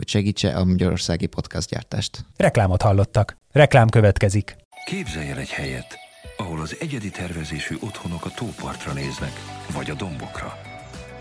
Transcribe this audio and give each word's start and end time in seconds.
hogy 0.00 0.08
segítse 0.08 0.56
a 0.56 0.64
magyarországi 0.64 1.26
podcastgyártást. 1.26 2.24
Reklámot 2.36 2.82
hallottak. 2.82 3.36
Reklám 3.52 3.88
következik. 3.88 4.56
Képzelj 4.84 5.28
el 5.28 5.38
egy 5.38 5.50
helyet, 5.50 5.98
ahol 6.36 6.60
az 6.60 6.76
egyedi 6.80 7.10
tervezésű 7.10 7.76
otthonok 7.80 8.24
a 8.24 8.30
tópartra 8.30 8.92
néznek, 8.92 9.32
vagy 9.72 9.90
a 9.90 9.94
dombokra. 9.94 10.58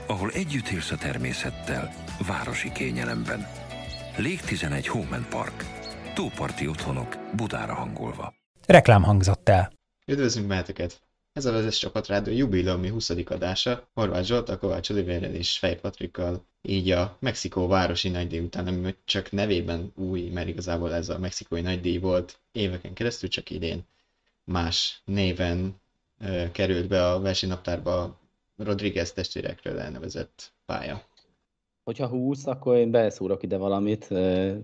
Ahol 0.07 0.29
együtt 0.31 0.67
élsz 0.67 0.91
a 0.91 0.97
természettel, 0.97 1.93
városi 2.27 2.71
kényelemben. 2.71 3.47
Lég 4.17 4.41
11 4.41 4.87
Home 4.87 5.25
Park. 5.29 5.65
Tóparti 6.13 6.67
otthonok, 6.67 7.17
Budára 7.35 7.73
hangolva. 7.73 8.33
Reklám 8.65 9.03
hangzott 9.03 9.49
el. 9.49 9.71
Üdvözlünk 10.05 10.47
meheteket! 10.47 11.08
Ez 11.33 11.45
a 11.45 11.51
Vezes 11.51 11.77
Csapat 11.77 12.07
Rádió 12.07 12.33
jubileumi 12.33 12.89
20. 12.89 13.09
adása, 13.09 13.87
Horváth 13.93 14.25
Zsolt, 14.25 14.57
Kovács 14.57 14.89
Olivérrel 14.89 15.33
és 15.33 15.57
Fej 15.57 15.75
Patrikkal, 15.75 16.45
így 16.61 16.91
a 16.91 17.17
Mexikó 17.19 17.67
városi 17.67 18.09
nagydíj 18.09 18.39
után, 18.39 18.67
ami 18.67 18.95
csak 19.05 19.31
nevében 19.31 19.91
új, 19.95 20.29
mert 20.29 20.47
igazából 20.47 20.93
ez 20.93 21.09
a 21.09 21.19
mexikói 21.19 21.61
nagydíj 21.61 21.97
volt 21.97 22.39
éveken 22.51 22.93
keresztül, 22.93 23.29
csak 23.29 23.49
idén 23.49 23.85
más 24.43 25.01
néven 25.05 25.75
ö, 26.19 26.51
került 26.51 26.87
be 26.87 27.07
a 27.07 27.19
versenynaptárba 27.19 28.19
Rodriguez 28.57 29.13
testvérekről 29.13 29.79
elnevezett 29.79 30.53
pálya. 30.65 31.01
Hogyha 31.83 32.07
20, 32.07 32.45
akkor 32.45 32.75
én 32.75 32.91
beszúrok 32.91 33.43
ide 33.43 33.57
valamit, 33.57 34.09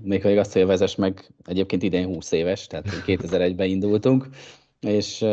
még 0.01 0.21
ha 0.21 0.29
igaz, 0.29 0.51
hogy 0.51 0.61
a 0.61 0.65
vezes 0.65 0.95
meg 0.95 1.31
egyébként 1.45 1.83
idén 1.83 2.05
20 2.05 2.31
éves, 2.31 2.67
tehát 2.67 2.85
2001-ben 3.05 3.67
indultunk, 3.77 4.27
és 4.79 5.25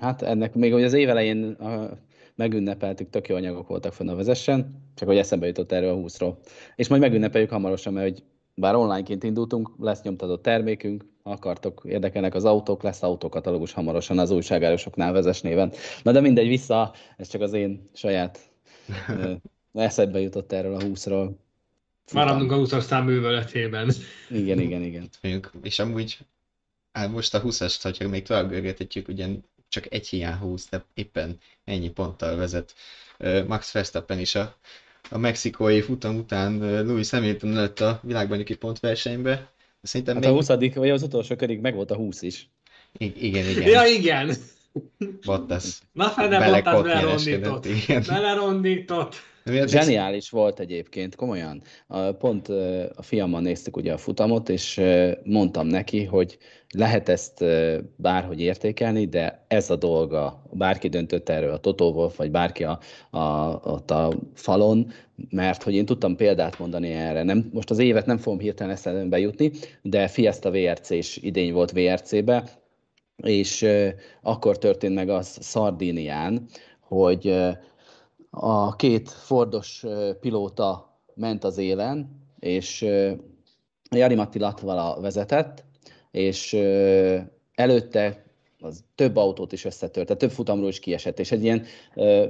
Hát 0.00 0.22
ennek 0.22 0.54
még 0.54 0.72
hogy 0.72 0.82
az 0.82 0.92
évelején 0.92 1.56
megünnepeltük, 2.34 3.10
tök 3.10 3.28
jó 3.28 3.36
anyagok 3.36 3.68
voltak 3.68 3.92
fönn 3.92 4.08
a 4.08 4.14
vezessen, 4.14 4.82
csak 4.94 5.08
hogy 5.08 5.16
eszembe 5.16 5.46
jutott 5.46 5.72
erről 5.72 5.90
a 5.90 5.96
20-ról. 5.96 6.36
És 6.76 6.88
majd 6.88 7.00
megünnepeljük 7.00 7.50
hamarosan, 7.50 7.92
mert 7.92 8.08
hogy 8.08 8.22
bár 8.54 8.74
onlineként 8.74 9.22
indultunk, 9.22 9.70
lesz 9.78 10.02
nyomtatott 10.02 10.42
termékünk, 10.42 11.04
ha 11.22 11.30
akartok, 11.30 11.82
érdekelnek 11.84 12.34
az 12.34 12.44
autók, 12.44 12.82
lesz 12.82 13.02
autókatalógus 13.02 13.72
hamarosan 13.72 14.18
az 14.18 14.30
újságárosoknál 14.30 15.12
vezes 15.12 15.40
néven. 15.40 15.72
Na 16.02 16.12
de 16.12 16.20
mindegy, 16.20 16.48
vissza, 16.48 16.94
ez 17.16 17.28
csak 17.28 17.40
az 17.40 17.52
én 17.52 17.90
saját 17.92 18.38
eszedbe 19.72 20.20
jutott 20.20 20.52
erről 20.52 20.74
a 20.74 20.78
20-ról. 20.78 21.30
Maradunk 22.12 22.52
a 22.52 22.56
20-as 22.56 22.80
szám 22.80 23.04
műveletében. 23.04 23.90
Igen, 24.30 24.60
igen, 24.60 24.82
igen. 24.82 25.08
És 25.62 25.78
amúgy 25.78 26.18
hát 26.92 27.10
most 27.10 27.34
a 27.34 27.42
20-ast, 27.42 27.78
hogyha 27.82 28.08
még 28.08 28.22
tovább 28.22 28.48
görgethetjük, 28.48 29.08
ugye 29.08 29.26
csak 29.74 29.92
egy 29.92 30.08
hiány 30.08 30.36
húz, 30.36 30.66
de 30.70 30.84
éppen 30.94 31.38
ennyi 31.64 31.90
ponttal 31.90 32.36
vezet 32.36 32.74
Max 33.46 33.72
Verstappen 33.72 34.18
is 34.18 34.34
a, 34.34 34.56
a 35.10 35.18
mexikói 35.18 35.80
futam 35.80 36.16
után 36.16 36.58
Louis 36.86 37.10
Hamilton 37.10 37.52
lett 37.52 37.80
a 37.80 38.00
világbajnoki 38.02 38.54
pontversenybe. 38.54 39.50
Szerintem 39.82 40.14
hát 40.14 40.24
még... 40.24 40.32
a 40.32 40.36
20 40.36 40.74
vagy 40.74 40.90
az 40.90 41.02
utolsó 41.02 41.36
körig 41.36 41.60
meg 41.60 41.74
volt 41.74 41.90
a 41.90 41.96
20 41.96 42.22
is. 42.22 42.48
I- 42.98 43.26
igen, 43.26 43.48
igen. 43.48 43.68
Ja, 43.68 43.84
igen. 43.84 44.36
Bottas. 45.26 45.80
Na 45.92 46.08
fene 46.08 46.50
Bottas 46.50 46.82
belerondított. 46.82 47.66
Belerondított. 48.06 49.14
Zseniális 49.66 50.30
volt 50.30 50.60
egyébként, 50.60 51.14
komolyan. 51.14 51.62
Pont 52.18 52.48
a 52.94 53.02
fiammal 53.02 53.40
néztük 53.40 53.76
ugye 53.76 53.92
a 53.92 53.96
futamot, 53.96 54.48
és 54.48 54.80
mondtam 55.24 55.66
neki, 55.66 56.04
hogy 56.04 56.38
lehet 56.74 57.08
ezt 57.08 57.44
bárhogy 57.96 58.40
értékelni, 58.40 59.06
de 59.06 59.44
ez 59.48 59.70
a 59.70 59.76
dolga, 59.76 60.42
bárki 60.52 60.88
döntött 60.88 61.28
erről, 61.28 61.52
a 61.52 61.58
Toto 61.58 61.88
Wolff, 61.88 62.16
vagy 62.16 62.30
bárki 62.30 62.64
a, 62.64 62.78
a, 63.10 63.20
ott 63.64 63.90
a 63.90 64.12
falon, 64.34 64.92
mert 65.30 65.62
hogy 65.62 65.74
én 65.74 65.84
tudtam 65.84 66.16
példát 66.16 66.58
mondani 66.58 66.90
erre. 66.90 67.22
Nem, 67.22 67.50
most 67.52 67.70
az 67.70 67.78
évet 67.78 68.06
nem 68.06 68.18
fogom 68.18 68.38
hirtelen 68.38 68.72
eszembe 68.72 69.18
jutni, 69.18 69.50
de 69.82 70.08
Fiesta 70.08 70.50
VRC 70.50 70.90
is 70.90 71.16
idény 71.16 71.52
volt 71.52 71.70
VRC-be, 71.70 72.44
és 73.16 73.66
akkor 74.22 74.58
történt 74.58 74.94
meg 74.94 75.08
az 75.08 75.38
Szardínián, 75.40 76.48
hogy 76.80 77.34
a 78.30 78.76
két 78.76 79.10
Fordos 79.10 79.84
pilóta 80.20 80.98
ment 81.14 81.44
az 81.44 81.58
élen, 81.58 82.22
és 82.38 82.86
Jari 83.90 84.14
Matti 84.14 84.38
Latvala 84.38 85.00
vezetett, 85.00 85.64
és 86.10 86.52
előtte 87.54 88.24
az 88.60 88.84
több 88.94 89.16
autót 89.16 89.52
is 89.52 89.64
összetört, 89.64 90.06
tehát 90.06 90.22
több 90.22 90.30
futamról 90.30 90.68
is 90.68 90.78
kiesett, 90.78 91.18
és 91.18 91.32
egy 91.32 91.42
ilyen 91.42 91.64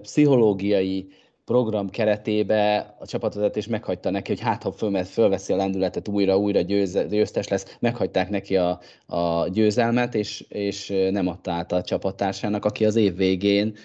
pszichológiai 0.03 1.09
program 1.45 1.91
keretébe 1.91 2.95
a 2.99 3.07
csapatvezetés 3.07 3.67
meghagyta 3.67 4.11
neki, 4.11 4.33
hogy 4.33 4.41
hát 4.41 4.63
ha 4.63 4.73
föl, 4.73 5.05
fölveszi 5.05 5.53
a 5.53 5.57
lendületet 5.57 6.09
újra, 6.09 6.39
újra 6.39 6.61
győz, 6.61 6.99
győztes 7.09 7.49
lesz, 7.49 7.77
meghagyták 7.81 8.31
neki 8.31 8.57
a, 8.57 8.81
a 9.07 9.49
győzelmet, 9.49 10.15
és, 10.15 10.41
és 10.49 10.89
nem 11.11 11.27
adta 11.27 11.53
át 11.53 11.73
a 11.73 11.83
csapattársának, 11.83 12.65
aki 12.65 12.85
az 12.85 12.97
év 12.97 13.17
végén 13.17 13.77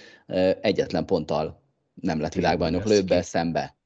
egyetlen 0.62 1.06
ponttal 1.06 1.62
nem 1.94 2.20
lett 2.20 2.34
világbajnok 2.34 2.86
lőbe 2.86 3.22
szembe. 3.22 3.78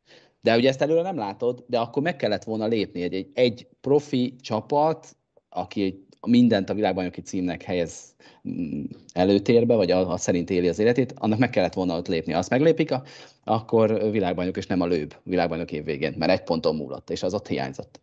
De 0.42 0.56
ugye 0.56 0.70
ezt 0.70 0.82
előre 0.82 1.02
nem 1.02 1.18
látod, 1.18 1.64
de 1.68 1.80
akkor 1.80 2.02
meg 2.02 2.16
kellett 2.16 2.44
volna 2.44 2.66
lépni 2.66 3.02
egy, 3.02 3.14
egy, 3.14 3.30
egy 3.34 3.68
profi 3.82 4.36
csapat, 4.42 5.16
aki 5.50 6.03
mindent 6.28 6.70
a 6.70 6.74
világbajnoki 6.74 7.22
címnek 7.22 7.62
helyez 7.62 8.16
mm, 8.50 8.84
előtérbe, 9.14 9.76
vagy 9.76 9.92
a, 9.92 10.12
a 10.12 10.18
szerint 10.18 10.50
éli 10.50 10.68
az 10.68 10.80
életét, 10.80 11.14
annak 11.18 11.40
meg 11.40 11.50
kellett 11.50 11.74
volna 11.74 11.98
ott 11.98 12.08
lépni. 12.08 12.34
Azt 12.34 12.50
meglépik, 12.50 12.92
a, 12.92 13.04
akkor 13.44 14.12
világbajnok, 14.12 14.58
és 14.58 14.68
nem 14.68 14.82
a 14.82 14.86
lőbb 14.86 15.16
világbajnok 15.24 15.72
év 15.72 15.84
végén, 15.84 16.14
mert 16.18 16.32
egy 16.32 16.44
ponton 16.44 16.76
múlott, 16.76 17.10
és 17.10 17.24
az 17.24 17.34
ott 17.34 17.48
hiányzott. 17.48 18.02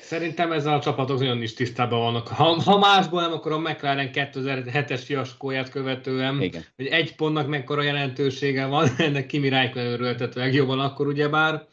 Szerintem 0.00 0.52
ezzel 0.52 0.74
a 0.74 0.80
csapatok 0.80 1.18
nagyon 1.18 1.42
is 1.42 1.54
tisztában 1.54 1.98
vannak. 1.98 2.28
Ha, 2.28 2.44
ha 2.44 2.78
másból 2.78 3.20
nem, 3.20 3.32
akkor 3.32 3.52
a 3.52 3.58
McLaren 3.58 4.10
2007-es 4.12 5.00
fiaskóját 5.04 5.68
követően, 5.68 6.42
Igen. 6.42 6.64
hogy 6.76 6.86
egy 6.86 7.14
pontnak 7.14 7.48
mekkora 7.48 7.82
jelentősége 7.82 8.66
van, 8.66 8.88
ennek 8.98 9.26
Kimi 9.26 9.48
Räikkönen 9.48 9.92
örültetve 9.92 10.40
legjobban 10.40 10.80
akkor 10.80 11.06
ugyebár. 11.06 11.66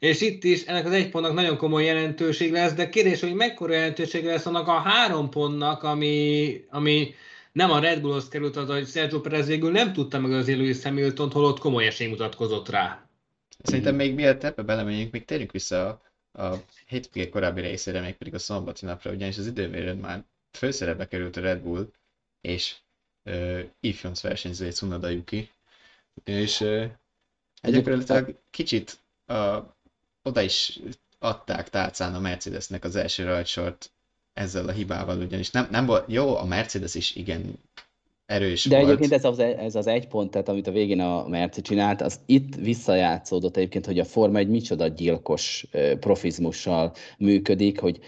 És 0.00 0.20
itt 0.20 0.44
is 0.44 0.64
ennek 0.64 0.86
az 0.86 0.92
egy 0.92 1.10
pontnak 1.10 1.34
nagyon 1.34 1.56
komoly 1.56 1.84
jelentőség 1.84 2.52
lesz, 2.52 2.72
de 2.72 2.88
kérdés, 2.88 3.20
hogy 3.20 3.34
mekkora 3.34 3.72
jelentőség 3.72 4.24
lesz 4.24 4.46
annak 4.46 4.68
a 4.68 4.78
három 4.78 5.30
pontnak, 5.30 5.82
ami, 5.82 6.64
ami 6.70 7.14
nem 7.52 7.70
a 7.70 7.78
Red 7.80 8.00
Bullhoz 8.00 8.28
került, 8.28 8.56
az, 8.56 8.68
hogy 8.68 8.86
Sergio 8.88 9.20
Perez 9.20 9.46
végül 9.46 9.70
nem 9.70 9.92
tudta 9.92 10.18
meg 10.20 10.32
az 10.32 10.48
Lewis 10.48 10.82
Hamilton, 10.82 11.30
holott 11.30 11.58
komoly 11.58 11.86
esély 11.86 12.08
mutatkozott 12.08 12.68
rá. 12.68 13.08
Szerintem 13.62 13.94
még 13.94 14.14
mielőtt 14.14 14.44
ebbe 14.44 14.62
belemegyünk, 14.62 15.12
még 15.12 15.24
térjünk 15.24 15.52
vissza 15.52 15.88
a 15.88 16.02
a 16.32 16.54
hétvége 16.86 17.28
korábbi 17.28 17.60
részére, 17.60 18.00
még 18.00 18.14
pedig 18.16 18.34
a 18.34 18.38
szombati 18.38 18.84
napra, 18.86 19.10
ugyanis 19.10 19.38
az 19.38 19.46
időmérőn 19.46 19.96
már 19.96 20.24
főszerepbe 20.52 21.08
került 21.08 21.36
a 21.36 21.40
Red 21.40 21.60
Bull, 21.60 21.92
és 22.40 22.76
uh, 23.24 23.60
ifjonc 23.80 24.20
versenyzője 24.20 24.70
Tsunoda 24.70 25.08
Yuki, 25.08 25.50
és 26.24 26.60
uh, 26.60 26.84
gyakorlatilag 27.62 28.40
kicsit 28.50 28.98
uh, 29.28 29.56
oda 30.30 30.42
is 30.42 30.80
adták 31.18 31.68
tálcán 31.68 32.14
a 32.14 32.20
Mercedesnek 32.20 32.84
az 32.84 32.96
első 32.96 33.24
rajtsort 33.24 33.90
ezzel 34.32 34.68
a 34.68 34.72
hibával, 34.72 35.18
ugyanis 35.18 35.50
nem, 35.50 35.68
nem 35.70 35.86
volt, 35.86 36.04
jó, 36.12 36.36
a 36.36 36.44
Mercedes 36.44 36.94
is 36.94 37.14
igen 37.14 37.58
erős 38.26 38.64
De 38.64 38.76
volt. 38.76 38.88
egyébként 38.88 39.12
ez 39.12 39.24
az, 39.24 39.38
ez 39.38 39.74
az 39.74 39.86
egy 39.86 40.08
pont, 40.08 40.30
tehát 40.30 40.48
amit 40.48 40.66
a 40.66 40.70
végén 40.70 41.00
a 41.00 41.28
Merci 41.28 41.60
csinált, 41.60 42.00
az 42.00 42.20
itt 42.26 42.54
visszajátszódott 42.54 43.56
egyébként, 43.56 43.86
hogy 43.86 43.98
a 43.98 44.04
Forma 44.04 44.38
egy 44.38 44.48
micsoda 44.48 44.86
gyilkos 44.86 45.66
profizmussal 46.00 46.92
működik, 47.18 47.80
hogy 47.80 48.00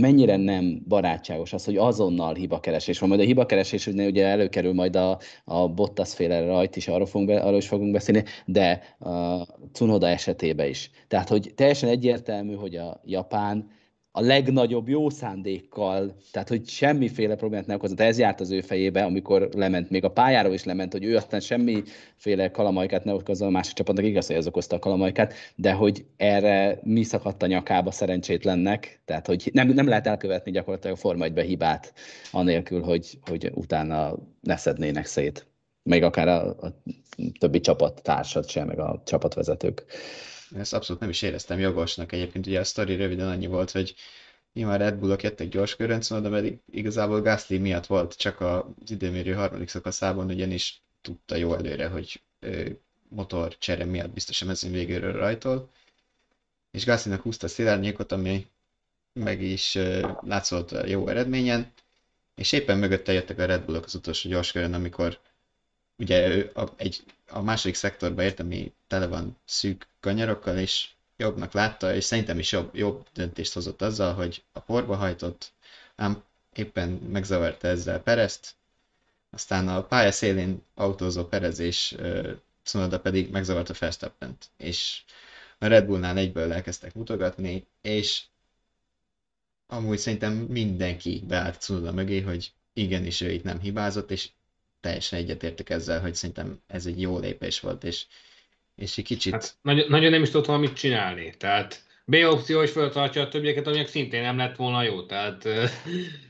mennyire 0.00 0.36
nem 0.36 0.82
barátságos 0.88 1.52
az, 1.52 1.64
hogy 1.64 1.76
azonnal 1.76 2.34
hibakeresés 2.34 2.98
van. 2.98 3.08
Majd 3.08 3.20
a 3.20 3.24
hibakeresés 3.24 3.86
ugye 3.86 4.26
előkerül 4.26 4.72
majd 4.72 4.96
a, 4.96 5.18
a 5.44 5.68
Bottas 5.68 6.14
féle 6.14 6.40
rajt 6.40 6.76
is, 6.76 6.88
arról, 6.88 7.06
fogunk 7.06 7.30
be, 7.30 7.40
arról 7.40 7.58
is 7.58 7.68
fogunk 7.68 7.92
beszélni, 7.92 8.24
de 8.44 8.96
a 8.98 9.46
Cunoda 9.72 10.08
esetében 10.08 10.68
is. 10.68 10.90
Tehát, 11.08 11.28
hogy 11.28 11.52
teljesen 11.54 11.88
egyértelmű, 11.88 12.54
hogy 12.54 12.76
a 12.76 13.00
Japán 13.04 13.70
a 14.18 14.20
legnagyobb 14.20 14.88
jó 14.88 15.10
szándékkal, 15.10 16.16
tehát 16.32 16.48
hogy 16.48 16.68
semmiféle 16.68 17.34
problémát 17.34 17.66
nem 17.66 17.76
okozott. 17.76 18.00
Ez 18.00 18.18
járt 18.18 18.40
az 18.40 18.50
ő 18.50 18.60
fejébe, 18.60 19.04
amikor 19.04 19.48
lement, 19.52 19.90
még 19.90 20.04
a 20.04 20.10
pályáról 20.10 20.52
is 20.52 20.64
lement, 20.64 20.92
hogy 20.92 21.04
ő 21.04 21.16
aztán 21.16 21.40
semmiféle 21.40 22.50
kalamajkát 22.50 23.04
ne 23.04 23.12
okozzon 23.12 23.48
a 23.48 23.50
másik 23.50 23.74
csapatnak, 23.74 24.04
igaz, 24.04 24.26
hogy 24.26 24.36
ez 24.36 24.46
okozta 24.46 24.76
a 24.76 24.78
kalamajkát, 24.78 25.34
de 25.54 25.72
hogy 25.72 26.04
erre 26.16 26.78
mi 26.82 27.02
szakadt 27.02 27.42
a 27.42 27.46
nyakába 27.46 27.90
szerencsétlennek, 27.90 29.00
tehát 29.04 29.26
hogy 29.26 29.50
nem, 29.52 29.68
nem 29.68 29.88
lehet 29.88 30.06
elkövetni 30.06 30.50
gyakorlatilag 30.50 30.96
a 30.96 31.00
Forma 31.00 31.24
1 31.24 31.38
hibát, 31.38 31.92
anélkül, 32.30 32.82
hogy, 32.82 33.18
hogy 33.22 33.50
utána 33.54 34.14
ne 34.40 34.56
szednének 34.56 35.06
szét. 35.06 35.46
Még 35.82 36.02
akár 36.02 36.28
a, 36.28 36.48
a 36.48 36.82
többi 37.38 37.60
csapat 37.60 38.02
társad 38.02 38.48
sem, 38.48 38.66
meg 38.66 38.78
a 38.78 39.02
csapatvezetők. 39.04 39.84
Ezt 40.56 40.72
abszolút 40.74 41.00
nem 41.00 41.10
is 41.10 41.22
éreztem 41.22 41.58
jogosnak. 41.58 42.12
Egyébként 42.12 42.46
ugye 42.46 42.60
a 42.60 42.64
sztori 42.64 42.94
röviden 42.96 43.28
annyi 43.28 43.46
volt, 43.46 43.70
hogy 43.70 43.94
nyilván 44.52 44.78
Red 44.78 44.94
Bullok 44.94 45.22
jöttek 45.22 45.48
gyors 45.48 45.76
köröncön, 45.76 46.22
de 46.22 46.28
pedig 46.28 46.58
igazából 46.70 47.20
Gasly 47.20 47.56
miatt 47.56 47.86
volt 47.86 48.16
csak 48.16 48.40
az 48.40 48.62
időmérő 48.90 49.32
harmadik 49.32 49.68
szakaszában, 49.68 50.30
ugyanis 50.30 50.82
tudta 51.00 51.36
jó 51.36 51.54
előre, 51.54 51.88
hogy 51.88 52.20
motor 53.08 53.58
csere 53.58 53.84
miatt 53.84 54.10
biztos 54.10 54.42
a 54.42 54.44
mezőn 54.44 54.72
végéről 54.72 55.12
rajtol. 55.12 55.70
És 56.70 56.84
Gaslynak 56.84 57.22
húzta 57.22 57.46
a 57.46 57.50
szilárnyékot, 57.50 58.12
ami 58.12 58.46
meg 59.12 59.42
is 59.42 59.78
látszott 60.20 60.86
jó 60.88 61.08
eredményen, 61.08 61.72
és 62.34 62.52
éppen 62.52 62.78
mögötte 62.78 63.12
jöttek 63.12 63.38
a 63.38 63.44
Red 63.46 63.64
Bullok 63.64 63.84
az 63.84 63.94
utolsó 63.94 64.28
gyors 64.28 64.52
körön, 64.52 64.74
amikor 64.74 65.18
ugye 65.98 66.48
a, 66.54 66.68
egy, 66.76 67.02
a 67.28 67.42
második 67.42 67.74
szektorba 67.76 68.22
ért, 68.22 68.40
ami 68.40 68.72
tele 68.86 69.06
van 69.06 69.36
szűk 69.44 69.86
kanyarokkal, 70.00 70.58
és 70.58 70.88
jobbnak 71.16 71.52
látta, 71.52 71.94
és 71.94 72.04
szerintem 72.04 72.38
is 72.38 72.52
jobb, 72.52 72.74
jobb 72.74 73.06
döntést 73.12 73.52
hozott 73.52 73.82
azzal, 73.82 74.14
hogy 74.14 74.42
a 74.52 74.60
porba 74.60 74.96
hajtott, 74.96 75.52
ám 75.96 76.22
éppen 76.54 76.88
megzavarta 76.88 77.68
ezzel 77.68 78.02
Perezt, 78.02 78.54
aztán 79.30 79.68
a 79.68 79.82
pálya 79.82 80.12
szélén 80.12 80.62
autózó 80.74 81.24
Perez 81.24 81.58
és 81.58 81.94
uh, 81.98 82.30
Tsunoda 82.62 83.00
pedig 83.00 83.30
megzavarta 83.30 83.74
Verstappent, 83.78 84.46
és 84.56 85.02
a 85.58 85.66
Red 85.66 85.86
Bullnál 85.86 86.16
egyből 86.16 86.52
elkezdtek 86.52 86.94
mutogatni, 86.94 87.66
és 87.80 88.22
amúgy 89.66 89.98
szerintem 89.98 90.32
mindenki 90.32 91.24
beállt 91.26 91.58
Tsunoda 91.58 91.92
mögé, 91.92 92.20
hogy 92.20 92.52
igenis 92.72 93.20
ő 93.20 93.30
itt 93.30 93.44
nem 93.44 93.60
hibázott, 93.60 94.10
és 94.10 94.28
teljesen 94.80 95.18
egyetértek 95.18 95.70
ezzel, 95.70 96.00
hogy 96.00 96.14
szerintem 96.14 96.62
ez 96.66 96.86
egy 96.86 97.00
jó 97.00 97.18
lépés 97.18 97.60
volt, 97.60 97.84
és, 97.84 98.06
és 98.74 98.98
egy 98.98 99.04
kicsit... 99.04 99.32
Hát, 99.32 99.56
nagyon, 99.62 99.86
nagyon 99.88 100.10
nem 100.10 100.22
is 100.22 100.30
tudott 100.30 100.46
valamit 100.46 100.72
csinálni, 100.72 101.34
tehát 101.38 101.86
B 102.10 102.16
opció 102.30 102.62
is 102.62 102.70
föltartja 102.70 103.22
a 103.22 103.28
többieket, 103.28 103.66
aminek 103.66 103.86
szintén 103.86 104.22
nem 104.22 104.36
lett 104.36 104.56
volna 104.56 104.82
jó. 104.82 105.02
Tehát... 105.02 105.48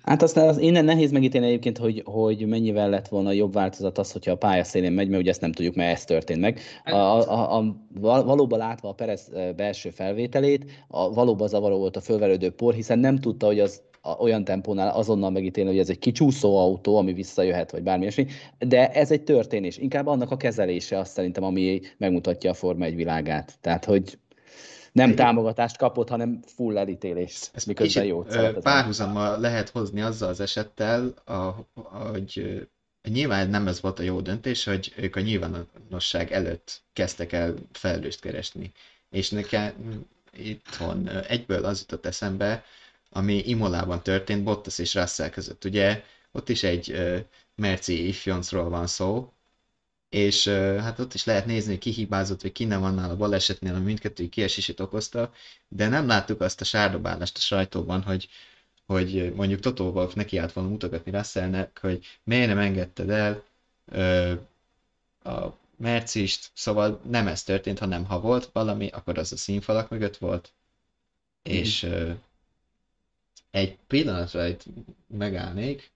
Hát 0.02 0.22
aztán 0.22 0.48
az 0.48 0.58
innen 0.58 0.84
nehéz 0.84 1.10
megítélni 1.10 1.46
egyébként, 1.46 1.78
hogy, 1.78 2.02
hogy 2.04 2.46
mennyivel 2.46 2.88
lett 2.88 3.08
volna 3.08 3.32
jobb 3.32 3.52
változat 3.52 3.98
az, 3.98 4.12
hogyha 4.12 4.32
a 4.32 4.36
pálya 4.36 4.64
szélén 4.64 4.92
megy, 4.92 5.08
mert 5.08 5.20
ugye 5.20 5.30
ezt 5.30 5.40
nem 5.40 5.52
tudjuk, 5.52 5.74
mert 5.74 5.96
ez 5.96 6.04
történt 6.04 6.40
meg. 6.40 6.60
Hát- 6.84 6.94
a, 6.94 7.30
a, 7.30 7.56
a, 7.58 7.76
valóban 8.00 8.58
látva 8.58 8.88
a 8.88 8.92
Perez 8.92 9.30
belső 9.56 9.90
felvételét, 9.90 10.84
a, 10.88 11.12
valóban 11.12 11.48
zavaró 11.48 11.78
volt 11.78 11.96
a 11.96 12.00
fölverődő 12.00 12.50
por, 12.50 12.74
hiszen 12.74 12.98
nem 12.98 13.18
tudta, 13.18 13.46
hogy 13.46 13.60
az 13.60 13.82
olyan 14.18 14.44
tempónál 14.44 14.88
azonnal 14.88 15.30
megítélni, 15.30 15.70
hogy 15.70 15.78
ez 15.78 15.90
egy 15.90 15.98
kicsúszó 15.98 16.58
autó, 16.58 16.96
ami 16.96 17.12
visszajöhet, 17.12 17.70
vagy 17.70 17.82
bármi 17.82 18.02
ilyesmi, 18.02 18.26
de 18.58 18.90
ez 18.92 19.10
egy 19.10 19.22
történés. 19.22 19.76
Inkább 19.76 20.06
annak 20.06 20.30
a 20.30 20.36
kezelése 20.36 20.98
azt 20.98 21.12
szerintem, 21.12 21.44
ami 21.44 21.80
megmutatja 21.96 22.50
a 22.50 22.54
Forma 22.54 22.84
egy 22.84 22.94
világát. 22.94 23.52
Tehát, 23.60 23.84
hogy 23.84 24.18
nem 24.92 25.14
támogatást 25.14 25.76
kapott, 25.76 26.08
hanem 26.08 26.40
full 26.46 26.78
elítélést, 26.78 27.50
ez 27.52 27.64
miközben 27.64 28.04
jó. 28.04 28.22
Párhuzammal 28.60 29.40
lehet 29.40 29.68
hozni 29.68 30.00
azzal 30.00 30.28
az 30.28 30.40
esettel, 30.40 31.14
hogy 32.12 32.66
nyilván 33.08 33.50
nem 33.50 33.66
ez 33.66 33.80
volt 33.80 33.98
a 33.98 34.02
jó 34.02 34.20
döntés, 34.20 34.64
hogy 34.64 34.92
ők 34.96 35.16
a 35.16 35.20
nyilvánosság 35.20 36.32
előtt 36.32 36.82
kezdtek 36.92 37.32
el 37.32 37.54
felelőst 37.72 38.20
keresni. 38.20 38.72
És 39.10 39.30
nekem 39.30 39.72
itthon 40.32 41.08
egyből 41.28 41.64
az 41.64 41.80
jutott 41.80 42.06
eszembe, 42.06 42.64
ami 43.10 43.34
Imolában 43.38 44.02
történt 44.02 44.44
Bottas 44.44 44.78
és 44.78 44.94
Russell 44.94 45.30
között. 45.30 45.64
Ugye 45.64 46.02
ott 46.32 46.48
is 46.48 46.62
egy 46.62 46.90
uh, 46.92 47.18
Merci 47.54 48.08
ifjoncról 48.08 48.68
van 48.68 48.86
szó, 48.86 49.32
és 50.08 50.46
uh, 50.46 50.76
hát 50.76 50.98
ott 50.98 51.14
is 51.14 51.24
lehet 51.24 51.46
nézni, 51.46 51.70
hogy 51.70 51.80
ki 51.80 51.90
hibázott, 51.90 52.42
vagy 52.42 52.52
ki 52.52 52.64
nem 52.64 52.82
annál 52.82 53.10
a 53.10 53.16
balesetnél, 53.16 53.74
ami 53.74 53.84
mindkettő 53.84 54.28
kiesését 54.28 54.80
okozta, 54.80 55.32
de 55.68 55.88
nem 55.88 56.06
láttuk 56.06 56.40
azt 56.40 56.60
a 56.60 56.64
sárdobálást 56.64 57.36
a 57.36 57.40
sajtóban, 57.40 58.02
hogy, 58.02 58.28
hogy 58.86 59.32
mondjuk 59.34 59.60
Toto 59.60 59.84
Wolff 59.84 60.12
neki 60.12 60.36
állt 60.38 60.52
volna 60.52 60.70
mutogatni 60.70 61.10
Russellnek, 61.10 61.78
hogy 61.80 62.06
miért 62.24 62.48
nem 62.48 62.58
engedted 62.58 63.10
el 63.10 63.44
uh, 63.92 64.38
a 65.34 65.58
Mercist, 65.76 66.50
szóval 66.54 67.00
nem 67.04 67.26
ez 67.26 67.42
történt, 67.42 67.78
hanem 67.78 68.04
ha 68.04 68.20
volt 68.20 68.50
valami, 68.52 68.88
akkor 68.88 69.18
az 69.18 69.32
a 69.32 69.36
színfalak 69.36 69.88
mögött 69.88 70.16
volt, 70.16 70.52
mm. 71.48 71.52
és 71.52 71.82
uh, 71.82 72.10
egy 73.50 73.76
pillanatra 73.86 74.46
itt 74.46 74.64
megállnék, 75.06 75.90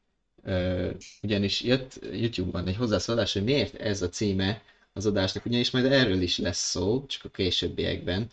ugyanis 1.22 1.62
jött 1.62 1.98
YouTube-ban 2.12 2.66
egy 2.66 2.76
hozzászólás, 2.76 3.32
hogy 3.32 3.44
miért 3.44 3.74
ez 3.74 4.02
a 4.02 4.08
címe 4.08 4.62
az 4.92 5.06
adásnak, 5.06 5.44
ugyanis 5.44 5.70
majd 5.70 5.84
erről 5.84 6.20
is 6.20 6.38
lesz 6.38 6.70
szó, 6.70 7.06
csak 7.06 7.24
a 7.24 7.28
későbbiekben, 7.28 8.28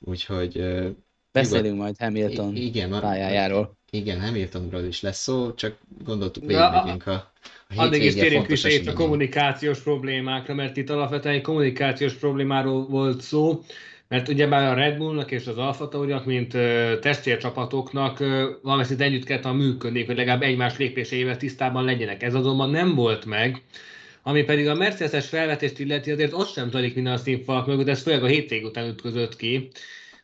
úgyhogy... 0.00 0.52
Beszélünk 1.32 1.64
nyugod... 1.64 1.80
majd 1.80 1.96
Hamilton 1.98 2.56
igen, 2.56 2.90
pályájáról. 2.90 3.76
Igen, 3.90 4.20
Hamiltonról 4.20 4.84
is 4.84 5.00
lesz 5.00 5.22
szó, 5.22 5.54
csak 5.54 5.78
gondoltuk 6.04 6.44
végigmegyünk 6.44 7.06
a, 7.06 7.12
a 7.12 7.32
Addig 7.76 8.02
is 8.02 8.14
térjünk 8.14 8.46
vissza 8.46 8.68
itt 8.68 8.86
a 8.86 8.92
kommunikációs 8.92 9.80
problémákra, 9.80 10.54
mert 10.54 10.76
itt 10.76 10.90
alapvetően 10.90 11.34
egy 11.34 11.40
kommunikációs 11.40 12.14
problémáról 12.14 12.86
volt 12.86 13.20
szó. 13.20 13.62
Mert 14.08 14.28
ugyebár 14.28 14.72
a 14.72 14.74
Red 14.74 14.96
Bullnak 14.96 15.30
és 15.30 15.46
az 15.46 15.58
Alfa 15.58 15.88
Taurinak, 15.88 16.24
mint 16.24 16.52
testvércsapatoknak 17.00 18.18
valami 18.62 18.84
szint 18.84 19.00
együtt 19.00 19.24
kellett 19.24 19.52
működni, 19.52 20.04
hogy 20.04 20.16
legalább 20.16 20.42
egymás 20.42 20.76
lépéseivel 20.76 21.36
tisztában 21.36 21.84
legyenek. 21.84 22.22
Ez 22.22 22.34
azonban 22.34 22.70
nem 22.70 22.94
volt 22.94 23.24
meg. 23.24 23.62
Ami 24.22 24.42
pedig 24.42 24.68
a 24.68 24.74
Mercedes-es 24.74 25.28
felvetést 25.28 25.78
illeti, 25.78 26.10
azért 26.10 26.32
ott 26.32 26.52
sem 26.52 26.70
zajlik 26.70 26.94
minden 26.94 27.12
a 27.12 27.16
színfalak 27.16 27.66
mögött, 27.66 27.88
ez 27.88 28.02
főleg 28.02 28.22
a 28.22 28.26
hétvég 28.26 28.64
után 28.64 28.88
ütközött 28.88 29.36
ki. 29.36 29.68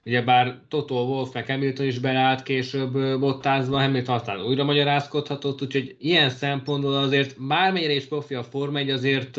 Ugyebár 0.04 0.58
Toto 0.68 0.94
Wolff 0.94 1.32
meg 1.32 1.46
Hamilton 1.46 1.86
is 1.86 1.98
beállt 1.98 2.42
később 2.42 3.18
bottázva, 3.18 3.80
Hamilton 3.80 4.14
aztán 4.14 4.40
újra 4.40 4.64
magyarázkodhatott, 4.64 5.62
úgyhogy 5.62 5.96
ilyen 5.98 6.30
szempontból 6.30 6.94
azért 6.94 7.46
bármennyire 7.46 7.92
is 7.94 8.04
profi 8.04 8.34
a 8.34 8.42
Forma 8.42 8.78
1, 8.78 8.90
azért 8.90 9.36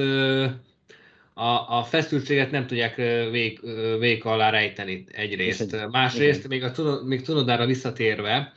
a, 1.37 1.77
a 1.77 1.83
feszültséget 1.83 2.51
nem 2.51 2.67
tudják 2.67 2.95
vég, 3.31 3.59
vég 3.99 4.25
alá 4.25 4.49
rejteni 4.49 5.05
egyrészt. 5.11 5.73
Egy, 5.73 5.87
Másrészt, 5.87 6.45
igen. 6.45 6.49
még, 6.49 6.85
a, 6.85 7.03
még 7.03 7.21
Tunodára 7.21 7.65
visszatérve, 7.65 8.53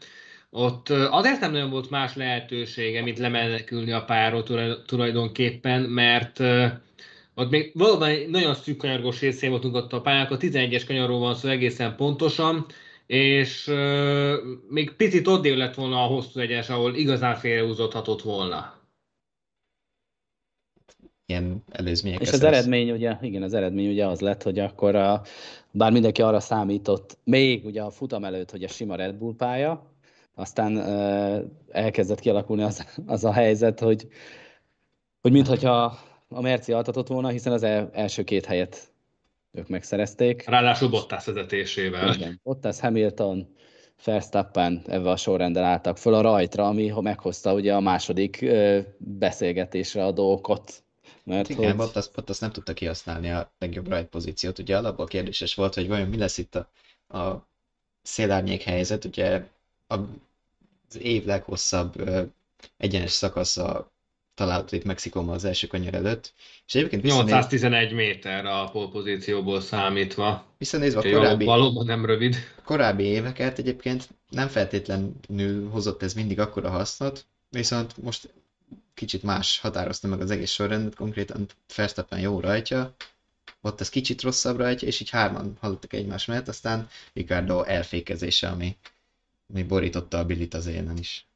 ott 0.51 0.89
azért 0.89 1.41
nem 1.41 1.53
nagyon 1.53 1.71
volt 1.71 1.91
más 1.91 2.15
lehetősége, 2.15 3.03
mint 3.03 3.19
lemenekülni 3.19 3.93
a 3.93 4.05
pályáról 4.05 4.43
tulajdonképpen, 4.87 5.83
mert 5.83 6.41
ott 7.35 7.50
még 7.50 7.71
valóban 7.75 8.09
egy 8.09 8.29
nagyon 8.29 8.55
szűk 8.55 8.76
kanyargós 8.76 9.21
részén 9.21 9.50
voltunk 9.50 9.75
ott 9.75 9.93
a 9.93 10.00
pályának, 10.00 10.31
a 10.31 10.37
11-es 10.37 10.83
kanyarról 10.87 11.19
van 11.19 11.35
szó 11.35 11.49
egészen 11.49 11.97
pontosan, 11.97 12.67
és 13.07 13.69
euh, 13.69 14.38
még 14.69 14.93
picit 14.93 15.26
odébb 15.26 15.57
lett 15.57 15.75
volna 15.75 16.02
a 16.02 16.07
hosszú 16.07 16.41
egyes, 16.41 16.69
ahol 16.69 16.95
igazán 16.95 17.37
félrehúzódhatott 17.37 18.23
volna 18.23 18.77
ilyen 21.28 21.64
előzmények. 21.70 22.20
És 22.20 22.32
az 22.32 22.42
eredmény 22.42 22.90
ugye, 22.90 23.16
igen, 23.20 23.42
az 23.42 23.54
eredmény 23.54 23.88
ugye 23.88 24.06
az 24.06 24.20
lett, 24.20 24.42
hogy 24.42 24.58
akkor 24.58 24.94
a, 24.94 25.23
bár 25.70 25.92
mindenki 25.92 26.23
arra 26.23 26.40
számított, 26.40 27.18
még 27.25 27.64
ugye 27.64 27.82
a 27.82 27.90
futam 27.90 28.25
előtt, 28.25 28.50
hogy 28.50 28.62
a 28.62 28.68
sima 28.68 28.94
Red 28.94 29.14
Bull 29.14 29.35
pálya, 29.37 29.92
aztán 30.35 30.76
uh, 30.76 31.50
elkezdett 31.70 32.20
kialakulni 32.20 32.62
az, 32.62 32.87
az 33.06 33.25
a 33.25 33.32
helyzet, 33.32 33.80
hogy, 33.80 34.08
hogy 35.20 35.32
mintha 35.32 35.99
a 36.28 36.40
Merci 36.40 36.73
altatott 36.73 37.08
volna, 37.08 37.28
hiszen 37.28 37.52
az 37.52 37.62
el, 37.62 37.90
első 37.92 38.25
két 38.25 38.47
helyet 38.47 38.92
ők 39.52 39.68
megszerezték. 39.68 40.49
Ráadásul 40.49 40.88
Bottas 40.88 41.25
vezetésével. 41.25 42.14
Igen, 42.14 42.40
Bottas, 42.42 42.80
Hamilton, 42.80 43.54
Verstappen 44.04 44.82
ebben 44.87 45.12
a 45.12 45.16
sorrendel 45.16 45.64
álltak 45.64 45.99
föl 45.99 46.14
a 46.14 46.20
rajtra, 46.20 46.66
ami 46.66 46.92
meghozta 47.00 47.54
ugye 47.54 47.75
a 47.75 47.80
második 47.80 48.47
beszélgetésre 48.99 50.04
a 50.04 50.12
dolgokat 50.12 50.82
mert 51.28 51.49
Igen, 51.49 51.64
hogy... 51.64 51.76
Bottas, 51.76 52.08
Bottas 52.14 52.38
nem 52.38 52.52
tudta 52.52 52.73
kihasználni 52.73 53.30
a 53.30 53.50
legjobb 53.58 53.88
rajt 53.88 54.06
pozíciót. 54.06 54.58
Ugye 54.58 54.76
alapból 54.76 55.06
kérdéses 55.06 55.54
volt, 55.54 55.75
hogy 55.75 55.88
vajon 55.88 56.08
mi 56.08 56.16
lesz 56.16 56.38
itt 56.38 56.54
a, 56.54 56.68
a 57.18 57.47
szélárnyék 58.02 58.62
helyzet. 58.62 59.04
Ugye 59.04 59.47
az 59.87 60.99
év 60.99 61.25
leghosszabb 61.25 62.00
ö, 62.00 62.23
egyenes 62.76 63.11
szakasza 63.11 63.90
található 64.35 64.76
itt 64.76 64.85
Mexikóban 64.85 65.35
az 65.35 65.44
első 65.44 65.66
kanyar 65.66 65.94
előtt. 65.94 66.32
És 66.66 66.75
egyébként 66.75 67.02
811 67.02 67.92
méter 67.92 68.47
a 68.47 68.68
polpozícióból 68.73 69.61
számítva. 69.61 70.44
Visszanézve 70.58 70.99
a 71.00 71.02
korábbi, 71.02 71.44
valóban 71.44 71.87
nem 71.87 72.04
rövid. 72.04 72.37
korábbi 72.64 73.04
éveket 73.04 73.58
egyébként 73.58 74.08
nem 74.28 74.49
feltétlenül 74.49 75.70
hozott 75.70 76.02
ez 76.02 76.14
mindig 76.14 76.40
akkora 76.40 76.70
hasznot, 76.70 77.26
viszont 77.50 77.97
most 78.02 78.28
kicsit 78.99 79.23
más 79.23 79.59
határozta 79.59 80.09
meg 80.09 80.21
az 80.21 80.31
egész 80.31 80.50
sorrendet, 80.50 80.95
konkrétan 80.95 81.47
Verstappen 81.76 82.21
jó 82.21 82.40
rajtja, 82.40 82.95
ott 83.61 83.81
ez 83.81 83.88
kicsit 83.88 84.23
rosszabb 84.23 84.57
rajtja, 84.57 84.88
és 84.88 85.00
így 85.00 85.11
hárman 85.11 85.57
hallottak 85.61 85.93
egymás 85.93 86.25
mellett, 86.25 86.49
aztán 86.49 86.88
Ricardo 87.12 87.62
elfékezése, 87.62 88.49
ami, 88.49 88.76
ami 89.52 89.62
borította 89.62 90.19
a 90.19 90.25
Billit 90.25 90.55
az 90.55 90.67
élen 90.67 90.97
is. 90.99 91.26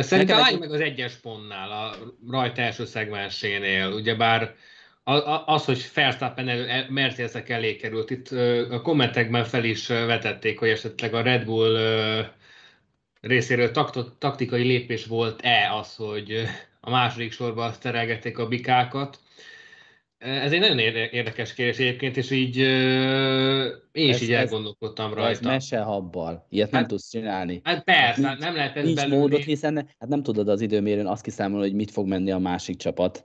Szerintem 0.00 0.40
álljunk 0.40 0.62
meg 0.62 0.72
az 0.72 0.80
egyes 0.80 1.14
pontnál, 1.14 1.70
a 1.70 1.96
rajta 2.28 2.60
első 2.60 2.84
szegmensénél, 2.84 3.92
ugyebár 3.92 4.54
az, 5.46 5.64
hogy 5.64 5.90
Verstappen 5.94 6.48
elő, 6.48 6.86
Mercedesek 6.88 7.48
elé 7.48 7.76
került, 7.76 8.10
itt 8.10 8.30
a 8.70 8.80
kommentekben 8.80 9.44
fel 9.44 9.64
is 9.64 9.86
vetették, 9.86 10.58
hogy 10.58 10.68
esetleg 10.68 11.14
a 11.14 11.22
Red 11.22 11.44
Bull 11.44 11.76
részéről 13.20 13.70
taktikai 14.18 14.62
lépés 14.62 15.06
volt-e 15.06 15.74
az, 15.74 15.94
hogy 15.94 16.48
a 16.88 16.90
második 16.90 17.32
sorba 17.32 17.78
terelgették 17.78 18.38
a 18.38 18.48
bikákat. 18.48 19.18
Ez 20.18 20.52
egy 20.52 20.60
nagyon 20.60 20.78
érdekes 20.78 21.54
kérdés 21.54 21.78
egyébként, 21.78 22.16
és 22.16 22.30
így 22.30 22.56
én 23.92 24.08
is 24.08 24.14
ez, 24.14 24.22
így 24.22 24.32
elgondolkodtam 24.32 25.10
ez, 25.10 25.16
rajta. 25.16 25.38
Ez 25.38 25.40
mesehabbal. 25.40 26.46
Ilyet 26.48 26.70
hát, 26.70 26.80
nem 26.80 26.88
tudsz 26.88 27.10
csinálni. 27.10 27.60
Hát 27.64 27.84
persze, 27.84 28.26
hát 28.26 28.38
nem 28.38 28.54
lehet 28.54 28.76
ez 28.76 28.84
Nincs 28.84 28.96
belülni. 28.96 29.20
módot, 29.20 29.44
hiszen 29.44 29.76
hát 29.98 30.08
nem 30.08 30.22
tudod 30.22 30.48
az 30.48 30.60
időmérőn 30.60 31.06
azt 31.06 31.22
kiszámolni, 31.22 31.66
hogy 31.66 31.76
mit 31.76 31.90
fog 31.90 32.06
menni 32.06 32.30
a 32.30 32.38
másik 32.38 32.76
csapat. 32.76 33.24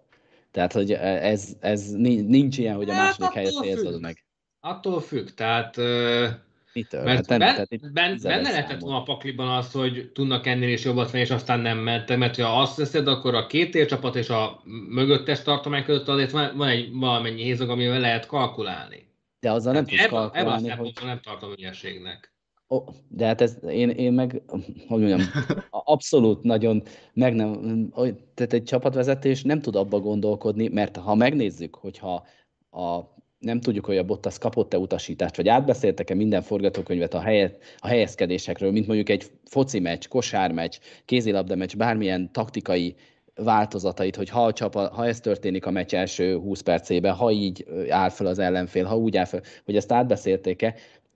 Tehát, 0.51 0.73
hogy 0.73 0.91
ez, 0.91 1.55
ez 1.59 1.89
nincs 1.91 2.57
ilyen, 2.57 2.75
hogy 2.75 2.89
a 2.89 2.93
hát 2.93 3.03
második 3.03 3.31
helyet 3.33 3.59
helyezed 3.61 4.01
meg. 4.01 4.25
Attól 4.59 5.01
függ, 5.01 5.29
tehát 5.29 5.77
uh, 5.77 6.27
Mitől? 6.73 7.03
Mert 7.03 7.29
hát 7.29 7.39
ben, 7.39 7.79
ben, 7.93 8.19
benne 8.21 8.49
lehetett 8.49 8.79
volna 8.79 8.97
a 8.97 9.03
pakliban 9.03 9.47
az, 9.47 9.71
hogy 9.71 10.11
tudnak 10.13 10.45
ennél 10.45 10.69
is 10.69 10.83
jobbat 10.83 11.11
venni, 11.11 11.23
és 11.23 11.29
aztán 11.29 11.59
nem 11.59 11.77
mentek, 11.77 12.17
mert 12.17 12.41
ha 12.41 12.61
azt 12.61 12.77
veszed, 12.77 13.07
akkor 13.07 13.35
a 13.35 13.47
két 13.47 13.75
élcsapat 13.75 14.15
és 14.15 14.29
a 14.29 14.61
mögöttes 14.89 15.41
tartomány 15.41 15.83
között 15.83 16.07
azért 16.07 16.31
van, 16.31 16.51
van 16.55 16.67
egy 16.67 16.89
valamennyi 16.93 17.43
hézag, 17.43 17.69
amivel 17.69 17.99
lehet 17.99 18.25
kalkulálni. 18.25 19.11
De 19.39 19.51
azzal 19.51 19.73
nem 19.73 19.85
tudsz 19.85 20.05
kalkulálni, 20.05 20.69
ebben 20.69 20.77
hogy... 20.77 20.93
nem 21.03 21.19
tartom 21.21 21.51
ügyességnek. 21.51 22.33
Oh, 22.67 22.87
de 23.07 23.25
hát 23.25 23.41
ez, 23.41 23.57
én, 23.69 23.89
én 23.89 24.13
meg, 24.13 24.41
hogy 24.87 24.99
mondjam, 24.99 25.21
abszolút 25.69 26.43
nagyon 26.43 26.83
meg 27.13 27.33
nem, 27.33 27.89
tehát 28.33 28.53
egy 28.53 28.63
csapatvezetés 28.63 29.43
nem 29.43 29.61
tud 29.61 29.75
abba 29.75 29.99
gondolkodni, 29.99 30.67
mert 30.67 30.97
ha 30.97 31.15
megnézzük, 31.15 31.75
hogyha 31.75 32.25
a 32.71 32.99
nem 33.43 33.61
tudjuk, 33.61 33.85
hogy 33.85 33.97
a 33.97 34.03
Bottas 34.03 34.37
kapott-e 34.37 34.77
utasítást, 34.77 35.35
vagy 35.35 35.47
átbeszéltek-e 35.47 36.13
minden 36.13 36.41
forgatókönyvet 36.41 37.13
a, 37.13 37.21
helyet, 37.21 37.57
a 37.77 37.87
helyezkedésekről, 37.87 38.71
mint 38.71 38.87
mondjuk 38.87 39.09
egy 39.09 39.31
foci 39.45 39.79
meccs, 39.79 40.07
kosármeccs, 40.07 40.77
kézilabda 41.05 41.65
bármilyen 41.77 42.31
taktikai 42.31 42.95
változatait, 43.35 44.15
hogy 44.15 44.29
ha, 44.29 44.45
a 44.45 44.53
csapa, 44.53 44.93
ha 44.93 45.05
ez 45.05 45.19
történik 45.19 45.65
a 45.65 45.71
meccs 45.71 45.93
első 45.93 46.37
20 46.37 46.61
percében, 46.61 47.13
ha 47.13 47.31
így 47.31 47.65
áll 47.89 48.09
fel 48.09 48.27
az 48.27 48.39
ellenfél, 48.39 48.85
ha 48.85 48.97
úgy 48.97 49.17
áll 49.17 49.25
fel, 49.25 49.41
hogy 49.65 49.75
ezt 49.75 49.91
átbeszélték-e, 49.91 50.75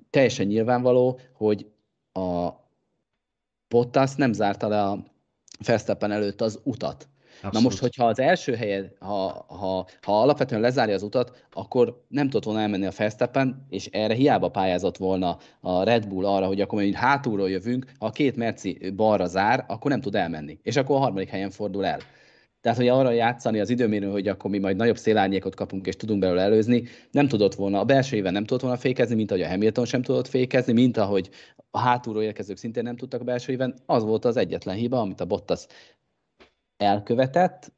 teljesen 0.09 0.45
nyilvánvaló, 0.45 1.19
hogy 1.33 1.65
a 2.13 2.49
Bottas 3.67 4.15
nem 4.15 4.33
zárta 4.33 4.67
le 4.67 4.81
a 4.81 5.03
Verstappen 5.65 6.11
előtt 6.11 6.41
az 6.41 6.59
utat. 6.63 7.07
Abszolút. 7.37 7.53
Na 7.53 7.59
most, 7.59 7.79
hogyha 7.79 8.05
az 8.05 8.19
első 8.19 8.55
helyen, 8.55 8.91
ha, 8.99 9.45
ha, 9.47 9.87
ha 10.01 10.21
alapvetően 10.21 10.61
lezárja 10.61 10.95
az 10.95 11.03
utat, 11.03 11.45
akkor 11.51 12.05
nem 12.07 12.25
tudott 12.29 12.43
volna 12.43 12.61
elmenni 12.61 12.85
a 12.85 12.91
Verstappen, 12.97 13.65
és 13.69 13.85
erre 13.85 14.13
hiába 14.13 14.49
pályázott 14.49 14.97
volna 14.97 15.37
a 15.59 15.83
Red 15.83 16.07
Bull 16.07 16.25
arra, 16.25 16.45
hogy 16.45 16.61
akkor 16.61 16.79
mondjuk 16.79 17.01
hátulról 17.01 17.49
jövünk, 17.49 17.85
ha 17.99 18.05
a 18.05 18.09
két 18.09 18.35
merci 18.35 18.91
balra 18.95 19.25
zár, 19.25 19.65
akkor 19.67 19.91
nem 19.91 20.01
tud 20.01 20.15
elmenni. 20.15 20.59
És 20.63 20.75
akkor 20.75 20.95
a 20.95 20.99
harmadik 20.99 21.29
helyen 21.29 21.49
fordul 21.49 21.85
el. 21.85 21.99
Tehát, 22.61 22.77
hogy 22.77 22.87
arra 22.87 23.11
játszani 23.11 23.59
az 23.59 23.69
időmérő, 23.69 24.09
hogy 24.09 24.27
akkor 24.27 24.51
mi 24.51 24.57
majd 24.57 24.75
nagyobb 24.75 24.97
szélárnyékot 24.97 25.55
kapunk, 25.55 25.87
és 25.87 25.95
tudunk 25.95 26.19
belőle 26.19 26.41
előzni, 26.41 26.83
nem 27.11 27.27
tudott 27.27 27.55
volna, 27.55 27.79
a 27.79 27.83
belső 27.85 28.15
éven 28.15 28.33
nem 28.33 28.43
tudott 28.43 28.61
volna 28.61 28.77
fékezni, 28.77 29.15
mint 29.15 29.31
ahogy 29.31 29.43
a 29.43 29.47
Hamilton 29.47 29.85
sem 29.85 30.01
tudott 30.01 30.27
fékezni, 30.27 30.73
mint 30.73 30.97
ahogy 30.97 31.29
a 31.71 31.79
hátulról 31.79 32.23
érkezők 32.23 32.57
szintén 32.57 32.83
nem 32.83 32.95
tudtak 32.95 33.21
a 33.21 33.23
belső 33.23 33.51
éven. 33.51 33.75
Az 33.85 34.03
volt 34.03 34.25
az 34.25 34.37
egyetlen 34.37 34.75
hiba, 34.75 34.99
amit 34.99 35.21
a 35.21 35.25
Bottas 35.25 35.65
elkövetett, 36.77 37.73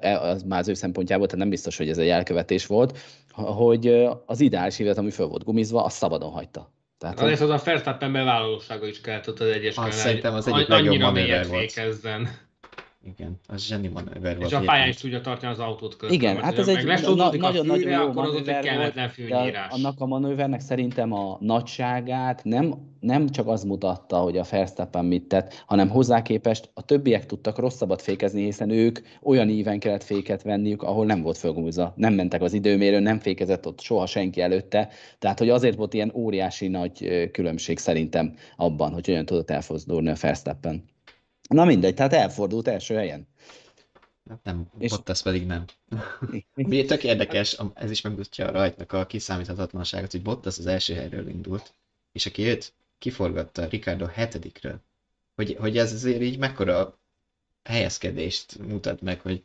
e, 0.00 0.20
az 0.20 0.42
már 0.42 0.58
az 0.58 0.68
ő 0.68 0.74
szempontjából, 0.74 1.26
tehát 1.26 1.40
nem 1.40 1.50
biztos, 1.50 1.76
hogy 1.76 1.88
ez 1.88 1.98
egy 1.98 2.08
elkövetés 2.08 2.66
volt, 2.66 2.98
hogy 3.32 4.08
az 4.26 4.40
ideális 4.40 4.78
évet, 4.78 4.98
ami 4.98 5.10
föl 5.10 5.26
volt 5.26 5.44
gumizva, 5.44 5.84
azt 5.84 5.96
szabadon 5.96 6.30
hagyta. 6.30 6.72
Tehát, 6.98 7.20
Azért 7.20 7.40
az 7.40 7.50
a 7.50 7.60
Verstappen 7.64 8.12
bevállalósága 8.12 8.86
is 8.86 9.00
kellett 9.00 9.28
ott 9.28 9.40
az 9.40 9.48
egyes 9.48 9.76
Azt 9.76 9.92
szerintem 9.92 10.34
az 10.34 10.46
egyik 10.46 10.68
legjobb 10.68 10.98
manőver 10.98 11.46
volt. 11.46 11.72
Igen, 13.04 13.40
az 13.46 13.66
zseni 13.66 13.88
manőver 13.88 14.36
volt. 14.36 14.48
És 14.50 14.56
a 14.56 14.60
pályán 14.60 14.88
is 14.88 14.96
tudja 14.96 15.20
tartani 15.20 15.52
az 15.52 15.58
autót 15.58 15.96
közben. 15.96 16.18
Igen, 16.18 16.36
hát 16.36 16.58
ez 16.58 16.68
egy 16.68 16.84
nagyon-nagyon 16.84 17.90
jó 17.90 18.12
manőver 18.12 18.64
volt, 18.64 19.56
annak 19.68 20.00
a 20.00 20.06
manővernek 20.06 20.60
szerintem 20.60 21.12
a 21.12 21.36
nagyságát 21.40 22.44
nem, 22.44 22.74
nem 23.00 23.28
csak 23.28 23.46
az 23.46 23.64
mutatta, 23.64 24.18
hogy 24.18 24.38
a 24.38 24.44
Verstappen 24.50 25.04
mit 25.04 25.22
tett, 25.22 25.64
hanem 25.66 25.88
hozzá 25.88 26.22
képest 26.22 26.70
a 26.74 26.82
többiek 26.82 27.26
tudtak 27.26 27.58
rosszabbat 27.58 28.02
fékezni, 28.02 28.44
hiszen 28.44 28.70
ők 28.70 28.98
olyan 29.22 29.48
íven 29.48 29.78
kellett 29.78 30.04
féket 30.04 30.42
venniük, 30.42 30.82
ahol 30.82 31.06
nem 31.06 31.22
volt 31.22 31.38
fölgumúza. 31.38 31.92
Nem 31.96 32.14
mentek 32.14 32.42
az 32.42 32.52
időmérőn, 32.52 33.02
nem 33.02 33.18
fékezett 33.18 33.66
ott 33.66 33.80
soha 33.80 34.06
senki 34.06 34.40
előtte. 34.40 34.88
Tehát, 35.18 35.38
hogy 35.38 35.48
azért 35.48 35.76
volt 35.76 35.94
ilyen 35.94 36.12
óriási 36.14 36.68
nagy 36.68 37.28
különbség 37.32 37.78
szerintem 37.78 38.34
abban, 38.56 38.92
hogy 38.92 39.10
olyan 39.10 39.24
tudott 39.24 39.50
elfordulni 39.50 40.08
a 40.08 40.16
Verstappen. 40.20 40.84
Na 41.50 41.64
mindegy, 41.64 41.94
tehát 41.94 42.12
elfordult 42.12 42.68
első 42.68 42.94
helyen. 42.94 43.28
Hát 44.28 44.42
nem, 44.42 44.70
és... 44.78 44.90
Bottas 44.90 45.22
pedig 45.22 45.46
nem. 45.46 45.64
Ugye 46.54 46.84
tök 46.84 47.04
érdekes, 47.04 47.56
ez 47.74 47.90
is 47.90 48.00
megmutatja 48.00 48.46
a 48.46 48.50
rajtnak 48.50 48.92
a 48.92 49.06
kiszámíthatatlanságot, 49.06 50.10
hogy 50.10 50.22
Bottas 50.22 50.58
az 50.58 50.66
első 50.66 50.94
helyről 50.94 51.28
indult, 51.28 51.72
és 52.12 52.26
aki 52.26 52.42
őt 52.42 52.72
kiforgatta 52.98 53.64
Ricardo 53.64 54.06
hetedikről, 54.06 54.80
hogy, 55.34 55.56
hogy 55.60 55.78
ez 55.78 55.92
azért 55.92 56.22
így 56.22 56.38
mekkora 56.38 56.98
helyezkedést 57.64 58.58
mutat 58.58 59.00
meg, 59.00 59.20
hogy, 59.20 59.42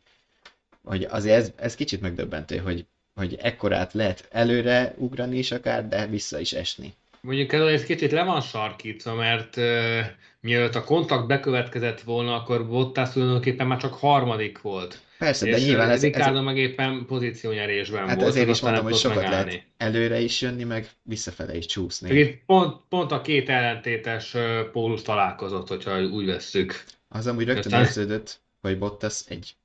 hogy 0.83 1.03
azért 1.03 1.37
ez, 1.37 1.51
ez 1.55 1.75
kicsit 1.75 2.01
megdöbbentő, 2.01 2.57
hogy, 2.57 2.85
hogy 3.15 3.35
ekkorát 3.35 3.93
lehet 3.93 4.27
előre 4.31 4.95
ugrani 4.97 5.37
is 5.37 5.51
akár, 5.51 5.87
de 5.87 6.07
vissza 6.07 6.39
is 6.39 6.53
esni. 6.53 6.93
Mondjuk 7.25 7.53
ez 7.53 7.61
egy 7.61 7.83
kicsit 7.83 8.11
le 8.11 8.23
van 8.23 8.41
sarkítva, 8.41 9.13
mert 9.13 9.57
uh, 9.57 9.99
mielőtt 10.39 10.75
a 10.75 10.83
kontakt 10.83 11.27
bekövetkezett 11.27 12.01
volna, 12.01 12.35
akkor 12.35 12.67
Bottas 12.67 13.11
tulajdonképpen 13.11 13.67
már 13.67 13.79
csak 13.79 13.93
harmadik 13.93 14.61
volt. 14.61 14.99
Persze, 15.17 15.49
de 15.49 15.57
nyilván 15.57 15.89
ez... 15.89 16.01
Ricardo 16.01 16.41
meg 16.41 16.57
éppen 16.57 17.05
pozíciónyerésben 17.05 18.07
hát 18.07 18.15
volt. 18.15 18.27
ezért 18.27 18.49
is 18.49 18.61
mondom, 18.61 18.83
hogy 18.83 18.95
sokat 18.95 19.15
megállni. 19.15 19.51
lehet 19.51 19.65
előre 19.77 20.19
is 20.19 20.41
jönni, 20.41 20.63
meg 20.63 20.89
visszafele 21.03 21.55
is 21.55 21.65
csúszni. 21.65 22.19
Itt 22.19 22.41
pont, 22.45 22.81
pont 22.89 23.11
a 23.11 23.21
két 23.21 23.49
ellentétes 23.49 24.35
pólus 24.71 25.01
találkozott, 25.01 25.67
hogyha 25.67 26.01
úgy 26.03 26.25
vesszük. 26.25 26.83
Az 27.07 27.27
amúgy 27.27 27.45
rögtön 27.45 27.63
Aztán... 27.63 27.81
érződött, 27.81 28.41
hogy 28.61 28.77
Bottas 28.77 29.21
egy 29.27 29.55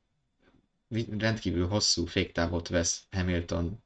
rendkívül 1.19 1.67
hosszú 1.67 2.05
féktávot 2.05 2.69
vesz 2.69 3.02
Hamiltonhoz 3.11 3.76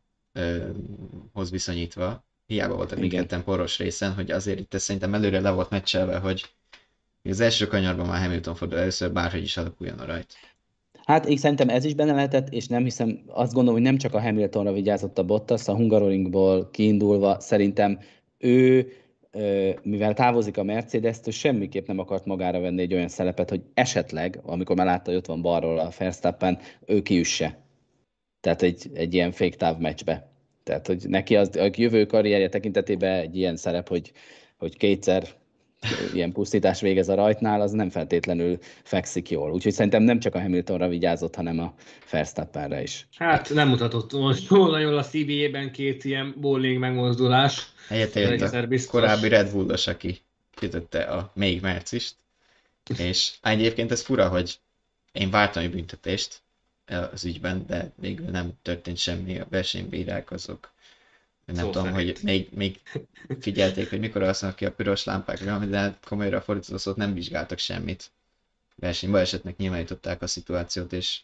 viszonyítva, 1.50 2.25
hiába 2.47 2.75
voltak 2.75 2.99
mindketten 2.99 3.45
poros 3.45 3.79
részen, 3.79 4.13
hogy 4.13 4.31
azért 4.31 4.59
itt 4.59 4.79
szerintem 4.79 5.15
előre 5.15 5.41
le 5.41 5.51
volt 5.51 5.71
meccselve, 5.71 6.19
hogy 6.19 6.45
az 7.23 7.41
első 7.41 7.67
kanyarban 7.67 8.07
már 8.07 8.23
Hamilton 8.23 8.55
fordul 8.55 8.79
először, 8.79 9.13
bárhogy 9.13 9.43
is 9.43 9.57
alakuljon 9.57 9.99
a 9.99 10.05
rajt. 10.05 10.35
Hát 11.05 11.27
én 11.27 11.37
szerintem 11.37 11.69
ez 11.69 11.85
is 11.85 11.95
benne 11.95 12.13
lehetett, 12.13 12.53
és 12.53 12.67
nem 12.67 12.83
hiszem, 12.83 13.23
azt 13.27 13.53
gondolom, 13.53 13.81
hogy 13.81 13.89
nem 13.89 13.99
csak 13.99 14.15
a 14.15 14.21
Hamiltonra 14.21 14.73
vigyázott 14.73 15.19
a 15.19 15.25
Bottas, 15.25 15.69
a 15.69 15.75
Hungaroringból 15.75 16.71
kiindulva, 16.71 17.41
szerintem 17.41 17.99
ő, 18.39 18.93
mivel 19.83 20.15
távozik 20.15 20.57
a 20.57 20.63
Mercedes-től, 20.63 21.33
semmiképp 21.33 21.87
nem 21.87 21.99
akart 21.99 22.25
magára 22.25 22.61
venni 22.61 22.83
egy 22.83 22.95
olyan 22.95 23.09
szelepet, 23.09 23.51
hogy 23.51 23.63
esetleg, 23.75 24.41
amikor 24.43 24.77
már 24.77 24.87
látta, 24.87 25.11
hogy 25.11 25.19
ott 25.19 25.27
van 25.27 25.43
balról 25.43 25.79
a 25.79 25.91
Verstappen, 25.99 26.59
ő 26.87 27.03
kiüsse. 27.03 27.59
Tehát 28.41 28.63
egy, 28.63 28.91
egy 28.95 29.15
ilyen 29.15 29.33
féktáv 29.33 29.79
meccsbe. 29.79 30.34
Tehát, 30.64 30.87
hogy 30.87 31.09
neki 31.09 31.37
az 31.37 31.56
a 31.56 31.71
jövő 31.76 32.06
karrierje 32.06 32.49
tekintetében 32.49 33.18
egy 33.18 33.37
ilyen 33.37 33.56
szerep, 33.56 33.88
hogy, 33.88 34.12
hogy 34.59 34.76
kétszer 34.76 35.28
ilyen 36.14 36.33
pusztítás 36.33 36.80
végez 36.80 37.09
a 37.09 37.14
rajtnál, 37.14 37.61
az 37.61 37.71
nem 37.71 37.90
feltétlenül 37.90 38.59
fekszik 38.83 39.30
jól. 39.30 39.52
Úgyhogy 39.52 39.73
szerintem 39.73 40.02
nem 40.02 40.18
csak 40.18 40.35
a 40.35 40.40
Hamiltonra 40.40 40.88
vigyázott, 40.88 41.35
hanem 41.35 41.59
a 41.59 41.75
Verstappenre 42.11 42.83
is. 42.83 43.06
Hát 43.16 43.54
nem 43.54 43.68
mutatott 43.68 44.12
most 44.12 44.49
volna 44.49 44.78
jól 44.78 44.99
a 44.99 45.02
CBA-ben 45.02 45.73
két 45.73 46.04
ilyen 46.04 46.35
bowling 46.40 46.78
megmozdulás. 46.78 47.73
Helyette 47.88 48.21
jött 48.21 48.40
a 48.40 48.66
korábbi 48.90 49.28
Red 49.28 49.52
Bullos, 49.52 49.87
aki 49.87 50.18
kitötte 50.54 51.02
a 51.02 51.33
még 51.35 51.61
márcist. 51.61 52.14
És 52.99 53.33
egyébként 53.42 53.90
ez 53.90 54.02
fura, 54.02 54.28
hogy 54.28 54.59
én 55.12 55.30
vártam 55.30 55.62
egy 55.62 55.71
büntetést, 55.71 56.42
az 57.12 57.25
ügyben, 57.25 57.67
de 57.67 57.93
végül 57.97 58.26
nem 58.26 58.53
történt 58.62 58.97
semmi, 58.99 59.38
a 59.38 59.47
versenybírák 59.50 60.31
azok 60.31 60.73
nem 61.45 61.57
Szó 61.57 61.71
tudom, 61.71 61.93
szerint. 61.93 62.12
hogy 62.17 62.25
még, 62.25 62.49
még 62.53 62.81
figyelték, 63.41 63.91
hogy 63.91 63.99
mikor 63.99 64.23
alszanak 64.23 64.57
ki 64.57 64.64
a 64.64 64.73
piros 64.73 65.05
lámpák, 65.05 65.45
de 65.69 65.99
komolyra 66.05 66.41
fordítva 66.41 66.79
szót 66.79 66.97
nem 66.97 67.14
vizsgáltak 67.14 67.59
semmit. 67.59 68.11
Versenybe 68.76 69.19
esetnek 69.21 69.57
nyilvánították 69.57 70.23
a 70.23 70.26
szituációt, 70.26 70.93
és 70.93 71.21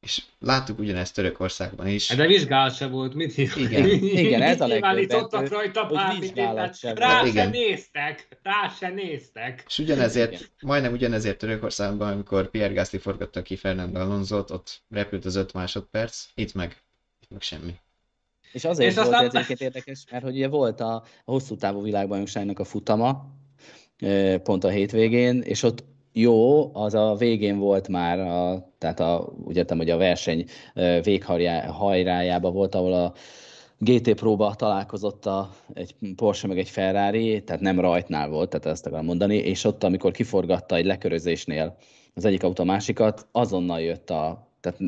és 0.00 0.22
láttuk 0.38 0.78
ugyanezt 0.78 1.14
Törökországban 1.14 1.86
is. 1.86 2.08
De 2.08 2.26
vizsgálat 2.26 2.74
se 2.74 2.86
volt, 2.86 3.14
mit 3.14 3.36
Igen, 3.36 3.88
igen 4.24 4.42
ez 4.42 4.60
a 4.60 4.66
legjobb. 4.66 5.48
rajta 5.48 5.86
bármit, 5.86 6.34
rá 6.80 7.24
se 7.24 7.48
néztek, 7.48 8.38
rá 8.42 8.68
se 8.78 8.88
néztek. 8.88 9.64
És 9.66 9.78
ugyanezért, 9.78 10.32
igen. 10.32 10.46
majdnem 10.60 10.92
ugyanezért 10.92 11.38
Törökországban, 11.38 12.12
amikor 12.12 12.50
Pierre 12.50 12.74
Gasly 12.74 12.96
forgatta 12.96 13.42
ki 13.42 13.56
Fernando 13.56 14.00
Alonso-t, 14.00 14.50
ott 14.50 14.82
repült 14.90 15.24
az 15.24 15.34
5 15.34 15.52
másodperc, 15.52 16.26
itt 16.34 16.54
meg, 16.54 16.82
itt 17.20 17.30
meg 17.30 17.42
semmi. 17.42 17.74
És 18.52 18.64
azért 18.64 18.90
és 18.90 18.96
volt 18.96 19.06
aztán... 19.06 19.24
ez 19.24 19.34
egyébként 19.34 19.60
érdekes, 19.60 20.04
mert 20.10 20.22
hogy 20.24 20.34
ugye 20.34 20.48
volt 20.48 20.80
a, 20.80 20.94
a 20.94 21.04
hosszú 21.24 21.56
távú 21.56 21.82
világbajnokságnak 21.82 22.58
a 22.58 22.64
futama, 22.64 23.38
pont 24.42 24.64
a 24.64 24.68
hétvégén, 24.68 25.40
és 25.40 25.62
ott 25.62 25.84
jó, 26.12 26.70
az 26.74 26.94
a 26.94 27.14
végén 27.14 27.58
volt 27.58 27.88
már, 27.88 28.20
a, 28.20 28.68
tehát 28.78 29.00
a, 29.00 29.32
úgy 29.44 29.56
értem, 29.56 29.76
hogy 29.76 29.90
a 29.90 29.96
verseny 29.96 30.44
véghajrájába 31.02 32.50
volt, 32.50 32.74
ahol 32.74 32.92
a 32.92 33.12
GT 33.78 34.14
próba 34.14 34.54
találkozott 34.54 35.26
a, 35.26 35.50
egy 35.74 35.94
Porsche 36.16 36.48
meg 36.48 36.58
egy 36.58 36.68
Ferrari, 36.68 37.42
tehát 37.44 37.62
nem 37.62 37.80
rajtnál 37.80 38.28
volt, 38.28 38.50
tehát 38.50 38.66
ezt 38.66 38.86
akarom 38.86 39.04
mondani, 39.04 39.36
és 39.36 39.64
ott, 39.64 39.84
amikor 39.84 40.10
kiforgatta 40.10 40.76
egy 40.76 40.84
lekörözésnél 40.84 41.76
az 42.14 42.24
egyik 42.24 42.42
autó 42.42 42.62
a 42.62 42.66
másikat, 42.66 43.26
azonnal 43.32 43.80
jött 43.80 44.10
a 44.10 44.49
tehát 44.60 44.78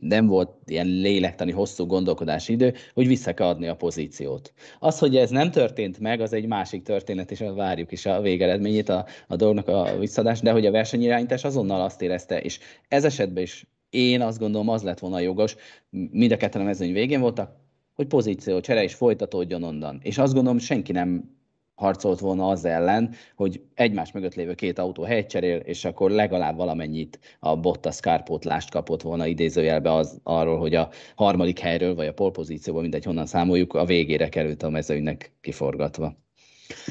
nem 0.00 0.26
volt 0.26 0.50
ilyen 0.66 0.86
lélektani 0.86 1.52
hosszú 1.52 1.86
gondolkodási 1.86 2.52
idő, 2.52 2.74
hogy 2.94 3.06
vissza 3.06 3.34
kell 3.34 3.46
adni 3.46 3.66
a 3.66 3.76
pozíciót. 3.76 4.52
Az, 4.78 4.98
hogy 4.98 5.16
ez 5.16 5.30
nem 5.30 5.50
történt 5.50 5.98
meg, 5.98 6.20
az 6.20 6.32
egy 6.32 6.46
másik 6.46 6.82
történet, 6.82 7.30
és 7.30 7.44
várjuk 7.54 7.92
is 7.92 8.06
a 8.06 8.20
végeredményét, 8.20 8.88
a, 8.88 9.06
a 9.28 9.36
dolgnak 9.36 9.68
a 9.68 9.98
visszadást, 9.98 10.42
de 10.42 10.52
hogy 10.52 10.66
a 10.66 10.70
versenyirányítás 10.70 11.44
azonnal 11.44 11.80
azt 11.80 12.02
érezte, 12.02 12.40
és 12.40 12.58
ez 12.88 13.04
esetben 13.04 13.42
is 13.42 13.66
én 13.90 14.20
azt 14.20 14.38
gondolom, 14.38 14.68
az 14.68 14.82
lett 14.82 14.98
volna 14.98 15.20
jogos, 15.20 15.56
mind 15.90 16.32
a 16.32 16.36
ketten 16.36 16.60
a 16.60 16.64
mezőny 16.64 16.92
végén 16.92 17.20
voltak, 17.20 17.56
hogy 17.94 18.06
pozíció 18.06 18.60
csere 18.60 18.82
is 18.82 18.94
folytatódjon 18.94 19.62
onnan. 19.62 20.00
És 20.02 20.18
azt 20.18 20.34
gondolom, 20.34 20.58
senki 20.58 20.92
nem 20.92 21.38
harcolt 21.80 22.20
volna 22.20 22.48
az 22.48 22.64
ellen, 22.64 23.14
hogy 23.34 23.60
egymás 23.74 24.12
mögött 24.12 24.34
lévő 24.34 24.54
két 24.54 24.78
autó 24.78 25.02
helyt 25.02 25.28
cserél, 25.28 25.56
és 25.56 25.84
akkor 25.84 26.10
legalább 26.10 26.56
valamennyit 26.56 27.18
a 27.38 27.56
Bottas 27.56 28.00
kárpótlást 28.00 28.70
kapott 28.70 29.02
volna 29.02 29.26
idézőjelbe 29.26 29.94
az, 29.94 30.20
arról, 30.22 30.58
hogy 30.58 30.74
a 30.74 30.90
harmadik 31.14 31.58
helyről, 31.58 31.94
vagy 31.94 32.06
a 32.06 32.12
polpozícióból, 32.12 32.82
mindegy 32.82 33.04
honnan 33.04 33.26
számoljuk, 33.26 33.74
a 33.74 33.84
végére 33.84 34.28
került 34.28 34.62
a 34.62 34.70
mezőnynek 34.70 35.32
kiforgatva. 35.40 36.16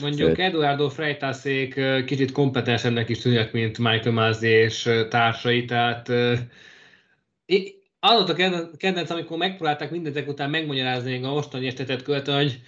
Mondjuk 0.01 0.27
Sőt. 0.27 0.39
Eduardo 0.39 0.89
Freitászék 0.89 1.79
kicsit 2.05 2.31
kompetensebbnek 2.31 3.09
is 3.09 3.19
tűnnek, 3.19 3.51
mint 3.51 3.77
Michael 3.77 4.11
Masi 4.11 4.47
és 4.47 4.89
társai, 5.09 5.65
tehát 5.65 6.09
az 7.99 8.13
volt 8.13 8.29
a 8.29 8.33
kedvenc, 8.77 9.09
amikor 9.09 9.37
megpróbálták 9.37 9.91
mindezek 9.91 10.27
után 10.27 10.49
megmagyarázni 10.49 11.23
a 11.23 11.29
mostani 11.29 11.67
estetet 11.67 12.01
követően, 12.01 12.37
hogy 12.37 12.61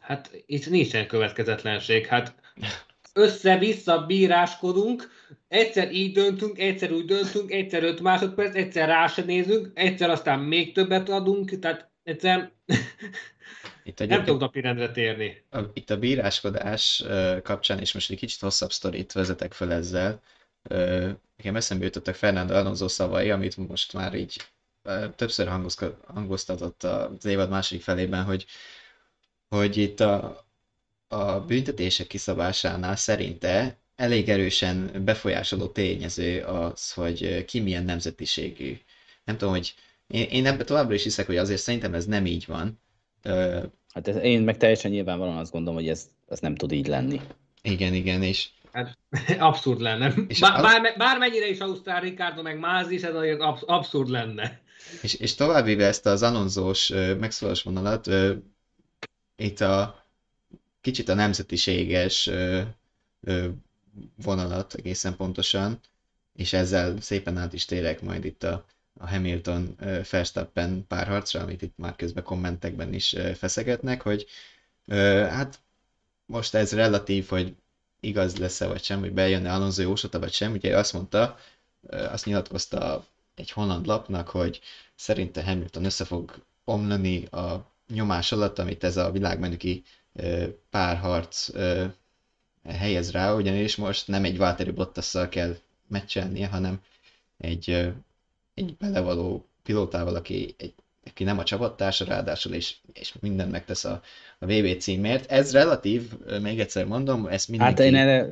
Hát 0.00 0.30
itt 0.46 0.70
nincsen 0.70 1.06
következetlenség. 1.06 2.06
Hát 2.06 2.34
össze-vissza 3.12 4.06
bíráskodunk, 4.06 5.10
egyszer 5.48 5.92
így 5.92 6.12
döntünk, 6.12 6.58
egyszer 6.58 6.92
úgy 6.92 7.04
döntünk, 7.04 7.50
egyszer 7.50 7.82
5 7.82 8.00
másodperc, 8.00 8.54
egyszer 8.54 8.88
rá 8.88 9.06
se 9.06 9.22
nézünk, 9.22 9.70
egyszer 9.74 10.10
aztán 10.10 10.38
még 10.38 10.74
többet 10.74 11.08
adunk, 11.08 11.58
tehát 11.58 11.90
egyszer 12.02 12.52
itt 13.84 14.06
nem 14.06 14.24
tudok 14.24 14.40
napirendre 14.40 14.90
térni. 14.90 15.44
A, 15.50 15.58
itt 15.72 15.90
a 15.90 15.98
bíráskodás 15.98 17.04
kapcsán, 17.42 17.78
és 17.78 17.92
most 17.92 18.10
egy 18.10 18.18
kicsit 18.18 18.40
hosszabb 18.40 18.72
sztorit 18.72 19.12
vezetek 19.12 19.52
fel 19.52 19.72
ezzel, 19.72 20.22
nekem 21.36 21.56
eszembe 21.56 21.84
jutottak 21.84 22.14
Fernando 22.14 22.54
Alonso 22.54 22.88
szavai, 22.88 23.30
amit 23.30 23.56
most 23.56 23.92
már 23.92 24.14
így 24.14 24.36
többször 25.16 25.48
hangoztatott 26.06 26.82
az 26.82 27.24
évad 27.24 27.50
második 27.50 27.82
felében, 27.82 28.24
hogy 28.24 28.46
hogy 29.50 29.76
itt 29.76 30.00
a, 30.00 30.44
a 31.08 31.40
büntetések 31.40 32.06
kiszabásánál 32.06 32.96
szerinte 32.96 33.78
elég 33.96 34.28
erősen 34.28 34.90
befolyásoló 35.04 35.66
tényező 35.66 36.42
az, 36.42 36.92
hogy 36.92 37.44
ki 37.44 37.60
milyen 37.60 37.84
nemzetiségű. 37.84 38.78
Nem 39.24 39.36
tudom, 39.36 39.54
hogy 39.54 39.74
én, 40.06 40.26
én 40.30 40.46
ebben 40.46 40.66
továbbra 40.66 40.94
is 40.94 41.02
hiszek, 41.02 41.26
hogy 41.26 41.36
azért 41.36 41.60
szerintem 41.60 41.94
ez 41.94 42.06
nem 42.06 42.26
így 42.26 42.44
van. 42.46 42.80
Hát 43.92 44.08
ez, 44.08 44.16
én 44.16 44.42
meg 44.42 44.56
teljesen 44.56 44.90
nyilvánvalóan 44.90 45.36
azt 45.36 45.52
gondolom, 45.52 45.78
hogy 45.78 45.88
ez, 45.88 46.08
ez 46.28 46.38
nem 46.40 46.54
tud 46.54 46.72
így 46.72 46.86
lenni. 46.86 47.20
Igen, 47.62 47.94
igen, 47.94 48.22
és... 48.22 48.48
Hát, 48.72 48.98
abszurd 49.38 49.80
lenne. 49.80 50.14
És 50.28 50.40
Bár, 50.40 50.54
az... 50.54 50.62
bár, 50.62 50.94
bármennyire 50.98 51.48
is 51.48 51.58
Ausztrál 51.58 52.00
Ricardo 52.00 52.42
meg 52.42 52.58
Máz 52.58 52.90
is, 52.90 53.02
ez 53.02 53.14
azért 53.14 53.40
abszurd 53.66 54.08
lenne. 54.08 54.60
És, 55.02 55.14
és 55.14 55.34
továbbvéve 55.34 55.86
ezt 55.86 56.06
az 56.06 56.22
Alonzós 56.22 56.92
megszólás 57.18 57.62
vonalat, 57.62 58.10
itt 59.40 59.60
a 59.60 60.04
kicsit 60.80 61.08
a 61.08 61.14
nemzetiséges 61.14 62.26
ö, 62.26 62.62
ö, 63.20 63.48
vonalat 64.22 64.74
egészen 64.74 65.16
pontosan, 65.16 65.80
és 66.34 66.52
ezzel 66.52 67.00
szépen 67.00 67.36
át 67.36 67.52
is 67.52 67.64
térek 67.64 68.00
majd 68.02 68.24
itt 68.24 68.42
a, 68.42 68.64
a 69.00 69.08
Hamilton 69.08 69.76
Verstappen 70.10 70.86
párharcra, 70.86 71.40
amit 71.40 71.62
itt 71.62 71.76
már 71.76 71.96
közben 71.96 72.24
kommentekben 72.24 72.92
is 72.94 73.16
feszegetnek, 73.34 74.02
hogy 74.02 74.26
ö, 74.86 75.26
hát 75.30 75.60
most 76.26 76.54
ez 76.54 76.72
relatív, 76.72 77.28
hogy 77.28 77.54
igaz 78.00 78.36
lesz-e 78.36 78.66
vagy 78.66 78.82
sem, 78.84 79.00
hogy 79.00 79.12
bejönne 79.12 79.52
Alonso 79.52 79.82
jósata 79.82 80.18
vagy 80.18 80.32
sem, 80.32 80.52
ugye 80.52 80.76
azt 80.78 80.92
mondta, 80.92 81.38
azt 81.88 82.24
nyilatkozta 82.24 83.06
egy 83.34 83.50
holland 83.50 83.86
lapnak, 83.86 84.28
hogy 84.28 84.60
szerinte 84.94 85.44
Hamilton 85.44 85.84
össze 85.84 86.04
fog 86.04 86.44
omlani 86.64 87.24
a 87.24 87.70
nyomás 87.90 88.32
alatt, 88.32 88.58
amit 88.58 88.84
ez 88.84 88.96
a 88.96 89.10
világbajnoki 89.10 89.82
párharc 90.70 91.48
helyez 92.68 93.10
rá, 93.10 93.34
ugyanis 93.34 93.76
most 93.76 94.08
nem 94.08 94.24
egy 94.24 94.36
Valtteri 94.36 94.70
Bottasszal 94.70 95.28
kell 95.28 95.56
meccselnie, 95.88 96.48
hanem 96.48 96.80
egy, 97.38 97.92
egy 98.54 98.76
belevaló 98.76 99.48
pilótával, 99.62 100.14
aki, 100.14 100.54
egy, 100.58 100.74
aki 101.06 101.24
nem 101.24 101.38
a 101.38 101.44
csapattársa, 101.44 102.04
ráadásul 102.04 102.52
és, 102.52 102.76
és 102.92 103.14
mindent 103.20 103.50
megtesz 103.50 103.84
a, 103.84 104.02
a 104.38 104.46
VB 104.46 104.76
címért. 104.78 105.30
Ez 105.30 105.52
relatív, 105.52 106.10
még 106.42 106.60
egyszer 106.60 106.84
mondom, 106.84 107.26
ez 107.26 107.46
mindenki... 107.46 107.82
Hát 107.82 107.90
én 107.90 107.96
erre, 107.98 108.22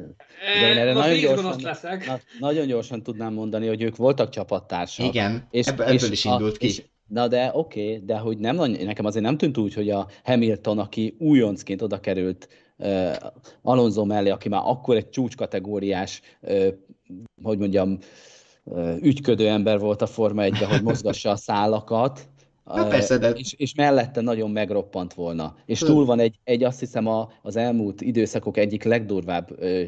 de 0.61 0.69
én 0.69 0.77
erre 0.77 0.93
nagyon, 0.93 1.19
gyorsan, 1.19 1.61
na, 2.07 2.21
nagyon 2.39 2.67
gyorsan 2.67 3.03
tudnám 3.03 3.33
mondani, 3.33 3.67
hogy 3.67 3.83
ők 3.83 3.97
voltak 3.97 4.31
csapattársak. 4.31 5.07
Igen, 5.07 5.47
és, 5.51 5.67
ebből, 5.67 5.87
ebből 5.87 5.95
és 5.95 6.11
is 6.11 6.25
indult 6.25 6.55
a, 6.55 6.59
ki. 6.59 6.67
És, 6.67 6.83
Na 7.09 7.29
de 7.29 7.51
oké, 7.55 7.85
okay, 7.85 8.05
de 8.05 8.19
hogy 8.19 8.39
nem, 8.39 8.57
nekem 8.57 9.05
azért 9.05 9.25
nem 9.25 9.37
tűnt 9.37 9.59
úgy, 9.59 9.75
hogy 9.75 9.91
a 9.91 10.07
Hamilton, 10.25 10.79
aki 10.79 11.17
újoncként 11.19 11.83
oda 11.83 12.01
került 12.01 12.49
uh, 12.79 13.15
Alonso 13.63 14.05
mellé, 14.05 14.31
aki 14.31 14.49
már 14.49 14.63
akkor 14.65 14.97
egy 14.97 15.09
csúcskategóriás, 15.09 16.21
uh, 16.41 16.69
hogy 17.43 17.59
mondjam, 17.59 17.99
uh, 18.65 18.97
ügyködő 19.01 19.49
ember 19.49 19.79
volt 19.79 20.03
a 20.03 20.07
Forma 20.07 20.43
1 20.43 20.59
hogy 20.59 20.83
mozgassa 20.83 21.31
a 21.31 21.37
szálakat, 21.51 22.29
Na 22.75 22.87
persze, 22.87 23.19
de... 23.19 23.31
és, 23.31 23.53
és 23.53 23.75
mellette 23.75 24.21
nagyon 24.21 24.51
megroppant 24.51 25.15
volna. 25.15 25.55
És 25.67 25.79
túl 25.79 26.05
van 26.05 26.21
egy, 26.21 26.39
egy 26.45 26.65
azt 26.65 26.81
hiszem 26.81 27.07
a, 27.07 27.29
az 27.43 27.57
elmúlt 27.57 28.01
időszakok 28.01 28.57
egyik 28.57 28.83
legdurvább 28.83 29.51
ö, 29.59 29.83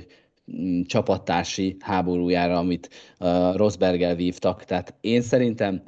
csapattársi 0.85 1.77
háborújára, 1.81 2.59
amit 2.59 2.91
uh, 3.19 3.57
Rosberggel 3.57 4.15
vívtak. 4.15 4.65
Tehát 4.65 4.95
én 5.01 5.23
szerintem 5.23 5.83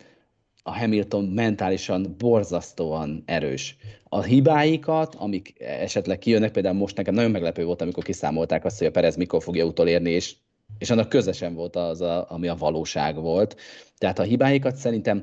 a 0.63 0.79
Hamilton 0.79 1.25
mentálisan 1.25 2.15
borzasztóan 2.19 3.23
erős. 3.27 3.77
A 4.05 4.23
hibáikat, 4.23 5.15
amik 5.15 5.55
esetleg 5.59 6.19
kijönnek, 6.19 6.51
például 6.51 6.75
most 6.75 6.97
nekem 6.97 7.15
nagyon 7.15 7.31
meglepő 7.31 7.65
volt, 7.65 7.83
amikor 7.83 8.03
kiszámolták 8.03 8.65
azt, 8.65 8.79
hogy 8.79 8.87
a 8.87 8.91
Perez 8.91 9.17
mikor 9.17 9.43
fogja 9.43 9.65
utolérni, 9.65 10.11
és, 10.11 10.35
és 10.79 10.91
annak 10.91 11.09
közösen 11.09 11.55
volt 11.55 11.77
az, 11.77 12.01
a, 12.01 12.27
ami 12.31 12.49
a 12.49 12.55
valóság 12.55 13.21
volt. 13.21 13.57
Tehát 13.99 14.19
a 14.19 14.23
hibáikat 14.23 14.77
szerintem 14.77 15.23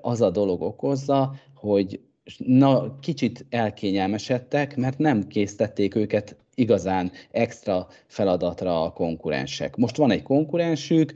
az 0.00 0.20
a 0.20 0.30
dolog 0.30 0.62
okozza, 0.62 1.34
hogy 1.54 2.00
na, 2.36 2.98
kicsit 3.00 3.46
elkényelmesedtek, 3.50 4.76
mert 4.76 4.98
nem 4.98 5.26
késztették 5.26 5.94
őket 5.94 6.36
igazán 6.54 7.12
extra 7.30 7.88
feladatra 8.06 8.82
a 8.82 8.92
konkurensek. 8.92 9.76
Most 9.76 9.96
van 9.96 10.10
egy 10.10 10.22
konkurensük, 10.22 11.12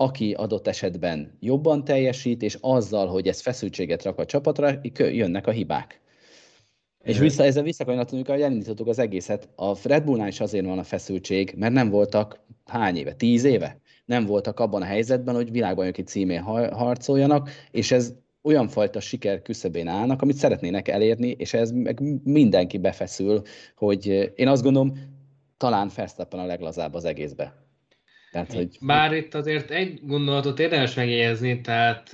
aki 0.00 0.32
adott 0.32 0.66
esetben 0.66 1.36
jobban 1.40 1.84
teljesít, 1.84 2.42
és 2.42 2.58
azzal, 2.60 3.06
hogy 3.06 3.28
ez 3.28 3.40
feszültséget 3.40 4.02
rak 4.02 4.18
a 4.18 4.24
csapatra, 4.24 4.80
jönnek 4.98 5.46
a 5.46 5.50
hibák. 5.50 6.00
És 7.04 7.18
vissza, 7.18 7.44
ezzel 7.44 7.62
visszakanyarodtunk, 7.62 8.28
hogy 8.28 8.40
elindítottuk 8.40 8.86
az 8.86 8.98
egészet. 8.98 9.48
A 9.56 9.88
Red 9.88 10.04
Bullnál 10.04 10.28
is 10.28 10.40
azért 10.40 10.66
van 10.66 10.78
a 10.78 10.82
feszültség, 10.82 11.54
mert 11.56 11.72
nem 11.72 11.90
voltak 11.90 12.40
hány 12.64 12.96
éve? 12.96 13.12
Tíz 13.12 13.44
éve? 13.44 13.80
nem 14.08 14.24
voltak 14.24 14.60
abban 14.60 14.82
a 14.82 14.84
helyzetben, 14.84 15.34
hogy 15.34 15.50
világbajnoki 15.50 16.02
címén 16.02 16.42
harcoljanak, 16.72 17.50
és 17.70 17.90
ez 17.90 18.14
olyan 18.42 18.68
fajta 18.68 19.00
siker 19.00 19.42
küszöbén 19.42 19.88
állnak, 19.88 20.22
amit 20.22 20.36
szeretnének 20.36 20.88
elérni, 20.88 21.28
és 21.28 21.54
ez 21.54 21.70
meg 21.70 22.00
mindenki 22.24 22.78
befeszül, 22.78 23.42
hogy 23.76 24.32
én 24.34 24.48
azt 24.48 24.62
gondolom, 24.62 24.92
talán 25.56 25.90
Verstappen 25.96 26.40
a 26.40 26.46
leglazább 26.46 26.94
az 26.94 27.04
egészbe. 27.04 27.67
Tehát, 28.32 28.52
hogy... 28.52 28.76
Bár 28.80 29.12
itt 29.12 29.34
azért 29.34 29.70
egy 29.70 30.00
gondolatot 30.02 30.58
érdemes 30.58 30.94
megjegyezni, 30.94 31.60
tehát 31.60 32.10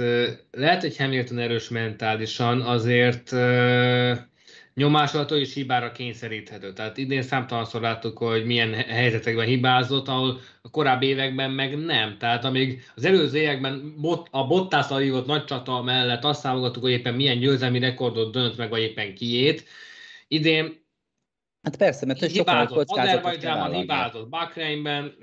lehet, 0.51 0.81
hogy 0.81 0.97
Hamilton 0.97 1.39
erős 1.39 1.69
mentálisan, 1.69 2.61
azért 2.61 3.33
nyomás 4.75 5.15
alatt 5.15 5.31
is 5.31 5.55
hibára 5.55 5.93
kényszeríthető. 5.93 6.73
Tehát 6.73 6.97
idén 6.97 7.23
számtalanszor 7.23 7.81
láttuk, 7.81 8.19
hogy 8.19 8.45
milyen 8.45 8.75
helyzetekben 8.75 9.47
hibázott, 9.47 10.09
ahol 10.09 10.41
a 10.63 10.71
korábbi 10.71 11.07
években 11.07 11.51
meg 11.51 11.79
nem. 11.79 12.19
Tehát 12.19 12.45
amíg 12.45 12.83
az 12.95 13.05
előző 13.05 13.39
években 13.39 13.95
bot, 14.01 14.29
a 14.31 14.47
Bottászal 14.47 14.99
hívott 14.99 15.27
nagy 15.27 15.45
csata 15.45 15.83
mellett 15.83 16.25
azt 16.25 16.41
számogattuk, 16.41 16.83
hogy 16.83 16.93
éppen 16.93 17.15
milyen 17.15 17.39
győzelmi 17.39 17.79
rekordot 17.79 18.33
dönt 18.33 18.57
meg, 18.57 18.69
vagy 18.71 18.83
éppen 18.83 19.15
kiét, 19.15 19.65
idén 20.29 20.83
Hát 21.63 21.77
persze, 21.77 22.07
mert 22.07 22.25
hibázott, 22.25 22.91
Azerbajdzsánban 22.91 23.73
hibázott, 23.73 24.29
Bakreinben, 24.29 25.15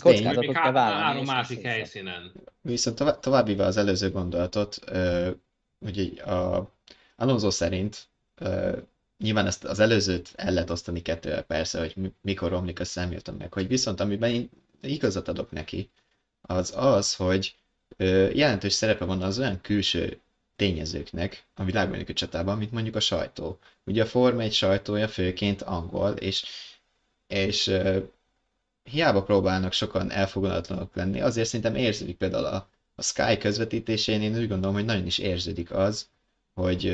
kockázatot 0.00 0.54
kell 0.54 0.72
vállalni. 0.72 1.02
Három 1.02 1.24
másik 1.24 1.62
helyszínen. 1.62 2.32
Viszont 2.60 3.02
tovább 3.20 3.58
az 3.58 3.76
előző 3.76 4.10
gondolatot, 4.10 4.78
hogy 5.84 6.22
a 6.26 6.70
Alonso 7.16 7.50
szerint 7.50 8.08
nyilván 9.18 9.46
ezt 9.46 9.64
az 9.64 9.78
előzőt 9.78 10.32
el 10.36 10.52
lehet 10.52 10.70
osztani 10.70 11.02
kettővel 11.02 11.42
persze, 11.42 11.78
hogy 11.78 12.12
mikor 12.20 12.50
romlik 12.50 12.80
a 12.80 12.84
Hamilton 12.94 13.34
meg, 13.34 13.52
hogy 13.52 13.68
viszont 13.68 14.00
amiben 14.00 14.30
én 14.30 14.50
igazat 14.82 15.28
adok 15.28 15.50
neki, 15.50 15.90
az 16.40 16.72
az, 16.76 17.14
hogy 17.14 17.54
jelentős 18.32 18.72
szerepe 18.72 19.04
van 19.04 19.22
az 19.22 19.38
olyan 19.38 19.60
külső 19.60 20.20
tényezőknek 20.56 21.44
a 21.54 21.64
világbajnoki 21.64 22.12
csatában, 22.12 22.58
mint 22.58 22.72
mondjuk 22.72 22.96
a 22.96 23.00
sajtó. 23.00 23.58
Ugye 23.84 24.02
a 24.02 24.06
Forma 24.06 24.40
egy 24.40 24.52
sajtója 24.52 25.08
főként 25.08 25.62
angol, 25.62 26.10
és, 26.10 26.44
és 27.26 27.70
hiába 28.90 29.22
próbálnak 29.22 29.72
sokan 29.72 30.10
elfogadatlanok 30.10 30.94
lenni, 30.94 31.20
azért 31.20 31.46
szerintem 31.46 31.74
érződik 31.74 32.16
például 32.16 32.44
a, 32.44 32.68
a 32.94 33.02
Sky 33.02 33.38
közvetítésén, 33.38 34.22
én 34.22 34.36
úgy 34.38 34.48
gondolom, 34.48 34.74
hogy 34.74 34.84
nagyon 34.84 35.06
is 35.06 35.18
érződik 35.18 35.70
az, 35.70 36.08
hogy 36.54 36.84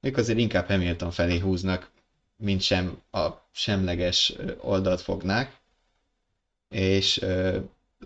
ők 0.00 0.16
azért 0.16 0.38
inkább 0.38 0.66
Hamilton 0.66 1.10
felé 1.10 1.38
húznak, 1.38 1.90
mint 2.36 2.60
sem 2.60 3.00
a 3.10 3.28
semleges 3.52 4.32
oldalt 4.60 5.00
fognák. 5.00 5.56
És 6.68 7.24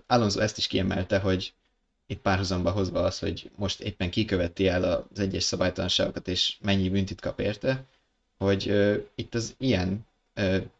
Alonso 0.06 0.40
ezt 0.40 0.58
is 0.58 0.66
kiemelte, 0.66 1.18
hogy 1.18 1.52
itt 2.06 2.20
párhuzamba 2.20 2.70
hozva 2.70 3.02
az, 3.02 3.18
hogy 3.18 3.50
most 3.56 3.80
éppen 3.80 4.10
kiköveti 4.10 4.68
el 4.68 4.84
az 4.84 5.18
egyes 5.20 5.42
szabálytalanságokat, 5.42 6.28
és 6.28 6.56
mennyi 6.60 6.88
büntit 6.88 7.20
kap 7.20 7.40
érte, 7.40 7.84
hogy 8.38 8.70
uh, 8.70 8.96
itt 9.14 9.34
az 9.34 9.54
ilyen 9.58 10.06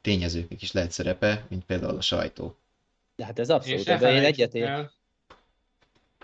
tényezőknek 0.01 0.63
is 0.63 0.73
lehet 0.73 0.91
szerepe, 0.91 1.47
mint 1.49 1.65
például 1.65 1.97
a 1.97 2.01
sajtó. 2.01 2.57
De 3.17 3.25
hát 3.25 3.39
ez 3.39 3.51
abszolút, 3.51 3.89
ebben 3.89 4.15
én 4.15 4.25
egyetért. 4.25 4.91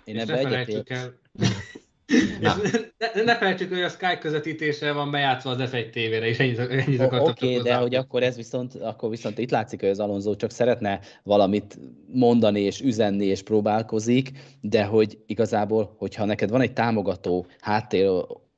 Én 0.04 0.18
ebben 0.18 0.46
egyetért. 0.46 1.12
Na. 2.40 2.56
Ne, 2.98 3.22
ne 3.22 3.36
felejtsük, 3.36 3.68
hogy 3.68 3.82
a 3.82 3.88
Sky 3.88 4.18
közvetítésre 4.20 4.92
van 4.92 5.10
bejátszva 5.10 5.50
az 5.50 5.70
F1 5.72 5.90
TV-re, 5.90 6.26
és 6.26 6.38
ennyit, 6.38 6.58
ennyit 6.58 7.00
akartam 7.00 7.28
Oké, 7.28 7.50
okay, 7.50 7.62
de 7.62 7.74
hogy 7.74 7.94
akkor 7.94 8.22
ez 8.22 8.36
viszont, 8.36 8.74
akkor 8.74 9.10
viszont 9.10 9.38
itt 9.38 9.50
látszik, 9.50 9.80
hogy 9.80 9.88
az 9.88 9.98
Alonso 9.98 10.36
csak 10.36 10.50
szeretne 10.50 11.00
valamit 11.22 11.78
mondani 12.12 12.60
és 12.60 12.80
üzenni 12.80 13.24
és 13.24 13.42
próbálkozik, 13.42 14.30
de 14.60 14.84
hogy 14.84 15.18
igazából, 15.26 15.94
hogyha 15.98 16.24
neked 16.24 16.50
van 16.50 16.60
egy 16.60 16.72
támogató 16.72 17.46
háttér 17.60 18.10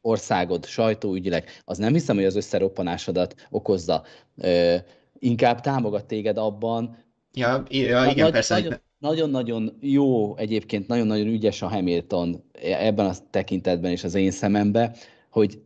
országod 0.09 0.67
sajtóügyileg, 0.67 1.45
az 1.65 1.79
nem 1.79 1.93
hiszem, 1.93 2.17
hogy 2.17 2.25
az 2.25 2.37
összeroppanásodat 2.37 3.35
okozza. 3.51 4.03
Ö, 4.37 4.77
inkább 5.19 5.61
támogat 5.61 6.05
téged 6.05 6.39
abban. 6.39 7.05
Ja, 7.35 7.63
ja 7.69 8.05
igen, 8.11 8.25
nagy, 8.25 8.33
persze. 8.33 8.55
Nagyon, 8.55 8.79
nagyon-nagyon 8.99 9.79
jó, 9.81 10.37
egyébként 10.37 10.89
nagyon-nagyon 10.89 11.27
ügyes 11.27 11.63
a 11.63 11.69
Hamilton 11.69 12.45
ebben 12.63 13.07
a 13.07 13.13
tekintetben 13.31 13.91
és 13.91 14.05
az 14.05 14.15
én 14.15 14.31
szememben, 14.31 14.95
hogy 15.31 15.61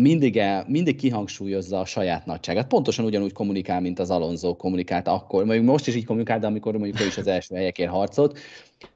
mindig, 0.00 0.36
el, 0.36 0.64
mindig 0.68 0.96
kihangsúlyozza 0.96 1.80
a 1.80 1.84
saját 1.84 2.26
nagyságát. 2.26 2.66
Pontosan 2.66 3.04
ugyanúgy 3.04 3.32
kommunikál, 3.32 3.80
mint 3.80 3.98
az 3.98 4.10
Alonso 4.10 4.56
kommunikált 4.56 5.08
akkor. 5.08 5.44
Mondjuk 5.44 5.66
most 5.66 5.86
is 5.86 5.94
így 5.94 6.04
kommunikál, 6.04 6.38
de 6.38 6.46
amikor 6.46 6.76
mondjuk 6.76 7.00
ő 7.00 7.06
is 7.06 7.16
az 7.16 7.26
első 7.26 7.54
helyekért 7.54 7.90
harcolt. 7.90 8.38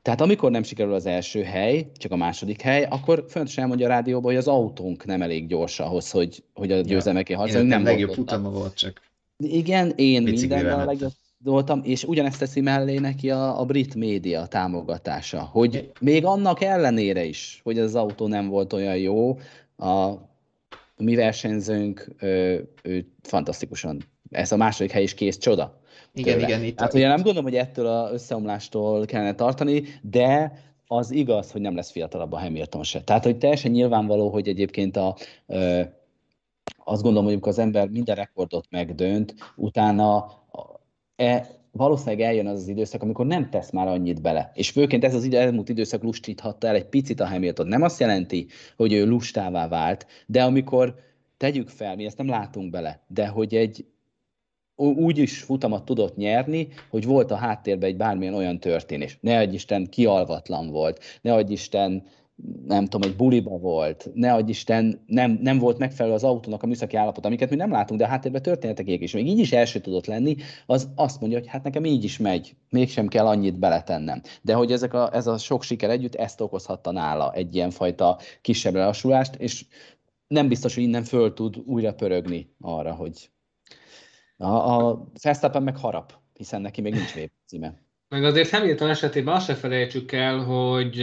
Tehát 0.02 0.20
amikor 0.20 0.50
nem 0.50 0.62
sikerül 0.62 0.94
az 0.94 1.06
első 1.06 1.42
hely, 1.42 1.86
csak 1.96 2.12
a 2.12 2.16
második 2.16 2.60
hely, 2.60 2.86
akkor 2.90 3.24
fontosan 3.28 3.62
elmondja 3.62 3.86
a 3.86 3.88
rádióban, 3.88 4.30
hogy 4.30 4.40
az 4.40 4.48
autónk 4.48 5.04
nem 5.04 5.22
elég 5.22 5.46
gyors 5.46 5.80
ahhoz, 5.80 6.10
hogy, 6.10 6.42
hogy 6.54 6.72
a 6.72 6.80
győzelmekért 6.80 7.38
harcolunk. 7.38 7.68
Nem 7.68 7.84
legjobb 7.84 8.12
futama 8.12 8.50
volt 8.50 8.74
csak. 8.74 9.00
Igen, 9.36 9.92
én 9.96 10.22
mindenben 10.22 10.80
a 10.80 10.84
legjobb 10.84 11.12
doltam, 11.38 11.80
és 11.84 12.04
ugyanezt 12.04 12.38
teszi 12.38 12.60
mellé 12.60 12.98
neki 12.98 13.30
a, 13.30 13.60
a 13.60 13.64
brit 13.64 13.94
média 13.94 14.46
támogatása, 14.46 15.40
hogy 15.40 15.90
még 16.00 16.24
annak 16.24 16.62
ellenére 16.62 17.24
is, 17.24 17.60
hogy 17.64 17.78
az 17.78 17.94
autó 17.94 18.26
nem 18.26 18.48
volt 18.48 18.72
olyan 18.72 18.96
jó, 18.96 19.38
a 19.76 20.28
mi 21.00 21.14
versenyzőnk 21.14 22.14
ő, 22.18 22.68
ő 22.82 23.06
fantasztikusan, 23.22 24.02
ez 24.30 24.52
a 24.52 24.56
második 24.56 24.92
hely 24.92 25.02
is 25.02 25.14
kész 25.14 25.38
csoda. 25.38 25.80
Igen, 26.14 26.34
tőle. 26.34 26.46
igen. 26.46 26.64
Itt 26.64 26.80
hát 26.80 26.94
ugye 26.94 27.06
nem 27.06 27.16
gondolom, 27.16 27.44
hogy 27.44 27.56
ettől 27.56 27.86
az 27.86 28.12
összeomlástól 28.12 29.04
kellene 29.04 29.34
tartani, 29.34 29.82
de 30.02 30.52
az 30.86 31.10
igaz, 31.10 31.50
hogy 31.50 31.60
nem 31.60 31.74
lesz 31.74 31.90
fiatalabb 31.90 32.32
a 32.32 32.38
Hamilton 32.38 32.82
se. 32.82 33.02
Tehát, 33.02 33.24
hogy 33.24 33.38
teljesen 33.38 33.70
nyilvánvaló, 33.70 34.28
hogy 34.28 34.48
egyébként 34.48 34.96
a, 34.96 35.16
ö, 35.46 35.80
azt 36.84 37.02
gondolom, 37.02 37.28
hogy 37.28 37.38
az 37.40 37.58
ember 37.58 37.88
minden 37.88 38.14
rekordot 38.14 38.66
megdönt, 38.70 39.34
utána 39.56 40.32
e, 41.16 41.48
valószínűleg 41.72 42.20
eljön 42.20 42.46
az 42.46 42.60
az 42.60 42.68
időszak, 42.68 43.02
amikor 43.02 43.26
nem 43.26 43.50
tesz 43.50 43.70
már 43.70 43.88
annyit 43.88 44.22
bele. 44.22 44.50
És 44.54 44.70
főként 44.70 45.04
ez 45.04 45.14
az 45.14 45.24
idő, 45.24 45.38
elmúlt 45.38 45.68
időszak 45.68 46.02
lustíthatta 46.02 46.66
el 46.66 46.74
egy 46.74 46.86
picit 46.86 47.20
a 47.20 47.28
Hamilton. 47.28 47.66
Nem 47.66 47.82
azt 47.82 48.00
jelenti, 48.00 48.46
hogy 48.76 48.92
ő 48.92 49.06
lustává 49.06 49.68
vált, 49.68 50.06
de 50.26 50.42
amikor 50.42 50.94
tegyük 51.36 51.68
fel, 51.68 51.96
mi 51.96 52.04
ezt 52.04 52.18
nem 52.18 52.28
látunk 52.28 52.70
bele, 52.70 53.02
de 53.06 53.26
hogy 53.26 53.54
egy 53.54 53.84
úgy 54.80 55.18
is 55.18 55.42
futamat 55.42 55.84
tudott 55.84 56.16
nyerni, 56.16 56.68
hogy 56.90 57.04
volt 57.04 57.30
a 57.30 57.36
háttérben 57.36 57.88
egy 57.88 57.96
bármilyen 57.96 58.34
olyan 58.34 58.60
történés. 58.60 59.18
Ne 59.20 59.38
adj 59.38 59.54
Isten, 59.54 59.86
kialvatlan 59.86 60.70
volt, 60.70 61.00
ne 61.22 61.34
adj 61.34 61.52
Isten, 61.52 62.04
nem 62.66 62.86
tudom, 62.86 63.10
egy 63.10 63.16
buliba 63.16 63.58
volt, 63.58 64.10
ne 64.14 64.32
adj 64.32 64.50
Isten, 64.50 65.02
nem, 65.06 65.38
nem 65.42 65.58
volt 65.58 65.78
megfelelő 65.78 66.14
az 66.14 66.24
autónak 66.24 66.62
a 66.62 66.66
műszaki 66.66 66.96
állapot, 66.96 67.26
amiket 67.26 67.50
mi 67.50 67.56
nem 67.56 67.70
látunk, 67.70 68.00
de 68.00 68.06
a 68.06 68.08
háttérben 68.08 68.42
történetek 68.42 68.86
ég 68.86 69.02
is. 69.02 69.12
Még 69.12 69.26
így 69.26 69.38
is 69.38 69.52
első 69.52 69.80
tudott 69.80 70.06
lenni, 70.06 70.36
az 70.66 70.88
azt 70.94 71.20
mondja, 71.20 71.38
hogy 71.38 71.48
hát 71.48 71.62
nekem 71.62 71.84
így 71.84 72.04
is 72.04 72.18
megy, 72.18 72.56
mégsem 72.70 73.08
kell 73.08 73.26
annyit 73.26 73.58
beletennem. 73.58 74.22
De 74.42 74.54
hogy 74.54 74.72
ezek 74.72 74.94
a, 74.94 75.14
ez 75.14 75.26
a 75.26 75.38
sok 75.38 75.62
siker 75.62 75.90
együtt 75.90 76.14
ezt 76.14 76.40
okozhatta 76.40 76.90
nála 76.90 77.32
egy 77.32 77.54
ilyen 77.54 77.70
fajta 77.70 78.18
kisebb 78.40 78.74
lelassulást, 78.74 79.34
és 79.34 79.64
nem 80.26 80.48
biztos, 80.48 80.74
hogy 80.74 80.82
innen 80.82 81.04
föl 81.04 81.34
tud 81.34 81.56
újra 81.66 81.94
pörögni 81.94 82.54
arra, 82.60 82.92
hogy 82.92 83.30
a, 84.36 84.46
a 84.46 85.04
Verstappen 85.22 85.62
meg 85.62 85.76
harap, 85.76 86.14
hiszen 86.32 86.60
neki 86.60 86.80
még 86.80 86.92
nincs 86.92 87.14
VB 87.14 87.30
címe. 87.46 87.74
Meg 88.08 88.24
azért 88.24 88.50
Hamilton 88.50 88.88
esetében 88.88 89.34
azt 89.34 89.46
se 89.46 89.54
felejtsük 89.54 90.12
el, 90.12 90.38
hogy 90.38 91.02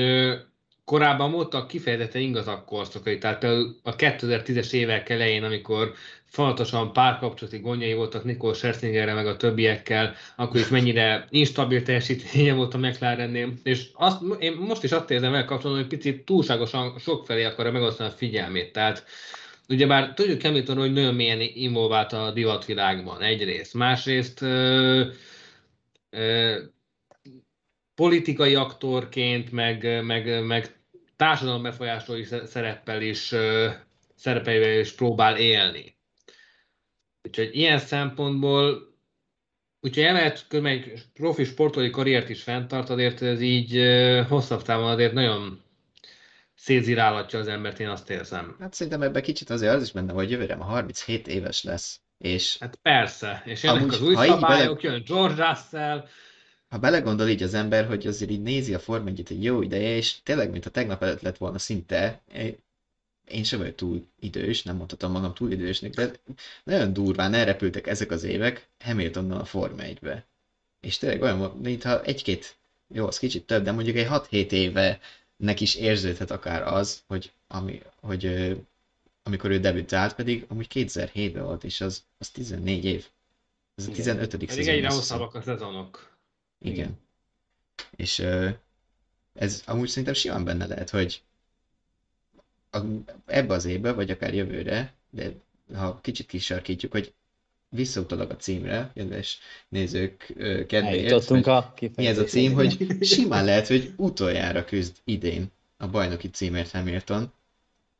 korábban 0.88 1.32
voltak 1.32 1.68
kifejezetten 1.68 2.22
igazak 2.22 2.66
korszakai, 2.66 3.18
tehát 3.18 3.44
a 3.84 3.96
2010-es 3.96 4.72
évek 4.72 5.10
elején, 5.10 5.44
amikor 5.44 5.94
fontosan 6.24 6.94
párkapcsolati 6.94 7.60
gondjai 7.60 7.94
voltak 7.94 8.24
Nikol 8.24 8.54
Scherzingerre 8.54 9.14
meg 9.14 9.28
a 9.28 9.38
többiekkel, 9.38 10.16
akkor 10.36 10.60
is 10.60 10.68
mennyire 10.68 11.28
instabil 11.30 11.84
teljesítménye 11.84 12.54
volt 12.54 12.74
a 12.74 12.78
McLarennél, 12.78 13.54
és 13.64 13.88
azt, 13.94 14.22
én 14.40 14.54
most 14.54 14.84
is 14.84 14.92
azt 14.92 15.12
érzem 15.12 15.34
el 15.34 15.46
kapcsolatban, 15.46 15.86
hogy 15.86 15.98
picit 15.98 16.26
túlságosan 16.26 17.00
sok 17.00 17.26
felé 17.26 17.44
akarja 17.44 17.72
megosztani 17.72 18.10
a 18.10 18.14
figyelmét, 18.14 18.72
tehát 18.72 19.06
ugyebár 19.70 20.14
tudjuk 20.14 20.42
Hamilton, 20.42 20.78
hogy 20.78 20.94
nagyon 20.94 21.16
mélyen 21.16 21.42
involvált 21.42 22.14
a 22.14 22.32
divatvilágban 22.32 23.22
egyrészt, 23.22 23.74
másrészt 23.74 24.42
ö, 24.42 25.06
ö, 26.10 26.58
politikai 27.96 28.56
aktorként, 28.56 29.52
meg, 29.52 30.06
meg, 30.06 30.46
meg 30.46 30.77
társadalom 31.18 31.62
befolyásoló 31.62 32.24
szereppel 32.24 33.02
is, 33.02 33.34
szerepeivel 34.16 34.80
is 34.80 34.92
próbál 34.92 35.38
élni. 35.38 35.96
Úgyhogy 37.24 37.50
ilyen 37.56 37.80
szempontból, 37.80 38.94
úgyhogy 39.82 40.04
emellett 40.04 40.54
egy 40.54 41.02
profi 41.14 41.44
sportolói 41.44 41.90
karriert 41.90 42.30
is 42.30 42.44
fenntart, 42.44 42.90
azért 42.90 43.22
ez 43.22 43.42
így 43.42 43.82
hosszabb 44.28 44.62
távon 44.62 44.90
azért 44.90 45.14
nagyon 45.14 45.62
szétzirálatja 46.56 47.40
az 47.40 47.48
embert, 47.48 47.80
én 47.80 47.88
azt 47.88 48.10
érzem. 48.10 48.56
Hát 48.60 48.74
szerintem 48.74 49.02
ebben 49.02 49.22
kicsit 49.22 49.50
azért 49.50 49.74
az 49.74 49.84
is 49.84 49.92
benne, 49.92 50.14
hogy 50.14 50.32
jövőre 50.32 50.56
ma 50.56 50.64
37 50.64 51.28
éves 51.28 51.64
lesz. 51.64 52.00
És 52.18 52.58
hát 52.58 52.76
persze, 52.76 53.42
és 53.46 53.64
jönnek 53.64 53.82
Amúgy, 53.82 53.94
az 53.94 54.02
új 54.02 54.16
szabályok, 54.16 54.82
bele... 54.82 54.94
jön 54.94 55.04
George 55.06 55.48
Russell, 55.48 56.08
ha 56.70 56.78
belegondol 56.78 57.28
így 57.28 57.44
az 57.44 57.54
ember, 57.54 57.88
hogy 57.88 58.08
azért 58.08 58.32
így 58.32 58.42
nézi 58.42 58.74
a 58.74 58.80
Form 58.80 59.08
1 59.08 59.24
egy 59.30 59.44
jó 59.44 59.62
ideje, 59.62 59.96
és 59.96 60.16
tényleg, 60.24 60.50
mint 60.50 60.66
a 60.66 60.70
tegnap 60.70 61.04
előtt 61.04 61.22
lett 61.22 61.38
volna 61.38 61.58
szinte, 61.58 62.22
én 63.28 63.44
sem 63.44 63.60
vagyok 63.60 63.76
túl 63.76 64.08
idős, 64.20 64.64
nem 64.64 64.76
mondhatom 64.76 65.12
magam 65.12 65.34
túl 65.34 65.52
idősnek, 65.52 65.94
de 65.94 66.12
nagyon 66.64 66.94
durván 66.94 67.34
elrepültek 67.34 67.88
ezek 67.88 68.12
az 68.12 68.24
évek 68.24 68.68
Hamiltonnal 68.80 69.40
a 69.40 69.46
Forma 69.46 69.84
1-be. 69.84 70.26
És 70.82 70.98
tényleg 70.98 71.22
olyan, 71.22 71.60
mintha 71.62 72.04
egy-két, 72.04 72.56
jó, 72.94 73.08
az 73.08 73.20
kicsit 73.20 73.46
több, 73.46 73.64
de 73.64 73.72
mondjuk 73.72 73.96
egy 73.96 74.08
6-7 74.10 74.52
éve 74.52 75.00
nek 75.38 75.62
is 75.62 75.76
érződhet 75.76 76.32
akár 76.32 76.62
az, 76.74 77.04
hogy, 77.08 77.32
ami, 77.48 77.82
hogy 78.00 78.56
amikor 79.24 79.52
ő 79.52 79.60
debütált, 79.60 80.16
pedig 80.16 80.46
amúgy 80.48 80.68
2007-ben 80.74 81.44
volt, 81.44 81.64
és 81.64 81.82
az, 81.82 82.04
az 82.18 82.30
14 82.30 82.86
év. 82.86 83.06
Ez 83.76 83.88
a 83.88 83.92
15. 83.92 84.30
Pedig 84.30 84.50
szezon. 84.50 84.74
egyre 84.74 84.90
hosszabbak 84.90 85.36
a 85.36 85.42
szezonok. 85.42 86.17
Igen. 86.60 86.74
Igen. 86.76 87.00
És 87.96 88.20
ez 89.34 89.64
amúgy 89.66 89.88
szerintem 89.88 90.14
simán 90.14 90.44
benne 90.44 90.66
lehet, 90.66 90.90
hogy 90.90 91.22
ebbe 93.26 93.54
az 93.54 93.66
évbe, 93.66 93.92
vagy 93.92 94.10
akár 94.12 94.34
jövőre, 94.34 94.94
de 95.10 95.32
ha 95.74 96.00
kicsit 96.02 96.26
kisarkítjuk, 96.26 96.92
hogy 96.92 97.14
visszautalag 97.70 98.32
a 98.32 98.36
címre, 98.36 98.92
kedves 98.94 99.40
nézők 99.70 100.34
kedvéért, 100.68 101.30
a 101.30 101.74
mi 101.96 102.06
ez 102.08 102.18
a 102.18 102.24
cím, 102.24 102.54
hogy 102.54 102.98
simán 103.02 103.46
lehet, 103.46 103.68
hogy 103.68 103.94
utoljára 103.96 104.66
küzd 104.66 104.96
idén 105.04 105.52
a 105.78 105.88
bajnoki 105.88 106.30
címért 106.30 106.72
Hamilton. 106.72 107.34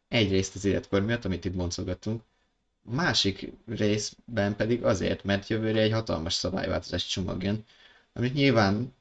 Egyrészt 0.08 0.56
az 0.56 0.66
életkor 0.66 1.02
miatt, 1.02 1.26
amit 1.26 1.46
itt 1.46 1.54
boncolgattunk, 1.56 2.22
másik 2.82 3.52
részben 3.68 4.56
pedig 4.56 4.84
azért, 4.84 5.24
mert 5.24 5.48
jövőre 5.48 5.82
egy 5.82 5.92
hatalmas 5.92 6.34
szabályváltozás 6.34 7.08
csomag 7.08 7.44
jön, 7.44 7.66
amit 8.18 8.34
nyilván 8.34 8.94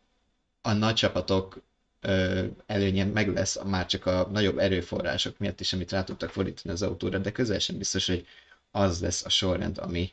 a 0.62 0.72
nagy 0.72 0.94
csapatok 0.94 1.62
előnye 2.66 3.04
meg 3.04 3.32
lesz 3.32 3.62
már 3.64 3.86
csak 3.86 4.06
a 4.06 4.28
nagyobb 4.32 4.58
erőforrások 4.58 5.38
miatt 5.38 5.60
is, 5.60 5.72
amit 5.72 5.90
rá 5.90 6.04
tudtak 6.04 6.30
fordítani 6.30 6.74
az 6.74 6.82
autóra, 6.82 7.18
de 7.18 7.32
közel 7.32 7.58
sem 7.58 7.78
biztos, 7.78 8.06
hogy 8.06 8.26
az 8.70 9.00
lesz 9.00 9.24
a 9.24 9.28
sorrend, 9.28 9.78
ami, 9.78 10.12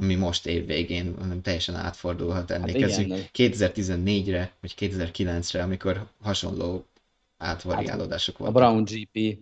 ami 0.00 0.14
most 0.14 0.46
év 0.46 0.66
végén 0.66 1.14
hanem 1.18 1.42
teljesen 1.42 1.74
átfordulhat. 1.74 2.50
Emlékezzünk 2.50 3.10
hát 3.12 3.30
2014-re, 3.34 4.52
vagy 4.60 4.74
2009-re, 4.78 5.62
amikor 5.62 6.06
hasonló 6.22 6.86
átvariálódások 7.38 8.38
voltak. 8.38 8.56
A 8.56 8.60
Brown 8.60 8.84
GP. 8.84 9.38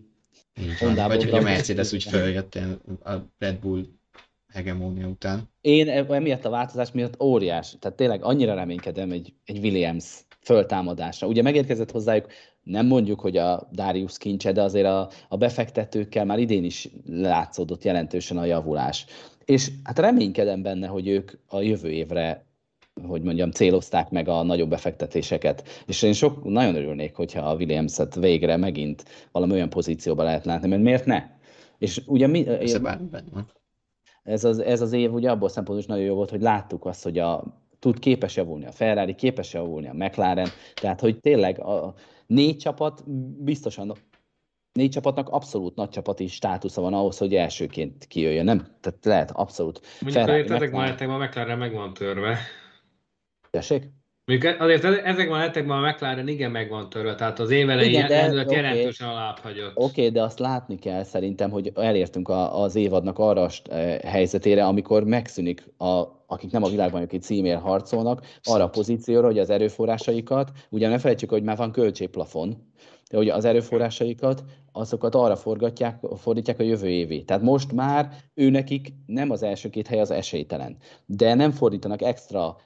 Honda 0.79 1.09
vagy 1.09 1.25
hogy 1.25 1.35
a 1.35 1.41
Mercedes 1.41 1.93
úgy 1.93 2.03
följött 2.03 2.59
a 3.05 3.27
Red 3.39 3.57
Bull 3.57 3.87
hegemónia 4.53 5.07
után. 5.07 5.51
Én 5.61 5.89
emiatt 5.89 6.45
a 6.45 6.51
változás 6.51 6.93
miatt 6.93 7.23
óriás. 7.23 7.77
Tehát 7.81 7.97
tényleg 7.97 8.25
annyira 8.25 8.55
reménykedem 8.55 9.11
egy, 9.11 9.33
egy 9.45 9.59
Williams 9.59 10.25
föltámadásra. 10.41 11.27
Ugye 11.27 11.43
megérkezett 11.43 11.91
hozzájuk, 11.91 12.27
nem 12.63 12.87
mondjuk, 12.87 13.21
hogy 13.21 13.37
a 13.37 13.69
Darius 13.73 14.19
kincse, 14.19 14.53
de 14.53 14.63
azért 14.63 14.87
a, 14.87 15.09
a 15.29 15.37
befektetőkkel 15.37 16.25
már 16.25 16.39
idén 16.39 16.65
is 16.65 16.89
látszódott 17.07 17.85
jelentősen 17.85 18.39
a 18.39 18.45
javulás. 18.45 19.07
És 19.45 19.71
hát 19.85 19.99
reménykedem 19.99 20.63
benne, 20.63 20.87
hogy 20.87 21.09
ők 21.09 21.33
a 21.47 21.61
jövő 21.61 21.91
évre 21.91 22.51
hogy 23.07 23.23
mondjam, 23.23 23.51
célozták 23.51 24.11
meg 24.11 24.29
a 24.29 24.43
nagyobb 24.43 24.69
befektetéseket. 24.69 25.83
És 25.87 26.03
én 26.03 26.13
sok, 26.13 26.45
nagyon 26.45 26.75
örülnék, 26.75 27.15
hogyha 27.15 27.41
a 27.41 27.55
Williams-et 27.55 28.15
végre 28.15 28.57
megint 28.57 29.05
valami 29.31 29.53
olyan 29.53 29.69
pozícióba 29.69 30.23
lehet 30.23 30.45
látni, 30.45 30.69
mert 30.69 30.83
miért 30.83 31.05
ne? 31.05 31.25
És 31.79 32.03
ugye 32.07 32.27
mi, 32.27 32.47
ez 34.23 34.45
az, 34.45 34.59
ez 34.59 34.81
az 34.81 34.93
év 34.93 35.13
ugye 35.13 35.31
abból 35.31 35.49
szempontból 35.49 35.79
is 35.79 35.87
nagyon 35.87 36.05
jó 36.05 36.15
volt, 36.15 36.31
hogy 36.31 36.41
láttuk 36.41 36.85
azt, 36.85 37.03
hogy 37.03 37.19
a 37.19 37.45
tud 37.79 37.99
képes 37.99 38.37
javulni 38.37 38.67
a 38.67 38.73
Ferrari, 38.73 39.15
képes 39.15 39.53
javulni 39.53 39.89
a 39.89 39.95
McLaren, 39.95 40.49
tehát 40.75 41.01
hogy 41.01 41.21
tényleg 41.21 41.61
a 41.61 41.95
négy 42.27 42.57
csapat 42.57 43.11
biztosan 43.43 43.93
négy 44.73 44.91
csapatnak 44.91 45.29
abszolút 45.29 45.75
nagy 45.75 45.89
csapati 45.89 46.27
státusza 46.27 46.81
van 46.81 46.95
ahhoz, 46.95 47.19
hogy 47.19 47.35
elsőként 47.35 48.07
kijöjjön, 48.07 48.45
nem? 48.45 48.77
Tehát 48.81 49.05
lehet 49.05 49.31
abszolút. 49.31 49.81
Mondjuk 50.01 50.25
Ferrari, 50.25 50.55
ezekben 50.55 51.11
a 51.11 51.19
McLaren 51.19 51.59
meg 51.59 51.73
van 51.73 51.95
törve. 51.95 52.39
Tessék? 53.51 53.91
Azért 54.59 54.85
ezekben 54.85 55.39
a 55.39 55.41
hetekben 55.41 55.85
a 55.85 55.89
McLaren 55.89 56.29
igen 56.29 56.51
meg 56.51 56.69
van 56.69 56.89
törve, 56.89 57.15
tehát 57.15 57.39
az 57.39 57.51
év 57.51 57.71
elején 57.71 58.05
igen, 58.05 58.35
de, 58.35 58.41
okay. 58.41 58.57
jelentősen 58.57 59.09
alább 59.09 59.39
hagyott. 59.39 59.73
Oké, 59.75 59.85
okay, 59.85 60.11
de 60.11 60.23
azt 60.23 60.39
látni 60.39 60.79
kell 60.79 61.03
szerintem, 61.05 61.51
hogy 61.51 61.73
elértünk 61.75 62.29
a, 62.29 62.63
az 62.63 62.75
évadnak 62.75 63.19
arra 63.19 63.43
a 63.43 63.51
eh, 63.71 63.99
helyzetére, 63.99 64.65
amikor 64.65 65.05
megszűnik, 65.05 65.65
a, 65.79 66.03
akik 66.27 66.51
nem 66.51 66.63
a 66.63 66.69
világbajnoki 66.69 67.19
címért 67.19 67.61
harcolnak, 67.61 68.27
arra 68.43 68.65
a 68.65 68.71
pozícióra, 68.71 69.27
hogy 69.27 69.39
az 69.39 69.51
erőforrásaikat, 69.51 70.51
ugye 70.71 70.89
ne 70.89 70.99
felejtsük, 70.99 71.31
hogy 71.31 71.43
már 71.43 71.57
van 71.57 71.73
költségplafon, 71.73 72.57
de 73.11 73.17
hogy 73.17 73.29
az 73.29 73.45
erőforrásaikat, 73.45 74.45
azokat 74.73 75.15
arra 75.15 75.37
forgatják, 75.37 75.99
fordítják 76.17 76.59
a 76.59 76.63
jövő 76.63 76.89
évi. 76.89 77.25
Tehát 77.25 77.43
most 77.43 77.73
már 77.73 78.09
ő 78.35 78.51
nekik 78.51 78.93
nem 79.07 79.31
az 79.31 79.43
első 79.43 79.71
két 79.71 79.87
hely 79.87 80.01
az 80.01 80.11
esélytelen. 80.11 80.77
De 81.07 81.35
nem 81.35 81.51
fordítanak 81.51 82.03
extra 82.03 82.57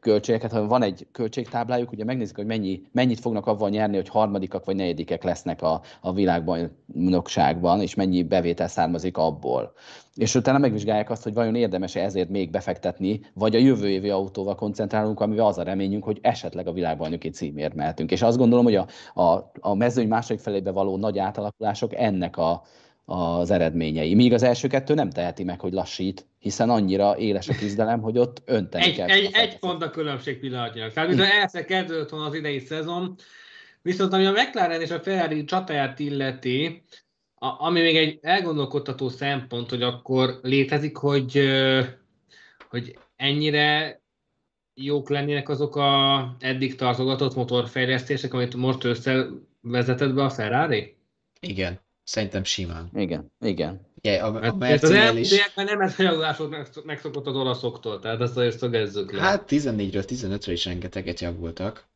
költségeket, 0.00 0.50
hanem 0.50 0.66
van 0.66 0.82
egy 0.82 1.06
költségtáblájuk, 1.12 1.92
ugye 1.92 2.04
megnézik, 2.04 2.36
hogy 2.36 2.46
mennyi, 2.46 2.82
mennyit 2.92 3.20
fognak 3.20 3.46
avval 3.46 3.68
nyerni, 3.68 3.96
hogy 3.96 4.08
harmadikak 4.08 4.64
vagy 4.64 4.76
negyedikek 4.76 5.22
lesznek 5.22 5.62
a, 5.62 5.80
a 6.00 6.12
világbajnokságban, 6.12 7.80
és 7.80 7.94
mennyi 7.94 8.22
bevétel 8.22 8.68
származik 8.68 9.16
abból. 9.16 9.72
És 10.14 10.34
utána 10.34 10.58
megvizsgálják 10.58 11.10
azt, 11.10 11.22
hogy 11.22 11.34
vajon 11.34 11.54
érdemes-e 11.54 12.02
ezért 12.02 12.28
még 12.28 12.50
befektetni, 12.50 13.20
vagy 13.34 13.54
a 13.54 13.58
jövő 13.58 13.88
évi 13.88 14.10
autóval 14.10 14.54
koncentrálunk, 14.54 15.20
amivel 15.20 15.46
az 15.46 15.58
a 15.58 15.62
reményünk, 15.62 16.04
hogy 16.04 16.18
esetleg 16.22 16.66
a 16.66 16.72
világbajnoki 16.72 17.30
címért 17.30 17.74
mehetünk. 17.74 18.10
És 18.10 18.22
azt 18.22 18.38
gondolom, 18.38 18.64
hogy 18.64 18.74
a, 18.74 18.86
a, 19.22 19.50
a 19.60 19.74
mezőny 19.74 20.08
második 20.08 20.42
felébe 20.42 20.70
való 20.70 20.96
nagy 20.96 21.18
átalakulások 21.30 21.94
ennek 21.94 22.36
a, 22.36 22.62
az 23.04 23.50
eredményei. 23.50 24.14
Míg 24.14 24.32
az 24.32 24.42
első 24.42 24.68
kettő 24.68 24.94
nem 24.94 25.10
teheti 25.10 25.44
meg, 25.44 25.60
hogy 25.60 25.72
lassít, 25.72 26.26
hiszen 26.38 26.70
annyira 26.70 27.18
éles 27.18 27.48
a 27.48 27.54
küzdelem, 27.54 28.00
hogy 28.00 28.18
ott 28.18 28.42
önteni 28.44 28.84
egy, 28.84 28.94
kell. 28.96 29.08
Egy, 29.08 29.30
egy 29.32 29.58
pont 29.58 29.82
a 29.82 29.90
különbség 29.90 30.38
pillanatnyilag. 30.38 30.92
Tehát, 30.92 31.08
mintha 31.08 31.32
elszer 31.32 31.64
kezdődött 31.64 32.08
volna 32.10 32.26
az 32.26 32.34
idei 32.34 32.58
szezon, 32.58 33.14
viszont 33.82 34.12
ami 34.12 34.26
a 34.26 34.32
McLaren 34.32 34.80
és 34.80 34.90
a 34.90 35.00
Ferrari 35.00 35.44
csatáját 35.44 35.98
illeti, 35.98 36.82
a, 37.34 37.66
ami 37.66 37.80
még 37.80 37.96
egy 37.96 38.18
elgondolkodtató 38.22 39.08
szempont, 39.08 39.70
hogy 39.70 39.82
akkor 39.82 40.38
létezik, 40.42 40.96
hogy, 40.96 41.40
hogy 42.68 42.98
ennyire 43.16 44.00
jók 44.74 45.08
lennének 45.08 45.48
azok 45.48 45.76
a 45.76 46.36
eddig 46.38 46.74
tartogatott 46.74 47.34
motorfejlesztések, 47.34 48.34
amit 48.34 48.54
most 48.54 48.84
összevezetett 48.84 50.14
be 50.14 50.24
a 50.24 50.30
Ferrari? 50.30 50.98
Igen. 51.40 51.80
Szerintem 52.04 52.44
simán. 52.44 52.90
Igen, 52.94 53.32
igen. 53.40 53.80
Ja, 54.00 54.24
a, 54.24 54.34
a 54.34 54.64
hát, 54.64 54.82
is... 55.18 55.50
nem 55.54 55.80
ez 55.80 56.00
a 56.00 56.82
megszokott 56.84 57.26
az 57.26 57.36
olaszoktól, 57.36 58.00
tehát 58.00 58.20
ezt 58.20 58.36
azért 58.36 58.58
szögezzük 58.58 59.12
le. 59.12 59.20
Hát 59.20 59.44
14-ről 59.48 60.04
15-re 60.08 60.52
is 60.52 60.64
rengeteget 60.64 61.20
javultak 61.20 61.88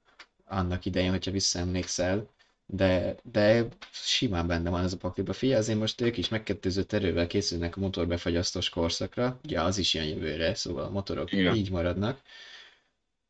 annak 0.47 0.85
idején, 0.85 1.11
hogyha 1.11 1.31
visszaemlékszel, 1.31 2.29
de, 2.67 3.17
de 3.23 3.67
simán 3.91 4.47
benne 4.47 4.71
van 4.71 4.85
ez 4.85 4.93
a 4.93 4.97
pakliba. 4.97 5.33
Figyelj, 5.33 5.61
azért 5.61 5.79
most 5.79 6.01
ők 6.01 6.17
is 6.17 6.29
megkettőzött 6.29 6.93
erővel 6.93 7.27
készülnek 7.27 7.77
a 7.77 7.81
motorbefagyasztós 7.81 8.69
korszakra, 8.69 9.41
ugye 9.45 9.61
az 9.61 9.79
is 9.79 9.95
jön 9.95 10.05
jövőre, 10.05 10.55
szóval 10.55 10.85
a 10.85 10.91
motorok 10.91 11.33
Igen. 11.33 11.55
így 11.55 11.71
maradnak. 11.71 12.21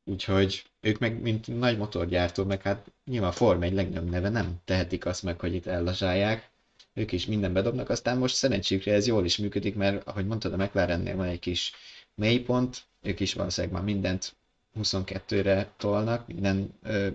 Úgyhogy 0.04 0.64
ők 0.80 0.98
meg, 0.98 1.20
mint 1.20 1.58
nagy 1.58 1.78
motorgyártó, 1.78 2.44
meg 2.44 2.62
hát 2.62 2.90
nyilván 3.04 3.32
Form 3.32 3.62
egy 3.62 3.72
legnagyobb 3.72 4.10
neve 4.10 4.28
nem 4.28 4.60
tehetik 4.64 5.06
azt 5.06 5.22
meg, 5.22 5.40
hogy 5.40 5.54
itt 5.54 5.66
ellazsálják, 5.66 6.50
ők 6.94 7.12
is 7.12 7.26
minden 7.26 7.52
bedobnak, 7.52 7.88
aztán 7.88 8.18
most 8.18 8.34
szerencsükre 8.34 8.92
ez 8.92 9.06
jól 9.06 9.24
is 9.24 9.36
működik, 9.36 9.74
mert 9.74 10.06
ahogy 10.06 10.26
mondtad, 10.26 10.52
a 10.52 10.56
McLarennél 10.56 11.16
van 11.16 11.26
egy 11.26 11.38
kis 11.38 11.72
mélypont, 12.14 12.84
ők 13.02 13.20
is 13.20 13.34
valószínűleg 13.34 13.76
már 13.76 13.84
mindent 13.84 14.36
22-re 14.78 15.72
tolnak, 15.76 16.26
minden 16.26 16.74
ö, 16.82 17.08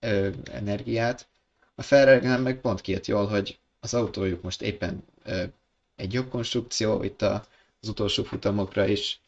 ö, 0.00 0.30
energiát. 0.52 1.26
A 1.74 1.82
ferrari 1.82 2.42
meg 2.42 2.60
pont 2.60 2.80
kijött 2.80 3.06
jól, 3.06 3.26
hogy 3.26 3.58
az 3.80 3.94
autójuk 3.94 4.42
most 4.42 4.62
éppen 4.62 5.04
ö, 5.24 5.44
egy 5.96 6.12
jobb 6.12 6.28
konstrukció, 6.28 7.02
itt 7.02 7.22
a, 7.22 7.46
az 7.80 7.88
utolsó 7.88 8.22
futamokra 8.22 8.86
is, 8.86 9.20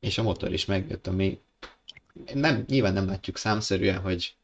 és 0.00 0.18
a 0.18 0.22
motor 0.22 0.52
is 0.52 0.64
megjött, 0.64 1.06
ami 1.06 1.40
nem, 2.34 2.64
nyilván 2.66 2.92
nem 2.92 3.06
látjuk 3.06 3.36
számszerűen, 3.36 3.98
hogy, 3.98 4.34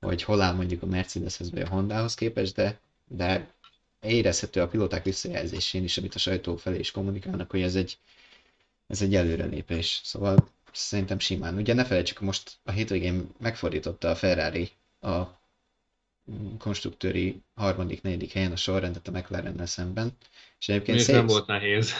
hogy 0.00 0.22
hol 0.22 0.40
áll 0.40 0.54
mondjuk 0.54 0.82
a 0.82 0.86
Mercedeshez 0.86 1.50
vagy 1.50 1.60
a 1.62 1.68
Hondához 1.68 2.14
képest, 2.14 2.54
de, 2.54 2.80
de 3.08 3.54
érezhető 4.00 4.60
a 4.60 4.68
pilóták 4.68 5.04
visszajelzésén 5.04 5.84
is, 5.84 5.98
amit 5.98 6.14
a 6.14 6.18
sajtó 6.18 6.56
felé 6.56 6.78
is 6.78 6.90
kommunikálnak, 6.90 7.50
hogy 7.50 7.62
ez 7.62 7.76
egy, 7.76 7.98
ez 8.86 9.02
egy 9.02 9.14
előrelépés. 9.14 10.00
Szóval 10.04 10.48
szerintem 10.72 11.18
simán. 11.18 11.56
Ugye 11.56 11.74
ne 11.74 11.84
felejtsük, 11.84 12.20
most 12.20 12.58
a 12.64 12.70
hétvégén 12.70 13.28
megfordította 13.38 14.10
a 14.10 14.16
Ferrari 14.16 14.70
a 15.00 15.22
konstruktőri 16.58 17.42
harmadik, 17.54 18.02
negyedik 18.02 18.32
helyen 18.32 18.52
a 18.52 18.56
sorrendet 18.56 19.08
a 19.08 19.10
McLaren 19.10 19.66
szemben. 19.66 20.16
És 20.58 20.68
egyébként 20.68 20.98
szép, 20.98 21.14
nem 21.14 21.26
volt 21.26 21.46
nehéz. 21.46 21.92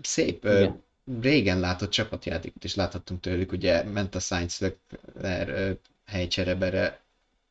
Szép 0.00 0.44
Igen. 0.44 0.83
Régen 1.20 1.60
látott 1.60 1.90
csapatjátékot 1.90 2.64
is 2.64 2.74
láthattunk 2.74 3.20
tőlük, 3.20 3.52
ugye 3.52 3.82
ment 3.82 4.14
a 4.14 4.20
Sainz 4.20 4.58
Leclerc 4.58 5.78
helycserebere, 6.06 7.00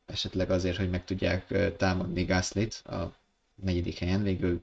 esetleg 0.06 0.50
azért, 0.50 0.76
hogy 0.76 0.90
meg 0.90 1.04
tudják 1.04 1.76
támadni 1.76 2.24
Gaslit 2.24 2.74
a 2.74 3.14
negyedik 3.54 3.98
helyen, 3.98 4.22
végül 4.22 4.62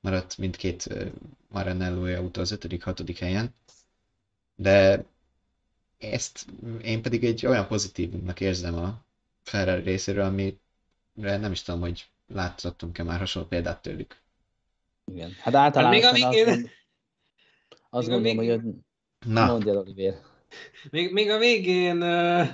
maradt 0.00 0.38
mindkét 0.38 0.94
Maranello 1.48 2.14
autó 2.16 2.40
az 2.40 2.50
ötödik, 2.50 2.82
hatodik 2.84 3.18
helyen, 3.18 3.54
de 4.56 5.04
ezt 5.98 6.46
én 6.82 7.02
pedig 7.02 7.24
egy 7.24 7.46
olyan 7.46 7.66
pozitívumnak 7.66 8.40
érzem 8.40 8.74
a 8.74 9.00
Ferrari 9.42 9.82
részéről, 9.82 10.24
amire 10.24 10.56
nem 11.14 11.52
is 11.52 11.62
tudom, 11.62 11.80
hogy 11.80 12.06
látszottunk-e 12.32 13.02
már 13.02 13.18
hasonló 13.18 13.48
példát 13.48 13.82
tőlük. 13.82 14.16
Igen. 15.12 15.32
Hát 15.40 15.54
általában 15.54 16.02
hát 16.02 16.12
még 16.12 16.24
a 16.24 16.28
végén... 16.30 16.70
azt, 17.94 18.08
még 18.08 18.36
gondolom, 18.36 18.60
hogy 18.60 18.74
Na. 19.26 19.46
mondja 19.46 19.72
Oliver. 19.72 20.14
Még, 20.90 21.12
még 21.12 21.30
a 21.30 21.38
végén 21.38 22.02
uh, 22.02 22.46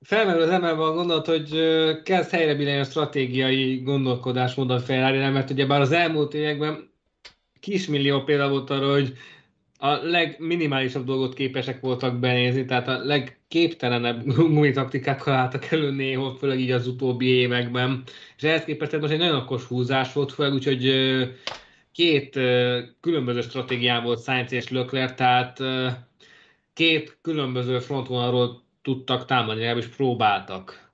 felmerül 0.00 0.42
az 0.42 0.48
emelve 0.48 0.82
a 0.82 0.92
gondolat, 0.92 1.26
hogy 1.26 1.52
uh, 1.52 2.02
kezd 2.02 2.30
helyre 2.30 2.80
a 2.80 2.84
stratégiai 2.84 3.76
gondolkodásmód 3.76 4.70
a 4.70 4.80
Ferrari, 4.80 5.18
mert 5.18 5.50
ugye 5.50 5.66
bár 5.66 5.80
az 5.80 5.92
elmúlt 5.92 6.34
években 6.34 6.90
kismillió 7.60 8.22
példa 8.22 8.48
volt 8.48 8.70
arra, 8.70 8.92
hogy 8.92 9.12
a 9.78 9.92
legminimálisabb 9.92 11.04
dolgot 11.04 11.34
képesek 11.34 11.80
voltak 11.80 12.18
benézni, 12.18 12.64
tehát 12.64 12.88
a 12.88 13.04
legképtelenebb 13.04 14.24
gumitaktikákkal 14.26 15.34
álltak 15.34 15.70
elő 15.70 15.90
néha, 15.90 16.34
főleg 16.34 16.60
így 16.60 16.70
az 16.70 16.86
utóbbi 16.86 17.26
években. 17.26 18.02
És 18.36 18.42
ehhez 18.42 18.64
képest 18.64 19.00
most 19.00 19.12
egy 19.12 19.18
nagyon 19.18 19.36
okos 19.36 19.64
húzás 19.64 20.12
volt, 20.12 20.32
főleg 20.32 20.52
úgyhogy 20.52 20.84
két 21.92 22.32
különböző 23.00 23.40
stratégián 23.40 24.02
volt 24.02 24.22
Sainz 24.22 24.52
és 24.52 24.68
Lökler, 24.68 25.14
tehát 25.14 25.58
két 26.72 27.18
különböző 27.22 27.78
frontvonalról 27.78 28.62
tudtak 28.82 29.24
támadni, 29.24 29.60
legalábbis 29.60 29.88
próbáltak. 29.88 30.90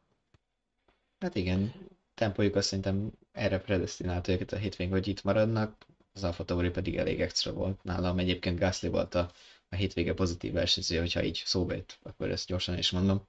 Hát 1.19 1.35
igen, 1.35 1.73
tempójuk 2.15 2.57
azt 2.57 2.69
szerintem 2.69 3.11
erre 3.33 3.59
predestinált 3.59 4.29
őket 4.29 4.53
a 4.53 4.57
hétvégén, 4.57 4.93
hogy 4.93 5.09
itt 5.09 5.23
maradnak, 5.23 5.87
az 6.13 6.25
Alfa 6.25 6.45
Tauri 6.45 6.71
pedig 6.71 6.97
elég 6.97 7.21
extra 7.21 7.53
volt. 7.53 7.83
Nálam 7.83 8.19
egyébként 8.19 8.59
Gasly 8.59 8.89
volt 8.89 9.15
a, 9.15 9.31
a 9.69 9.75
hétvége 9.75 10.15
pozitív 10.15 10.53
versenyző, 10.53 10.99
hogyha 10.99 11.23
így 11.23 11.43
szóba 11.45 11.75
jött, 11.75 11.99
akkor 12.03 12.31
ezt 12.31 12.47
gyorsan 12.47 12.79
is 12.79 12.91
mondom. 12.91 13.23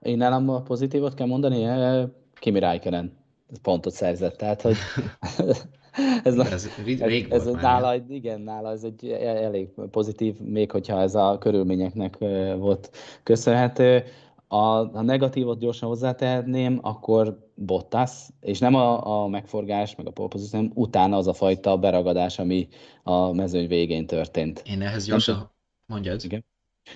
Én 0.00 0.16
nálam 0.16 0.48
a 0.48 0.62
pozitívot 0.62 1.14
kell 1.14 1.26
mondani, 1.26 1.64
eh, 1.64 2.08
Kimi 2.34 2.58
Räikkönen 2.58 3.17
pontot 3.62 3.92
szerzett, 3.92 4.36
tehát 4.36 4.62
hogy 4.62 4.76
ez, 6.24 6.38
ez, 6.38 6.68
ez, 7.00 7.30
ez 7.30 7.44
nála, 7.46 7.94
igen, 8.08 8.40
nála 8.40 8.70
ez 8.70 8.84
egy 8.84 9.10
elég 9.20 9.68
pozitív, 9.90 10.38
még 10.40 10.70
hogyha 10.70 11.00
ez 11.00 11.14
a 11.14 11.38
körülményeknek 11.38 12.18
volt 12.58 12.90
köszönhető. 13.22 14.04
A, 14.50 14.96
a 14.96 15.02
negatívot 15.02 15.58
gyorsan 15.58 15.88
hozzátehetném, 15.88 16.78
akkor 16.82 17.46
Bottas, 17.54 18.12
és 18.40 18.58
nem 18.58 18.74
a, 18.74 19.22
a 19.22 19.28
megforgás, 19.28 19.96
meg 19.96 20.06
a 20.06 20.10
polpozició, 20.10 20.58
hanem 20.58 20.72
utána 20.74 21.16
az 21.16 21.26
a 21.26 21.32
fajta 21.32 21.78
beragadás, 21.78 22.38
ami 22.38 22.68
a 23.02 23.32
mezőny 23.32 23.68
végén 23.68 24.06
történt. 24.06 24.62
Én 24.66 24.82
ehhez 24.82 25.04
gyorsan 25.04 25.50
mondja 25.86 26.12
ez. 26.12 26.24
Igen. 26.24 26.44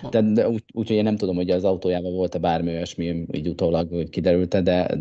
Tehát, 0.09 0.33
de 0.33 0.49
úgy, 0.49 0.63
úgyhogy 0.73 0.95
én 0.95 1.03
nem 1.03 1.17
tudom, 1.17 1.35
hogy 1.35 1.49
az 1.49 1.63
autójában 1.63 2.13
volt-e 2.13 2.37
bármi 2.39 2.69
olyasmi, 2.69 3.25
így 3.31 3.47
utólag 3.47 3.89
hogy 3.89 4.09
kiderült 4.09 4.63
de, 4.63 4.97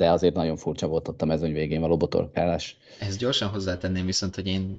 de 0.00 0.10
azért 0.10 0.34
nagyon 0.34 0.56
furcsa 0.56 0.86
volt 0.86 1.08
ott 1.08 1.22
a 1.22 1.24
mezőny 1.26 1.52
végén 1.52 1.80
való 1.80 1.96
botorkálás. 1.96 2.76
Ez 2.98 3.16
gyorsan 3.16 3.48
hozzátenném 3.48 4.06
viszont, 4.06 4.34
hogy 4.34 4.46
én 4.46 4.78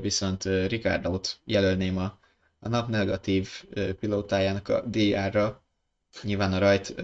viszont 0.00 0.44
Ricardo-t 0.44 1.38
jelölném 1.44 1.98
a, 1.98 2.18
a 2.58 2.68
nap 2.68 2.88
negatív 2.88 3.64
pilótájának 4.00 4.68
a 4.68 4.80
DR-ra, 4.86 5.62
nyilván 6.22 6.52
a 6.52 6.58
rajt 6.58 6.94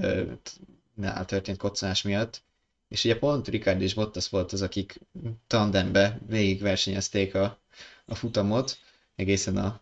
nál 0.94 1.24
történt 1.24 1.58
koccanás 1.58 2.02
miatt, 2.02 2.42
és 2.88 3.04
ugye 3.04 3.18
pont 3.18 3.48
Ricard 3.48 3.80
és 3.80 3.94
Bottas 3.94 4.28
volt 4.28 4.52
az, 4.52 4.62
akik 4.62 5.00
tandembe 5.46 6.20
végigversenyezték 6.26 7.34
a, 7.34 7.58
a 8.04 8.14
futamot, 8.14 8.78
egészen 9.16 9.56
a, 9.56 9.80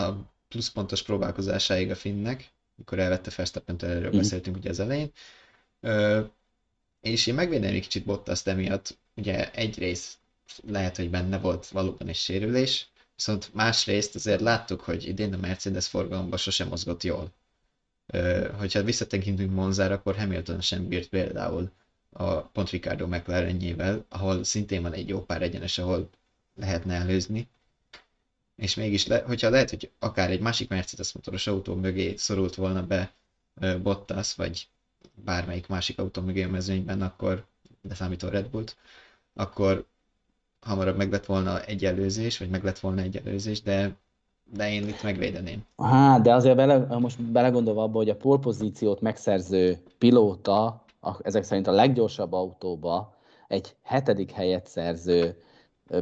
a 0.00 0.12
pluszpontos 0.48 1.02
próbálkozásáig 1.02 1.90
a 1.90 1.94
Finnek, 1.94 2.50
mikor 2.74 2.98
elvette 2.98 3.30
Verstappen-től, 3.36 3.90
erről 3.90 4.14
mm. 4.14 4.16
beszéltünk 4.16 4.56
ugye 4.56 4.70
az 4.70 4.80
elején. 4.80 5.10
Ö, 5.80 6.20
és 7.00 7.26
én 7.26 7.34
megvédem 7.34 7.74
egy 7.74 7.80
kicsit 7.80 8.04
Bottas 8.04 8.46
emiatt, 8.46 8.98
ugye 9.16 9.50
egy 9.50 9.78
rész 9.78 10.18
lehet, 10.66 10.96
hogy 10.96 11.10
benne 11.10 11.38
volt 11.38 11.68
valóban 11.68 12.08
egy 12.08 12.14
sérülés, 12.14 12.88
viszont 13.16 13.54
másrészt 13.54 14.14
azért 14.14 14.40
láttuk, 14.40 14.80
hogy 14.80 15.08
idén 15.08 15.34
a 15.34 15.36
Mercedes 15.36 15.86
forgalomban 15.86 16.38
sosem 16.38 16.68
mozgott 16.68 17.02
jól 17.02 17.32
hogyha 18.58 18.82
visszatekintünk 18.82 19.52
Monzára, 19.52 19.94
akkor 19.94 20.16
Hamilton 20.16 20.60
sem 20.60 20.88
bírt 20.88 21.08
például 21.08 21.70
a 22.12 22.40
pont 22.40 22.70
Ricardo 22.70 23.06
McLarenjével, 23.06 24.04
ahol 24.08 24.44
szintén 24.44 24.82
van 24.82 24.92
egy 24.92 25.08
jó 25.08 25.24
pár 25.24 25.42
egyenes, 25.42 25.78
ahol 25.78 26.08
lehetne 26.56 26.94
előzni. 26.94 27.48
És 28.56 28.74
mégis, 28.74 29.06
le, 29.06 29.18
hogyha 29.20 29.50
lehet, 29.50 29.70
hogy 29.70 29.90
akár 29.98 30.30
egy 30.30 30.40
másik 30.40 30.68
Mercedes 30.68 31.12
motoros 31.12 31.46
autó 31.46 31.74
mögé 31.74 32.16
szorult 32.16 32.54
volna 32.54 32.86
be 32.86 33.12
Bottas, 33.82 34.34
vagy 34.34 34.68
bármelyik 35.24 35.68
másik 35.68 35.98
autó 35.98 36.22
mögé 36.22 36.42
a 36.42 36.48
mezőnyben, 36.48 37.02
akkor 37.02 37.44
leszámítva 37.88 38.28
Red 38.28 38.46
Bullt, 38.46 38.76
akkor 39.34 39.86
hamarabb 40.60 40.96
meg 40.96 41.10
lett 41.10 41.26
volna 41.26 41.62
egy 41.62 41.84
előzés, 41.84 42.38
vagy 42.38 42.50
meg 42.50 42.64
lett 42.64 42.78
volna 42.78 43.00
egy 43.00 43.16
előzés, 43.16 43.62
de 43.62 43.96
de 44.52 44.72
én 44.72 44.88
itt 44.88 45.02
megvédeném. 45.02 45.64
Hát, 45.76 46.22
de 46.22 46.34
azért 46.34 46.56
bele, 46.56 46.98
most 46.98 47.22
belegondolva 47.22 47.82
abba, 47.82 47.96
hogy 47.96 48.08
a 48.08 48.16
polpozíciót 48.16 49.00
megszerző 49.00 49.78
pilóta, 49.98 50.84
a, 51.00 51.16
ezek 51.22 51.42
szerint 51.42 51.66
a 51.66 51.72
leggyorsabb 51.72 52.32
autóba 52.32 53.14
egy 53.48 53.76
hetedik 53.82 54.30
helyet 54.30 54.66
szerző 54.66 55.42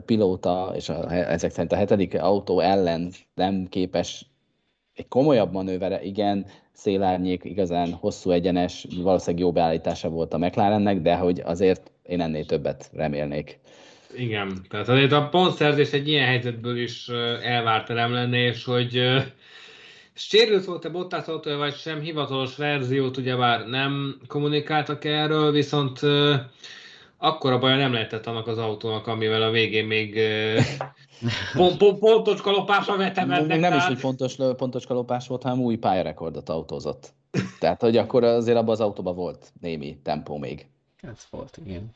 pilóta, 0.04 0.72
és 0.74 0.88
a, 0.88 1.12
ezek 1.12 1.50
szerint 1.50 1.72
a 1.72 1.76
hetedik 1.76 2.22
autó 2.22 2.60
ellen 2.60 3.12
nem 3.34 3.66
képes 3.68 4.30
egy 4.94 5.08
komolyabb 5.08 5.52
manővere, 5.52 6.02
igen, 6.02 6.46
szélárnyék, 6.78 7.44
igazán 7.44 7.92
hosszú 7.92 8.30
egyenes, 8.30 8.86
valószínűleg 9.02 9.44
jó 9.44 9.52
beállítása 9.52 10.08
volt 10.08 10.34
a 10.34 10.38
McLarennek, 10.38 11.00
de 11.00 11.14
hogy 11.14 11.40
azért 11.44 11.90
én 12.06 12.20
ennél 12.20 12.44
többet 12.44 12.90
remélnék. 12.92 13.58
Igen, 14.16 14.66
tehát 14.68 14.88
azért 14.88 15.12
a 15.12 15.28
pontszerzés 15.28 15.92
egy 15.92 16.08
ilyen 16.08 16.26
helyzetből 16.26 16.76
is 16.76 17.08
elvárt 17.42 17.88
nem 17.88 18.12
lenne, 18.12 18.38
és 18.38 18.64
hogy 18.64 19.02
sérült 20.14 20.64
volt-e 20.64 20.88
Bottas 20.88 21.26
vagy 21.42 21.74
sem, 21.74 22.00
hivatalos 22.00 22.56
verziót 22.56 23.16
ugyebár 23.16 23.66
nem 23.66 24.20
kommunikáltak 24.26 25.04
erről, 25.04 25.52
viszont 25.52 26.00
akkora 27.18 27.58
baja 27.58 27.76
nem 27.76 27.92
lehetett 27.92 28.26
annak 28.26 28.46
az 28.46 28.58
autónak, 28.58 29.06
amivel 29.06 29.42
a 29.42 29.50
végén 29.50 29.86
még 29.86 30.20
pont, 31.54 31.76
pont, 31.76 31.98
pontos 31.98 32.40
kalopásra 32.40 32.96
vetemednek. 32.96 33.60
Nem 33.60 33.76
is, 33.76 33.84
hogy 33.84 34.00
pontos, 34.00 34.36
pontos 34.56 34.86
kalopás 34.86 35.26
volt, 35.26 35.42
hanem 35.42 35.60
új 35.60 35.76
pályarekordot 35.76 36.48
autózott. 36.48 37.12
Tehát, 37.58 37.80
hogy 37.80 37.96
akkor 37.96 38.24
azért 38.24 38.56
abban 38.56 38.70
az 38.70 38.80
autóban 38.80 39.14
volt 39.14 39.52
némi 39.60 39.98
tempó 40.02 40.36
még. 40.36 40.66
Ez 41.00 41.26
volt, 41.30 41.58
igen. 41.64 41.90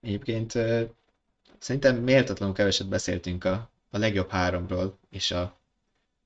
Egyébként 0.00 0.52
szerintem 1.58 1.96
méltatlanul 1.96 2.54
keveset 2.54 2.88
beszéltünk 2.88 3.44
a, 3.44 3.70
a 3.90 3.98
legjobb 3.98 4.30
háromról 4.30 4.98
és 5.10 5.30
a, 5.30 5.40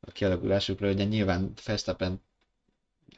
a 0.01 0.11
kialakulásukról, 0.11 0.91
ugye 0.91 1.05
nyilván 1.05 1.53
Verstappen 1.67 2.21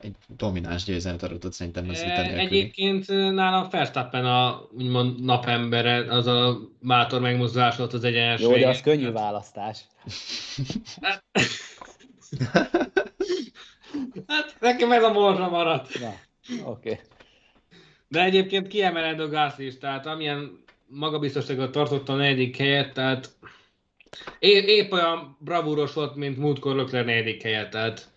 egy 0.04 0.16
domináns 0.36 0.84
győzelmet 0.84 1.22
aratott 1.22 1.52
szerintem 1.52 1.88
az 1.88 2.02
vita 2.02 2.22
Egyébként 2.22 3.08
nálam 3.08 3.68
Verstappen 3.70 4.24
a 4.24 4.68
úgymond 4.72 5.24
napembere, 5.24 6.12
az 6.14 6.26
a 6.26 6.58
bátor 6.80 7.20
megmozdulás 7.20 7.76
volt 7.76 7.92
az 7.92 8.04
egyenes 8.04 8.40
Jó, 8.40 8.56
de 8.56 8.68
az 8.68 8.80
könnyű 8.80 9.10
választás. 9.10 9.78
hát 14.26 14.56
nekem 14.60 14.92
ez 14.92 15.02
a 15.02 15.12
morzsa 15.12 15.48
maradt. 15.48 16.00
Na, 16.00 16.14
oké. 16.64 16.90
Okay. 16.90 17.00
De 18.08 18.24
egyébként 18.24 18.68
kiemelendő 18.68 19.28
Gász 19.28 19.58
is, 19.58 19.78
tehát 19.78 20.06
amilyen 20.06 20.64
magabiztosságot 20.86 21.70
tartotta 21.70 22.12
a 22.12 22.16
negyedik 22.16 22.56
helyet, 22.56 22.92
tehát 22.92 23.30
épp, 24.38 24.66
épp 24.66 24.92
olyan 24.92 25.36
bravúros 25.40 25.92
volt, 25.92 26.14
mint 26.14 26.38
múltkor 26.38 26.74
Lökler 26.74 27.04
negyedik 27.04 27.42
helyet, 27.42 27.70
tehát 27.70 28.12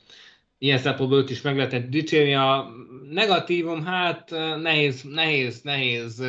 ilyen 0.58 0.78
szempontból 0.78 1.20
őt 1.20 1.30
is 1.30 1.42
meg 1.42 1.56
lehetett 1.56 1.90
dicsérni. 1.90 2.36
A 2.36 2.70
negatívum, 3.10 3.86
hát 3.86 4.30
nehéz, 4.62 5.04
nehéz, 5.04 5.62
nehéz. 5.62 6.24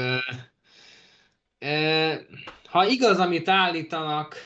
Ha 2.65 2.87
igaz, 2.87 3.19
amit 3.19 3.49
állítanak, 3.49 4.37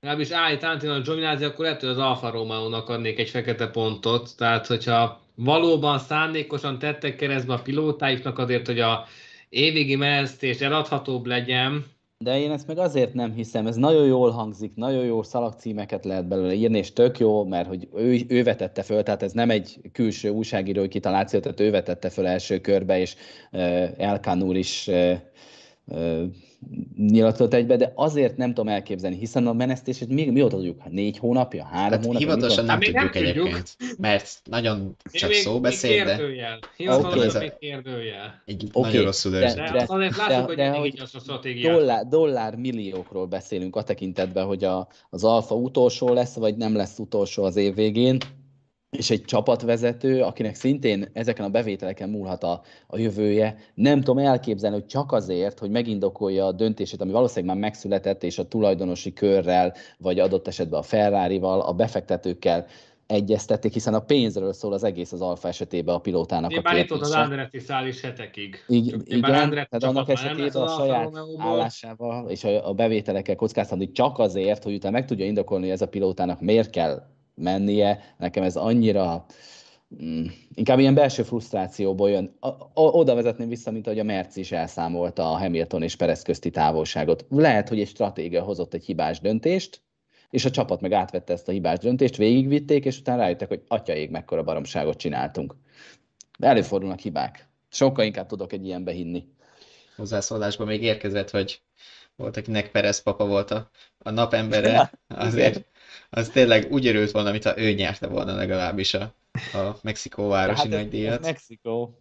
legalábbis 0.00 0.30
állít 0.30 0.62
a 0.62 1.00
Giovinazzi, 1.00 1.44
akkor 1.44 1.66
hogy 1.66 1.88
az 1.88 1.98
Alfa 1.98 2.30
Romeo-nak 2.30 2.88
adnék 2.88 3.18
egy 3.18 3.30
fekete 3.30 3.68
pontot. 3.68 4.36
Tehát, 4.36 4.66
hogyha 4.66 5.22
valóban 5.34 5.98
szándékosan 5.98 6.78
tettek 6.78 7.16
keresztbe 7.16 7.52
a 7.52 7.62
pilótáiknak 7.62 8.38
azért, 8.38 8.66
hogy 8.66 8.80
a 8.80 9.06
évvégi 9.48 9.96
menesztés 9.96 10.60
eladhatóbb 10.60 11.26
legyen, 11.26 11.84
De 12.24 12.38
én 12.38 12.50
ezt 12.50 12.66
meg 12.66 12.78
azért 12.78 13.14
nem 13.14 13.32
hiszem, 13.32 13.66
ez 13.66 13.76
nagyon 13.76 14.06
jól 14.06 14.30
hangzik, 14.30 14.74
nagyon 14.74 15.04
jó 15.04 15.22
szalagcímeket 15.22 16.04
lehet 16.04 16.28
belőle 16.28 16.52
írni, 16.52 16.78
és 16.78 16.92
tök 16.92 17.18
jó, 17.18 17.44
mert 17.44 17.68
hogy 17.68 17.88
ő, 17.94 18.20
ő 18.28 18.42
vetette 18.42 18.82
föl, 18.82 19.02
tehát 19.02 19.22
ez 19.22 19.32
nem 19.32 19.50
egy 19.50 19.80
külső 19.92 20.28
újságírói 20.28 20.88
kitaláció, 20.88 21.40
tehát 21.40 21.60
ő 21.60 21.70
vetette 21.70 22.10
föl 22.10 22.26
első 22.26 22.60
körbe, 22.60 22.98
és 22.98 23.16
uh, 23.52 23.60
Elkan 23.96 24.42
úr 24.42 24.56
is 24.56 24.86
uh, 24.86 25.12
nyilatkozott 26.96 27.54
egybe, 27.54 27.76
de 27.76 27.92
azért 27.94 28.36
nem 28.36 28.48
tudom 28.48 28.68
elképzelni, 28.68 29.16
hiszen 29.16 29.46
a 29.46 29.52
menesztését 29.52 30.08
még 30.08 30.32
mióta 30.32 30.56
tudjuk? 30.56 30.90
Négy 30.90 31.18
hónapja? 31.18 31.64
Három 31.64 31.90
hát 31.90 32.04
hónapja? 32.04 32.26
Hivatalosan 32.26 32.64
nem, 32.64 32.78
tudjuk 32.78 32.96
nem 32.96 33.10
egyébként, 33.12 33.76
mert 33.98 34.40
nagyon 34.44 34.96
csak 35.12 35.30
még, 35.30 35.38
szóbeszéd, 35.38 36.04
de... 36.04 36.18
Hivatalosan 36.76 37.28
okay. 37.28 37.40
még 37.40 37.52
kérdőjel. 37.58 38.42
Egy 38.44 38.68
okay. 38.72 38.90
nagyon 38.90 39.04
rosszul 39.04 39.30
de, 39.30 39.54
de, 39.54 39.70
de, 39.72 39.84
azért 39.88 40.16
lássuk, 40.16 40.28
de, 40.28 40.40
hogy 40.40 40.56
de, 40.56 40.70
hogy 40.70 41.00
a 41.14 41.18
stratégiát. 41.18 41.74
Dollár, 41.74 42.06
dollár 42.06 42.56
milliókról 42.56 43.26
beszélünk 43.26 43.76
a 43.76 43.82
tekintetben, 43.82 44.46
hogy 44.46 44.64
a, 44.64 44.88
az 45.10 45.24
alfa 45.24 45.54
utolsó 45.54 46.12
lesz, 46.12 46.34
vagy 46.34 46.56
nem 46.56 46.76
lesz 46.76 46.98
utolsó 46.98 47.44
az 47.44 47.56
év 47.56 47.74
végén 47.74 48.18
és 48.96 49.10
egy 49.10 49.24
csapatvezető, 49.24 50.22
akinek 50.22 50.54
szintén 50.54 51.08
ezeken 51.12 51.44
a 51.44 51.48
bevételeken 51.48 52.08
múlhat 52.08 52.42
a, 52.42 52.62
a 52.86 52.98
jövője, 52.98 53.56
nem 53.74 53.98
tudom 53.98 54.18
elképzelni, 54.18 54.76
hogy 54.76 54.86
csak 54.86 55.12
azért, 55.12 55.58
hogy 55.58 55.70
megindokolja 55.70 56.46
a 56.46 56.52
döntését, 56.52 57.00
ami 57.00 57.12
valószínűleg 57.12 57.54
már 57.54 57.64
megszületett, 57.64 58.22
és 58.22 58.38
a 58.38 58.48
tulajdonosi 58.48 59.12
körrel, 59.12 59.74
vagy 59.98 60.18
adott 60.18 60.48
esetben 60.48 60.78
a 60.78 60.82
Ferrari-val, 60.82 61.60
a 61.60 61.72
befektetőkkel 61.72 62.66
egyeztették, 63.06 63.72
hiszen 63.72 63.94
a 63.94 64.00
pénzről 64.00 64.52
szól 64.52 64.72
az 64.72 64.84
egész 64.84 65.12
az 65.12 65.20
Alfa 65.20 65.48
esetében 65.48 65.94
a 65.94 65.98
pilótának 65.98 66.52
Én 66.52 66.58
a 66.58 66.60
már 66.62 66.76
itt 66.76 66.92
ott 66.92 67.00
az 67.00 67.12
Andretti 67.12 67.58
száll 67.58 67.86
is 67.86 68.00
hetekig. 68.00 68.64
Igen, 68.66 69.02
igen 69.04 69.50
tehát 69.50 69.82
annak 69.82 70.08
esetében 70.08 70.62
a 70.62 70.68
saját 70.68 71.10
állásával 71.38 72.30
és 72.30 72.44
a, 72.44 72.68
a 72.68 72.72
bevételekkel 72.72 73.36
kockáztatni 73.36 73.92
csak 73.92 74.18
azért, 74.18 74.62
hogy 74.62 74.74
utána 74.74 74.96
meg 74.96 75.06
tudja 75.06 75.24
indokolni, 75.24 75.64
hogy 75.64 75.72
ez 75.72 75.82
a 75.82 75.88
pilótának 75.88 76.40
miért 76.40 76.70
kell 76.70 77.02
mennie. 77.34 78.14
Nekem 78.18 78.42
ez 78.42 78.56
annyira 78.56 79.24
mm, 80.02 80.24
inkább 80.54 80.78
ilyen 80.78 80.94
belső 80.94 81.22
frusztrációból 81.22 82.10
jön. 82.10 82.38
oda 82.74 83.14
vezetném 83.14 83.48
vissza, 83.48 83.70
mint 83.70 83.86
ahogy 83.86 83.98
a 83.98 84.04
Merc 84.04 84.36
is 84.36 84.52
elszámolta 84.52 85.30
a 85.30 85.38
Hamilton 85.38 85.82
és 85.82 85.96
Perez 85.96 86.22
közti 86.22 86.50
távolságot. 86.50 87.26
Lehet, 87.28 87.68
hogy 87.68 87.80
egy 87.80 87.88
stratégia 87.88 88.42
hozott 88.42 88.74
egy 88.74 88.84
hibás 88.84 89.20
döntést, 89.20 89.82
és 90.30 90.44
a 90.44 90.50
csapat 90.50 90.80
meg 90.80 90.92
átvette 90.92 91.32
ezt 91.32 91.48
a 91.48 91.52
hibás 91.52 91.78
döntést, 91.78 92.16
végigvitték, 92.16 92.84
és 92.84 92.98
utána 92.98 93.20
rájöttek, 93.20 93.48
hogy 93.48 93.62
atyaég, 93.68 94.10
mekkora 94.10 94.42
baromságot 94.42 94.96
csináltunk. 94.96 95.54
De 96.38 96.46
előfordulnak 96.46 96.98
hibák. 96.98 97.48
Sokkal 97.68 98.04
inkább 98.04 98.26
tudok 98.26 98.52
egy 98.52 98.66
ilyenbe 98.66 98.92
hinni. 98.92 99.28
Hozzászólásban 99.96 100.66
még 100.66 100.82
érkezett, 100.82 101.30
hogy 101.30 101.62
volt, 102.16 102.36
akinek 102.36 102.70
Perez 102.70 103.02
papa 103.02 103.26
volt 103.26 103.50
a, 103.50 103.70
a 103.98 104.10
napembere, 104.10 104.92
azért 105.08 105.64
az 106.10 106.28
tényleg 106.28 106.66
úgy 106.70 106.86
örült 106.86 107.10
volna, 107.10 107.30
mintha 107.30 107.58
ő 107.58 107.72
nyerte 107.72 108.06
volna 108.06 108.34
legalábbis 108.34 108.94
a, 108.94 109.14
a 109.32 109.76
Mexikó 109.82 110.28
városi 110.28 110.60
hát 110.60 110.68
nagydíjat. 110.68 111.22
Mexikó. 111.22 111.98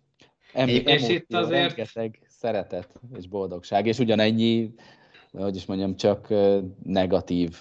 Em- 0.54 0.70
és 0.70 1.08
itt 1.08 1.34
azért... 1.34 1.76
Rengeteg 1.76 2.20
szeretet 2.28 3.00
és 3.18 3.28
boldogság, 3.28 3.86
és 3.86 3.98
ugyanennyi, 3.98 4.74
hogy 5.32 5.56
is 5.56 5.66
mondjam, 5.66 5.96
csak 5.96 6.28
negatív 6.84 7.56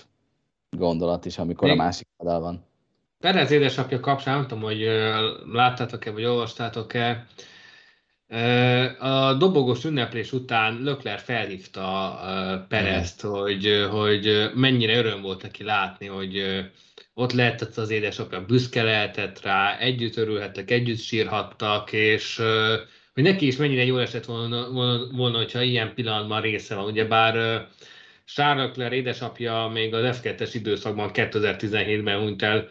gondolat 0.70 1.24
is, 1.24 1.38
amikor 1.38 1.68
Még... 1.68 1.78
a 1.78 1.82
másik 1.82 2.08
oldal 2.16 2.40
van. 2.40 2.64
Perez 3.20 3.50
édesapja 3.50 4.00
kapcsán, 4.00 4.34
nem 4.34 4.46
tudom, 4.46 4.64
hogy 4.64 4.80
láttátok-e, 5.52 6.10
vagy 6.10 6.24
olvastátok-e, 6.24 7.26
a 8.98 9.34
dobogós 9.34 9.84
ünneplés 9.84 10.32
után 10.32 10.82
Lökler 10.82 11.18
felhívta 11.18 12.20
Perezt, 12.68 13.20
hogy, 13.20 13.86
hogy 13.90 14.50
mennyire 14.54 14.96
öröm 14.96 15.20
volt 15.20 15.42
neki 15.42 15.64
látni, 15.64 16.06
hogy 16.06 16.64
ott 17.14 17.32
lehetett 17.32 17.76
az 17.76 17.90
édesapja, 17.90 18.44
büszke 18.44 18.82
lehetett 18.82 19.42
rá, 19.42 19.76
együtt 19.78 20.16
örülhettek, 20.16 20.70
együtt 20.70 20.98
sírhattak, 20.98 21.92
és 21.92 22.40
hogy 23.14 23.22
neki 23.22 23.46
is 23.46 23.56
mennyire 23.56 23.84
jól 23.84 24.00
esett 24.00 24.24
volna, 24.24 24.70
volna, 24.70 25.06
volna 25.16 25.36
hogyha 25.36 25.62
ilyen 25.62 25.94
pillanatban 25.94 26.40
része 26.40 26.74
van. 26.74 26.84
Ugyebár 26.84 27.66
Charles 28.24 28.66
Leclerc 28.66 28.92
édesapja 28.92 29.70
még 29.72 29.94
az 29.94 30.20
F2-es 30.22 30.50
időszakban 30.52 31.10
2017-ben 31.12 32.18
hunyt 32.18 32.42
el 32.42 32.68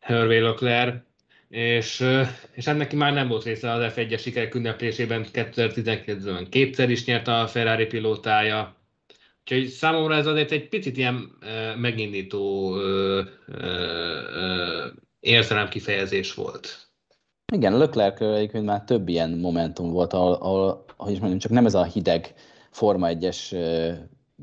Hervé 0.00 0.38
Leclerc, 0.38 0.96
és, 1.52 2.04
és 2.52 2.64
hát 2.64 2.76
neki 2.76 2.96
már 2.96 3.12
nem 3.12 3.28
volt 3.28 3.44
része 3.44 3.70
az 3.70 3.92
F1-es 3.94 4.20
sikerek 4.20 4.54
ünneplésében, 4.54 5.26
2019-ben 5.32 6.48
kétszer 6.50 6.90
is 6.90 7.04
nyert 7.04 7.28
a 7.28 7.46
Ferrari 7.46 7.86
pilótája, 7.86 8.76
Úgyhogy 9.40 9.66
számomra 9.66 10.14
ez 10.14 10.26
azért 10.26 10.50
egy 10.50 10.68
picit 10.68 10.96
ilyen 10.96 11.14
uh, 11.14 11.80
megindító 11.80 12.74
érzelem 15.20 15.68
kifejezés 15.68 16.34
volt. 16.34 16.88
Igen, 17.52 17.76
Leclerc 17.76 18.20
egyébként 18.20 18.64
már 18.64 18.84
több 18.84 19.08
ilyen 19.08 19.30
momentum 19.30 19.90
volt, 19.90 20.12
ahol, 20.12 20.32
ahol 20.32 20.84
hogy 20.96 21.12
is 21.12 21.18
mondjam, 21.18 21.40
csak 21.40 21.52
nem 21.52 21.66
ez 21.66 21.74
a 21.74 21.84
hideg 21.84 22.34
Forma 22.70 23.08
1-es 23.10 23.52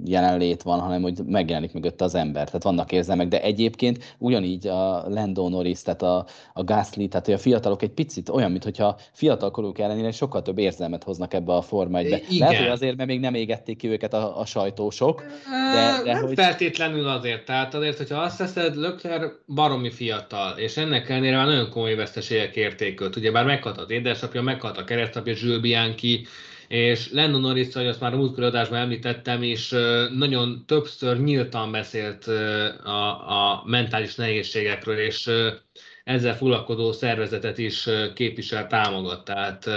jelenlét 0.06 0.62
van, 0.62 0.80
hanem 0.80 1.02
hogy 1.02 1.20
megjelenik 1.26 1.74
mögött 1.74 2.02
az 2.02 2.16
ember. 2.16 2.46
Tehát 2.46 2.64
vannak 2.64 2.92
érzelmek, 2.92 3.28
de 3.28 3.42
egyébként 3.42 4.16
ugyanígy 4.18 4.68
a 4.68 5.10
Lando 5.10 5.50
Norris, 5.50 5.82
tehát 5.82 6.02
a, 6.02 6.26
a 6.54 6.64
Gasly, 6.64 7.08
tehát 7.08 7.26
hogy 7.26 7.36
a 7.36 7.38
fiatalok 7.38 7.82
egy 7.82 7.90
picit 7.90 8.30
olyan, 8.30 8.52
mintha 8.52 8.98
fiatalkorúk 9.12 9.80
ellenére 9.80 10.12
sokkal 10.12 10.42
több 10.42 10.58
érzelmet 10.58 11.04
hoznak 11.04 11.34
ebbe 11.34 11.54
a 11.54 11.62
Forma 11.62 11.98
1 11.98 12.26
Lehet, 12.40 12.58
hogy 12.58 12.68
azért, 12.68 12.96
mert 12.96 13.10
még 13.10 13.20
nem 13.20 13.34
égették 13.34 13.78
ki 13.78 13.88
őket 13.88 14.14
a, 14.14 14.40
a 14.40 14.46
sajtósok. 14.46 15.24
De, 15.74 16.02
de 16.04 16.14
nem 16.14 16.26
hogy... 16.26 16.36
feltétlenül 16.36 17.08
azért. 17.08 17.46
Tehát 17.46 17.74
azért, 17.74 17.98
hogyha 17.98 18.22
azt 18.22 18.38
teszed, 18.38 18.76
Leclerc 18.76 19.34
baromi 19.48 19.92
fiatal, 19.92 20.58
és 20.58 20.78
ennek 20.78 21.10
ellenére 21.10 21.36
már 21.36 21.46
nagyon 21.46 21.70
komoly 21.70 21.96
veszteségek 21.96 22.56
értékölt. 22.56 23.16
Ugye 23.16 23.32
bár 23.32 23.46
meghalt 23.46 23.78
az 23.78 23.92
édesapja, 23.92 24.42
meghalt 24.42 24.78
a 24.78 24.84
keresztapja, 24.84 25.34
Jules 25.42 25.62
Bianchi, 25.62 26.26
és 26.70 27.12
Lennon 27.12 27.42
Norris, 27.42 27.74
hogy 27.74 27.88
azt 27.88 28.00
már 28.00 28.14
a 28.14 28.18
múltkor 28.18 28.44
adásban 28.44 28.80
említettem, 28.80 29.44
és 29.44 29.76
nagyon 30.18 30.64
többször 30.68 31.22
nyíltan 31.22 31.72
beszélt 31.72 32.28
a, 32.84 33.10
a 33.10 33.64
mentális 33.66 34.16
nehézségekről, 34.16 34.98
és 34.98 35.30
ezzel 36.04 36.36
foglalkozó 36.36 36.92
szervezetet 36.92 37.58
is 37.58 37.90
képvisel, 38.14 38.68
támogat. 38.68 39.24
Tehát 39.24 39.70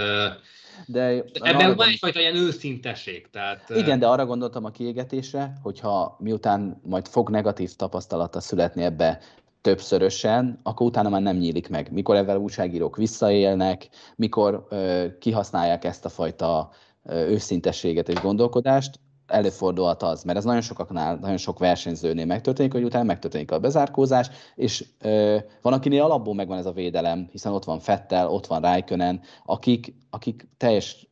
de 0.85 1.23
ebben 1.33 1.75
van 1.75 1.87
egyfajta 1.87 2.19
ilyen 2.19 2.35
őszinteség. 2.35 3.27
Tehát, 3.31 3.69
igen, 3.69 3.99
de 3.99 4.07
arra 4.07 4.25
gondoltam 4.25 4.65
a 4.65 4.71
kiégetésre, 4.71 5.53
hogyha 5.61 6.17
miután 6.19 6.81
majd 6.83 7.07
fog 7.07 7.29
negatív 7.29 7.71
tapasztalata 7.75 8.39
születni 8.39 8.83
ebbe 8.83 9.19
többszörösen, 9.63 10.59
akkor 10.63 10.87
utána 10.87 11.09
már 11.09 11.21
nem 11.21 11.37
nyílik 11.37 11.69
meg. 11.69 11.91
Mikor 11.91 12.15
ebben 12.15 12.37
újságírók 12.37 12.97
visszaélnek, 12.97 13.89
mikor 14.15 14.65
ö, 14.69 15.05
kihasználják 15.19 15.83
ezt 15.83 16.05
a 16.05 16.09
fajta 16.09 16.69
ö, 17.03 17.25
őszintességet 17.25 18.09
és 18.09 18.21
gondolkodást, 18.21 18.99
előfordulhat 19.27 20.03
az, 20.03 20.23
mert 20.23 20.37
ez 20.37 20.43
nagyon 20.43 20.61
sokaknál, 20.61 21.15
nagyon 21.15 21.37
sok 21.37 21.59
versenyzőnél 21.59 22.25
megtörténik, 22.25 22.71
hogy 22.71 22.83
utána 22.83 23.03
megtörténik 23.03 23.51
a 23.51 23.59
bezárkózás, 23.59 24.29
és 24.55 24.85
ö, 25.01 25.37
van, 25.61 25.73
akinél 25.73 26.01
alapból 26.01 26.33
megvan 26.33 26.57
ez 26.57 26.65
a 26.65 26.71
védelem, 26.71 27.27
hiszen 27.31 27.53
ott 27.53 27.63
van 27.63 27.79
Fettel, 27.79 28.29
ott 28.29 28.47
van 28.47 28.61
Rijkönen, 28.61 29.21
akik, 29.45 29.95
akik 30.09 30.47
teljes 30.57 31.07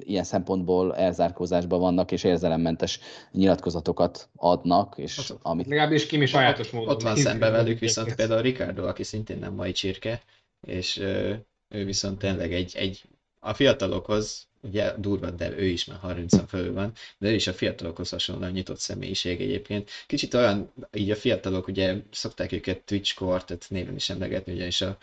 ilyen 0.00 0.24
szempontból 0.24 0.96
elzárkózásban 0.96 1.80
vannak, 1.80 2.12
és 2.12 2.24
érzelemmentes 2.24 3.00
nyilatkozatokat 3.32 4.28
adnak. 4.36 4.94
És 4.96 5.30
ott, 5.30 5.38
amit... 5.42 5.66
Legalábbis 5.66 6.06
Kimi 6.06 6.26
sajátos 6.26 6.70
módon. 6.70 6.94
Ott 6.94 7.02
van 7.02 7.16
szembe 7.16 7.50
velük 7.50 7.78
viszont 7.78 8.14
például 8.14 8.42
Ricardo, 8.42 8.86
aki 8.86 9.02
szintén 9.02 9.38
nem 9.38 9.54
mai 9.54 9.72
csirke, 9.72 10.22
és 10.66 10.96
ő, 10.96 11.44
viszont 11.84 12.18
tényleg 12.18 12.52
egy, 12.52 12.72
egy 12.76 13.02
a 13.40 13.54
fiatalokhoz, 13.54 14.46
ugye 14.60 14.92
durva, 14.98 15.30
de 15.30 15.50
ő 15.50 15.64
is 15.64 15.84
már 15.84 15.98
30 15.98 16.48
fölül 16.48 16.72
van, 16.72 16.92
de 17.18 17.28
ő 17.28 17.34
is 17.34 17.46
a 17.46 17.52
fiatalokhoz 17.52 18.10
hasonlóan 18.10 18.50
nyitott 18.50 18.78
személyiség 18.78 19.40
egyébként. 19.40 19.90
Kicsit 20.06 20.34
olyan, 20.34 20.72
így 20.92 21.10
a 21.10 21.16
fiatalok 21.16 21.66
ugye 21.66 21.96
szokták 22.10 22.52
őket 22.52 22.80
Twitch-kor, 22.80 23.44
tehát 23.44 23.66
néven 23.68 23.94
is 23.94 24.10
emlegetni, 24.10 24.52
ugyanis 24.52 24.80
a, 24.80 24.98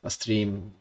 a 0.00 0.08
stream 0.08 0.74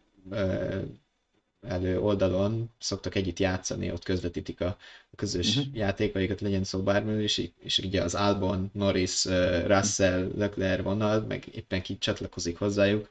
elő 1.68 2.00
oldalon 2.00 2.70
szoktak 2.80 3.16
együtt 3.16 3.40
játszani, 3.40 3.92
ott 3.92 4.04
közvetítik 4.04 4.62
a, 4.62 4.78
a 5.12 5.16
közös 5.16 5.56
uh-huh. 5.56 5.76
játékaikat, 5.76 6.42
legyen 6.42 6.64
szó 6.64 6.84
bármiről, 6.84 7.22
és, 7.22 7.50
és 7.60 7.78
ugye 7.78 8.02
az 8.02 8.16
Albon, 8.16 8.70
Norris, 8.74 9.26
Russell, 9.66 10.32
Leclerc 10.36 10.84
vonal, 10.84 11.20
meg 11.20 11.44
éppen 11.52 11.82
ki 11.82 11.98
csatlakozik 11.98 12.58
hozzájuk, 12.58 13.10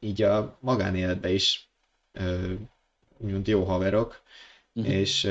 így 0.00 0.22
a 0.22 0.58
magánéletben 0.60 1.32
is 1.32 1.68
úgymond 3.16 3.46
jó 3.46 3.64
haverok, 3.64 4.22
uh-huh. 4.74 4.92
és 4.92 5.30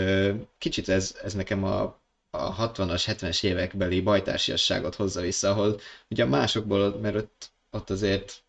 kicsit 0.58 0.89
ez, 0.89 1.18
ez 1.24 1.34
nekem 1.34 1.64
a, 1.64 1.82
a 2.30 2.72
60-as, 2.72 3.03
70-es 3.08 3.43
évekbeli 3.43 4.01
bajtársiasságot 4.01 4.95
hozza 4.95 5.22
vissza, 5.22 5.49
ahol 5.49 5.80
ugye 6.10 6.26
másokból, 6.26 6.97
mert 6.97 7.16
ott, 7.16 7.51
ott 7.72 7.89
azért 7.89 8.43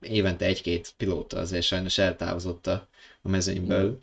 évente 0.00 0.44
egy-két 0.44 0.94
pilóta 0.96 1.38
azért 1.38 1.64
sajnos 1.64 1.98
eltávozott 1.98 2.66
a, 2.66 2.88
a 3.22 3.28
mezőnyből, 3.28 4.02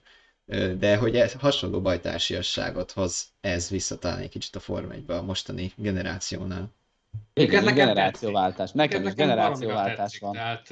de 0.77 0.97
hogy 0.97 1.15
ez 1.15 1.33
hasonló 1.33 1.81
bajtársiasságot 1.81 2.91
hoz 2.91 3.27
ez 3.41 3.69
visszatalálni 3.69 4.29
kicsit 4.29 4.55
a 4.55 4.59
Form 4.59 4.91
1 4.91 5.03
a 5.07 5.21
mostani 5.21 5.71
generációnál. 5.75 6.71
Igen, 7.33 7.63
nekem 7.63 7.75
generációváltás. 7.75 8.71
Nekem, 8.71 9.01
nekem 9.01 9.17
is 9.17 9.25
generációváltás 9.25 10.19
van. 10.19 10.31
Tehát 10.31 10.67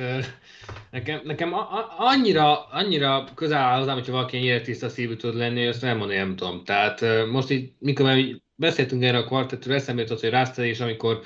nekem, 0.91 1.21
nekem 1.23 1.53
a, 1.53 1.59
a, 1.59 1.95
annyira, 1.97 2.65
annyira 2.65 3.27
közel 3.35 3.57
áll 3.57 3.79
hozzám, 3.79 3.95
hogyha 3.95 4.11
valaki 4.11 4.37
ennyire 4.37 4.61
tiszta 4.61 4.89
szívű 4.89 5.15
tud 5.15 5.35
lenni, 5.35 5.67
azt 5.67 5.81
nem 5.81 5.97
mondani, 5.97 6.19
nem 6.19 6.35
tudom. 6.35 6.63
Tehát 6.63 7.01
most 7.31 7.49
így, 7.49 7.73
mikor 7.79 8.05
már 8.05 8.17
beszéltünk 8.55 9.03
erre 9.03 9.17
a 9.17 9.25
kvartettről, 9.25 9.75
eszembe 9.75 10.01
jutott, 10.01 10.19
hogy 10.19 10.29
Russell 10.29 10.65
is, 10.65 10.79
amikor 10.79 11.21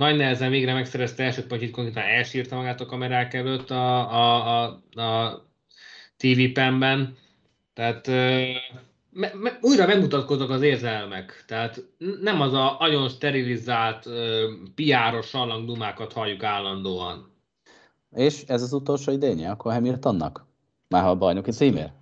nagy 0.00 0.16
nehezen 0.16 0.50
végre 0.50 0.72
megszerezte 0.72 1.22
első 1.22 1.46
pontjait, 1.46 1.72
konkrétan 1.72 2.02
elsírta 2.02 2.56
magát 2.56 2.80
a 2.80 2.86
kamerák 2.86 3.34
előtt 3.34 3.70
a, 3.70 4.12
a, 4.12 4.62
a, 4.94 5.00
a 5.00 5.44
TV 6.16 6.52
penben. 6.52 7.16
Tehát 7.74 8.06
me, 9.10 9.30
me, 9.34 9.58
újra 9.60 9.86
megmutatkoznak 9.86 10.50
az 10.50 10.62
érzelmek. 10.62 11.44
Tehát 11.46 11.82
nem 12.20 12.40
az 12.40 12.52
a 12.52 12.76
nagyon 12.78 13.08
sterilizált, 13.08 14.08
piáros 14.74 15.26
sallangdumákat 15.26 16.12
halljuk 16.12 16.42
állandóan. 16.42 17.32
És 18.10 18.42
ez 18.46 18.62
az 18.62 18.72
utolsó 18.72 19.12
idénye 19.12 19.50
akkor 19.50 19.72
Hamiltonnak? 19.72 20.46
Már 20.88 21.02
ha 21.02 21.10
a 21.10 21.16
bajnoki 21.16 21.50
címér? 21.50 21.92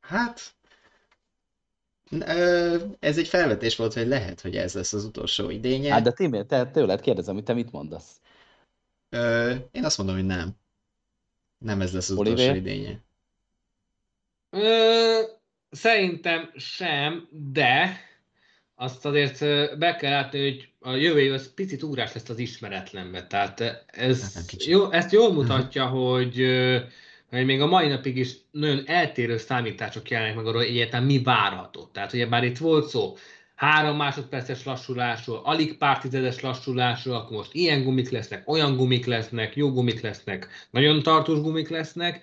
Hát, 0.00 0.40
ez 2.98 3.18
egy 3.18 3.28
felvetés 3.28 3.76
volt, 3.76 3.94
hogy 3.94 4.06
lehet, 4.06 4.40
hogy 4.40 4.56
ez 4.56 4.74
lesz 4.74 4.92
az 4.92 5.04
utolsó 5.04 5.50
idénye. 5.50 5.92
Hát 5.92 6.02
de 6.02 6.12
Timé, 6.12 6.42
te, 6.42 6.66
tőled 6.66 7.00
kérdezem, 7.00 7.34
hogy 7.34 7.44
te 7.44 7.52
mit 7.52 7.72
mondasz? 7.72 8.20
Ö, 9.10 9.54
én 9.70 9.84
azt 9.84 9.98
mondom, 9.98 10.16
hogy 10.16 10.26
nem. 10.26 10.56
Nem 11.58 11.80
ez 11.80 11.92
lesz 11.92 12.10
az 12.10 12.16
Oliver? 12.16 12.38
utolsó 12.38 12.60
idénye. 12.60 13.02
Ö, 14.50 15.20
szerintem 15.70 16.50
sem, 16.56 17.28
de 17.30 18.00
azt 18.74 19.04
azért 19.04 19.38
be 19.78 19.96
kell 19.96 20.10
látni, 20.10 20.42
hogy 20.42 20.68
a 20.80 20.94
jövő 20.94 21.20
év 21.20 21.32
az 21.32 21.54
picit 21.54 21.82
úrás 21.82 22.12
lesz 22.12 22.28
az 22.28 22.38
ismeretlenbe. 22.38 23.26
Tehát 23.26 23.84
ez, 23.86 24.34
hát 24.34 24.64
jó, 24.64 24.90
ezt 24.90 25.12
jól 25.12 25.32
mutatja, 25.42 25.86
hogy 25.86 26.40
hogy 27.30 27.44
még 27.44 27.60
a 27.60 27.66
mai 27.66 27.88
napig 27.88 28.16
is 28.16 28.32
nagyon 28.50 28.82
eltérő 28.86 29.36
számítások 29.36 30.10
jelennek 30.10 30.36
meg 30.36 30.46
arról, 30.46 30.60
hogy 30.60 30.70
egyáltalán 30.70 31.06
mi 31.06 31.22
várható. 31.22 31.90
Tehát 31.92 32.12
ugye 32.12 32.26
bár 32.26 32.44
itt 32.44 32.58
volt 32.58 32.88
szó 32.88 33.16
három 33.54 33.96
másodperces 33.96 34.64
lassulásról, 34.64 35.40
alig 35.44 35.76
pár 35.78 35.98
tizedes 35.98 36.40
lassulásról, 36.40 37.14
akkor 37.14 37.36
most 37.36 37.54
ilyen 37.54 37.82
gumik 37.82 38.10
lesznek, 38.10 38.48
olyan 38.48 38.76
gumik 38.76 39.06
lesznek, 39.06 39.56
jó 39.56 39.72
gumik 39.72 40.00
lesznek, 40.00 40.48
nagyon 40.70 41.02
tartós 41.02 41.40
gumik 41.40 41.68
lesznek. 41.68 42.22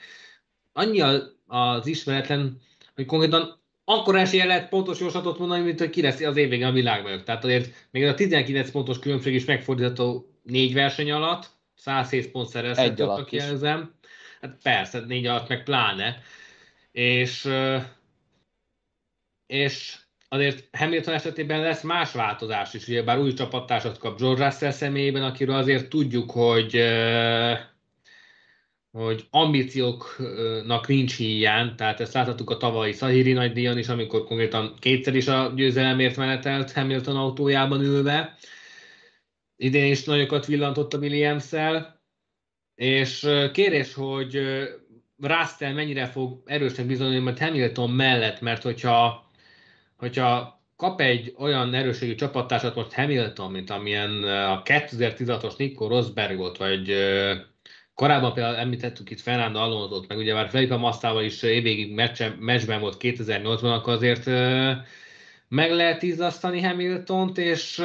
Annyi 0.74 1.02
az 1.48 1.88
ismeretlen, 1.88 2.62
hogy 2.96 3.06
konkrétan 3.06 3.60
akkor 3.86 4.16
esélye 4.16 4.46
lehet 4.46 4.70
pontos 4.70 5.00
jóslatot 5.00 5.40
mondani, 5.40 5.64
mint 5.64 5.80
hogy 5.80 5.90
ki 5.90 6.02
lesz 6.02 6.22
az 6.22 6.38
év 6.38 6.50
végén 6.50 6.66
a 6.66 6.72
világbajok. 6.72 7.24
Tehát 7.24 7.44
azért 7.44 7.88
még 7.92 8.04
a 8.04 8.14
19 8.14 8.72
pontos 8.72 9.00
különbség 9.00 9.34
is 9.34 9.46
megfordítható 9.46 10.30
négy 10.44 10.74
verseny 10.74 11.12
alatt, 11.12 11.50
107 11.76 12.32
pont 12.32 12.50
szerezhető, 12.50 13.08
jelzem. 13.30 13.94
Hát 14.42 14.58
persze, 14.64 15.00
négy 15.00 15.26
alatt 15.26 15.48
meg 15.48 15.64
pláne. 15.64 16.22
És, 16.92 17.50
és 19.48 19.98
azért 20.28 20.78
Hamilton 20.78 21.14
esetében 21.14 21.62
lesz 21.62 21.82
más 21.82 22.12
változás 22.12 22.74
is, 22.74 22.88
ugye 22.88 23.04
bár 23.04 23.20
új 23.20 23.34
csapattársat 23.34 23.98
kap 23.98 24.20
George 24.20 24.46
Russell 24.46 24.72
személyében, 24.72 25.24
akiről 25.24 25.56
azért 25.56 25.90
tudjuk, 25.90 26.32
hogy 26.32 26.82
hogy 28.96 29.28
ambícióknak 29.30 30.88
nincs 30.88 31.16
hiány, 31.16 31.76
tehát 31.76 32.00
ezt 32.00 32.14
láthattuk 32.14 32.50
a 32.50 32.58
tavalyi 32.58 32.92
Szahiri 32.92 33.34
nagydíjon 33.34 33.78
is, 33.78 33.88
amikor 33.88 34.24
konkrétan 34.24 34.76
kétszer 34.80 35.16
is 35.16 35.28
a 35.28 35.54
győzelemért 35.56 36.16
menetelt 36.16 36.72
Hamilton 36.72 37.16
autójában 37.16 37.82
ülve. 37.82 38.38
Idén 39.56 39.92
is 39.92 40.04
nagyokat 40.04 40.46
villantott 40.46 40.94
a 40.94 40.98
williams. 40.98 41.52
És 42.76 43.30
kérés, 43.54 43.94
hogy 43.94 44.40
Russell 45.22 45.74
mennyire 45.74 46.06
fog 46.06 46.42
erősnek 46.46 46.86
bizonyulni, 46.86 47.20
mert 47.20 47.40
Hamilton 47.40 47.90
mellett, 47.90 48.42
mert 48.42 48.64
hogyha, 48.64 49.30
hogyha 49.98 50.60
kap 50.76 51.02
egy 51.02 51.34
olyan 51.38 51.74
erőségű 51.74 52.16
csapattársat 52.16 52.76
most 52.76 52.94
Hamilton, 52.94 53.52
mint 53.52 53.70
amilyen 53.70 54.24
a 54.24 54.62
2016-os 54.64 55.56
Nico 55.58 55.88
Rosberg 55.88 56.38
volt, 56.38 56.58
vagy 56.58 56.94
korábban 57.94 58.34
például 58.34 58.56
említettük 58.56 59.10
itt 59.10 59.22
Fernando 59.22 59.60
Alonso-t, 59.60 60.08
meg 60.08 60.18
ugye 60.18 60.34
már 60.34 60.50
Felipe 60.50 60.76
Masszával 60.76 61.24
is 61.24 61.44
évvégig 61.44 61.94
meccsben 62.40 62.80
volt 62.80 62.98
2008-ban, 63.00 63.74
akkor 63.74 63.94
azért 63.94 64.26
meg 65.48 65.72
lehet 65.72 66.04
izzasztani 66.04 66.62
Hamiltont, 66.62 67.38
és 67.38 67.84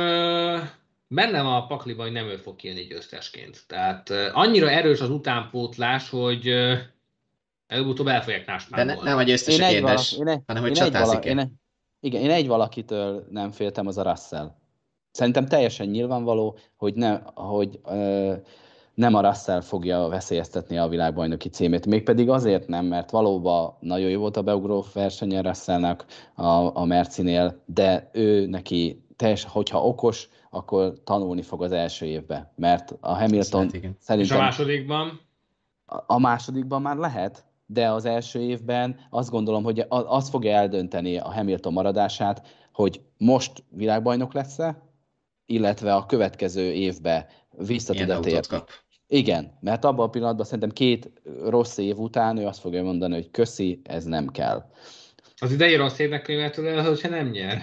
benne 1.15 1.43
van 1.43 1.55
a 1.55 1.67
pakliban, 1.67 2.05
hogy 2.05 2.15
nem 2.15 2.27
ő 2.27 2.37
fog 2.37 2.57
kijönni 2.57 2.83
győztesként. 2.83 3.65
Tehát 3.67 4.11
annyira 4.33 4.71
erős 4.71 5.01
az 5.01 5.11
utánpótlás, 5.11 6.11
hogy 6.11 6.49
előbb-utóbb 7.67 8.07
el 8.07 8.23
fogják 8.23 8.69
De 8.71 8.85
ne, 8.85 8.95
nem 8.95 9.19
a 9.19 9.23
győztes 9.23 9.61
a 9.61 9.69
kérdés, 9.69 10.17
hanem 10.47 10.63
hogy 10.63 10.73
csatázik 10.73 11.25
én 11.25 11.39
egy, 11.39 11.49
Igen, 12.01 12.23
én 12.23 12.31
egy 12.31 12.47
valakitől 12.47 13.27
nem 13.31 13.51
féltem, 13.51 13.87
az 13.87 13.99
a 13.99 14.03
Russell. 14.03 14.55
Szerintem 15.11 15.47
teljesen 15.47 15.87
nyilvánvaló, 15.87 16.59
hogy, 16.77 16.95
ne, 16.95 17.21
hogy 17.35 17.81
ö, 17.85 18.35
nem 18.95 19.15
a 19.15 19.21
Russell 19.21 19.61
fogja 19.61 20.09
veszélyeztetni 20.09 20.79
a 20.79 20.89
világbajnoki 20.89 21.49
címét. 21.49 21.87
Mégpedig 21.87 22.29
azért 22.29 22.69
nem, 22.69 22.87
mert 22.87 23.11
valóban 23.11 23.77
nagyon 23.81 24.11
jó 24.11 24.21
volt 24.21 24.37
a 24.37 24.43
beugró 24.43 24.85
versenye 24.93 25.41
Russellnek 25.41 26.05
a, 26.35 26.77
a 26.77 26.85
Mercinél, 26.85 27.63
de 27.65 28.11
ő 28.13 28.47
neki 28.47 29.05
teljesen, 29.17 29.51
hogyha 29.51 29.85
okos, 29.85 30.29
akkor 30.51 30.93
tanulni 31.05 31.43
fog 31.43 31.63
az 31.63 31.73
első 31.73 32.07
évbe. 32.07 32.53
Mert 32.57 32.95
a 33.01 33.15
Hamilton 33.15 33.71
lehet, 33.73 33.97
szerintem... 33.99 34.19
És 34.19 34.31
a 34.31 34.39
másodikban? 34.39 35.21
A 36.07 36.19
másodikban 36.19 36.83
már 36.83 36.97
lehet, 36.97 37.45
de 37.67 37.91
az 37.91 38.05
első 38.05 38.41
évben 38.41 39.01
azt 39.11 39.31
gondolom, 39.31 39.63
hogy 39.63 39.85
az 39.89 40.29
fogja 40.29 40.53
eldönteni 40.53 41.19
a 41.19 41.31
Hamilton 41.31 41.73
maradását, 41.73 42.47
hogy 42.73 43.01
most 43.17 43.65
világbajnok 43.69 44.35
lesz-e, 44.35 44.83
illetve 45.47 45.95
a 45.95 46.07
következő 46.07 46.73
évbe 46.73 47.29
vissza 47.51 47.95
tud 47.95 48.21
térni. 48.21 48.59
Igen, 49.07 49.59
mert 49.61 49.85
abban 49.85 50.07
a 50.07 50.11
pillanatban 50.11 50.45
szerintem 50.45 50.71
két 50.71 51.13
rossz 51.45 51.77
év 51.77 51.99
után 51.99 52.37
ő 52.37 52.47
azt 52.47 52.61
fogja 52.61 52.83
mondani, 52.83 53.15
hogy 53.15 53.31
köszi, 53.31 53.81
ez 53.85 54.05
nem 54.05 54.27
kell. 54.27 54.71
Az 55.37 55.53
idei 55.53 55.77
rossz 55.77 55.99
évnek 55.99 56.23
könyvelhető 56.23 56.69
el, 56.69 56.85
hogyha 56.85 57.09
nem 57.09 57.29
nyer. 57.29 57.63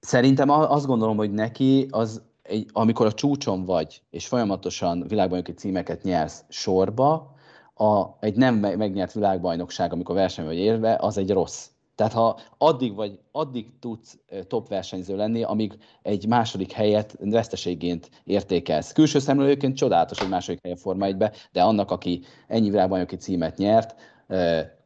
Szerintem 0.00 0.50
azt 0.50 0.86
gondolom, 0.86 1.16
hogy 1.16 1.30
neki 1.30 1.86
az, 1.90 2.22
egy, 2.42 2.66
amikor 2.72 3.06
a 3.06 3.12
csúcson 3.12 3.64
vagy, 3.64 4.02
és 4.10 4.26
folyamatosan 4.26 5.04
világbajnoki 5.08 5.52
címeket 5.52 6.02
nyersz 6.02 6.44
sorba, 6.48 7.34
a, 7.74 8.16
egy 8.20 8.36
nem 8.36 8.54
megnyert 8.54 9.12
világbajnokság, 9.12 9.92
amikor 9.92 10.14
verseny 10.14 10.44
vagy 10.44 10.56
érve, 10.56 10.96
az 11.00 11.18
egy 11.18 11.30
rossz. 11.30 11.66
Tehát 11.94 12.12
ha 12.12 12.38
addig 12.58 12.94
vagy, 12.94 13.18
addig 13.32 13.66
tudsz 13.80 14.18
top 14.46 14.68
versenyző 14.68 15.16
lenni, 15.16 15.42
amíg 15.42 15.78
egy 16.02 16.26
második 16.26 16.72
helyet 16.72 17.16
veszteségként 17.20 18.10
értékelsz. 18.24 18.92
Külső 18.92 19.18
szemlélőként 19.18 19.76
csodálatos, 19.76 20.18
hogy 20.18 20.28
második 20.28 20.60
helyen 20.62 20.78
Forma 20.78 21.04
1 21.04 21.16
de 21.52 21.62
annak, 21.62 21.90
aki 21.90 22.22
ennyi 22.46 22.70
világbajnoki 22.70 23.16
címet 23.16 23.56
nyert, 23.56 23.94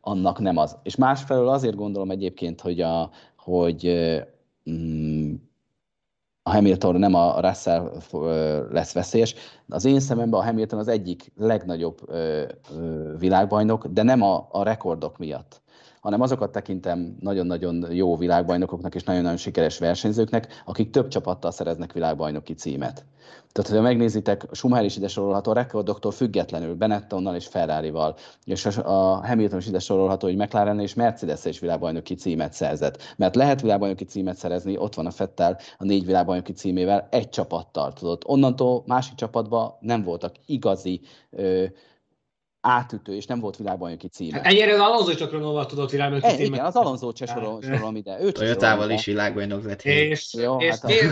annak 0.01 0.39
nem 0.39 0.57
az. 0.57 0.77
És 0.83 0.97
másfelől 0.97 1.49
azért 1.49 1.77
gondolom 1.77 2.11
egyébként, 2.11 2.61
hogy, 2.61 2.81
a, 2.81 3.11
hogy 3.37 3.85
a 6.43 6.51
Hamilton 6.51 6.95
nem 6.97 7.15
a 7.15 7.41
Russell 7.41 7.93
lesz 8.71 8.93
veszélyes. 8.93 9.35
Az 9.69 9.85
én 9.85 10.01
szememben 10.01 10.41
a 10.41 10.45
Hamilton 10.45 10.79
az 10.79 10.89
egyik 10.89 11.33
legnagyobb 11.37 12.11
világbajnok, 13.19 13.87
de 13.87 14.03
nem 14.03 14.23
a, 14.23 14.49
a 14.51 14.63
rekordok 14.63 15.19
miatt 15.19 15.63
hanem 16.05 16.21
azokat 16.21 16.53
tekintem 16.53 17.17
nagyon-nagyon 17.21 17.93
jó 17.93 18.17
világbajnokoknak 18.17 18.95
és 18.95 19.03
nagyon-nagyon 19.03 19.37
sikeres 19.37 19.79
versenyzőknek, 19.79 20.63
akik 20.65 20.91
több 20.91 21.09
csapattal 21.09 21.51
szereznek 21.51 21.93
világbajnoki 21.93 22.55
címet. 22.55 23.05
Tehát, 23.53 23.71
ha 23.71 23.81
megnézitek, 23.81 24.47
Schumacher 24.53 24.85
is 24.85 24.97
ide 24.97 25.09
sorolható 25.09 25.53
rekordoktól 25.53 26.11
függetlenül, 26.11 26.75
Benettonnal 26.75 27.35
és 27.35 27.47
Ferrari-val, 27.47 28.17
és 28.45 28.67
a 28.67 29.27
Hamilton 29.27 29.59
is 29.59 29.67
ide 29.67 29.79
sorolható, 29.79 30.27
hogy 30.27 30.37
McLaren 30.37 30.81
és 30.81 30.95
Mercedes 30.95 31.45
is 31.45 31.59
világbajnoki 31.59 32.15
címet 32.15 32.53
szerzett. 32.53 33.03
Mert 33.17 33.35
lehet 33.35 33.61
világbajnoki 33.61 34.05
címet 34.05 34.37
szerezni, 34.37 34.77
ott 34.77 34.95
van 34.95 35.07
a 35.07 35.11
Fettel 35.11 35.59
a 35.79 35.85
négy 35.85 36.07
világbajnoki 36.07 36.53
címével, 36.53 37.09
egy 37.11 37.29
csapattal 37.29 37.93
tudott. 37.93 38.27
Onnantól 38.27 38.83
másik 38.87 39.15
csapatban 39.15 39.75
nem 39.81 40.03
voltak 40.03 40.35
igazi 40.47 41.01
ö, 41.31 41.65
átütő, 42.65 43.15
és 43.15 43.27
nem 43.27 43.41
volt 43.41 43.57
világbajnoki 43.57 44.09
címe. 44.09 44.37
Hát 44.37 44.47
ennyire 44.47 44.75
az 44.75 44.81
Alonso 44.81 45.15
csak 45.15 45.33
Renault 45.33 45.69
tudott 45.69 45.91
világbajnoki 45.91 46.35
címet. 46.35 46.47
Igen, 46.47 46.65
az 46.65 46.77
Alonso 46.77 47.11
se 47.15 47.27
sorol, 47.27 47.63
sorolom 47.63 47.97
ide. 47.97 48.19
Őt 48.21 48.35
Toyotával 48.35 48.91
is 48.91 49.05
világbajnok 49.05 49.65
lett. 49.65 49.83
És, 49.83 50.35
Jó, 50.35 50.57
és, 50.57 50.69
hát 50.69 50.91
és, 50.91 51.07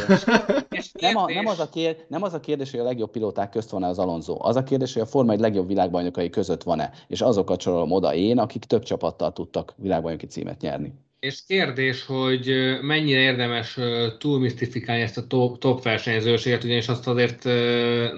és, 0.70 0.92
nem, 1.00 1.16
a, 1.16 1.32
nem, 1.32 1.46
az 1.46 1.60
a 1.60 1.68
kér, 1.68 1.96
nem 2.08 2.22
az 2.22 2.34
a 2.34 2.40
kérdés, 2.40 2.70
hogy 2.70 2.80
a 2.80 2.84
legjobb 2.84 3.10
pilóták 3.10 3.50
közt 3.50 3.70
van-e 3.70 3.86
az 3.86 3.98
Alonso. 3.98 4.36
Az 4.38 4.56
a 4.56 4.62
kérdés, 4.62 4.92
hogy 4.92 5.02
a 5.02 5.06
Forma 5.06 5.32
egy 5.32 5.40
legjobb 5.40 5.66
világbajnokai 5.66 6.30
között 6.30 6.62
van-e. 6.62 6.92
És 7.06 7.20
azokat 7.20 7.60
sorolom 7.60 7.90
oda 7.90 8.14
én, 8.14 8.38
akik 8.38 8.64
több 8.64 8.82
csapattal 8.82 9.32
tudtak 9.32 9.74
világbajnoki 9.76 10.26
címet 10.26 10.60
nyerni. 10.60 10.92
És 11.20 11.44
kérdés, 11.46 12.06
hogy 12.06 12.50
mennyire 12.80 13.20
érdemes 13.20 13.78
túlmisztifikálni 14.18 15.02
ezt 15.02 15.18
a 15.18 15.26
top, 15.26 15.58
top 15.58 15.82
versenyzőséget, 15.82 16.64
ugyanis 16.64 16.88
azt 16.88 17.06
azért 17.06 17.44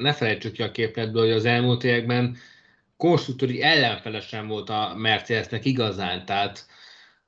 ne 0.00 0.12
felejtsük 0.12 0.52
ki 0.52 0.62
a 0.62 0.70
képletből, 0.70 1.22
hogy 1.22 1.32
az 1.32 1.44
elmúlt 1.44 1.84
években 1.84 2.36
konstruktúri 2.96 3.62
ellenfelesen 3.62 4.46
volt 4.46 4.70
a 4.70 4.94
Mercedesnek 4.96 5.64
igazán, 5.64 6.24
tehát 6.24 6.66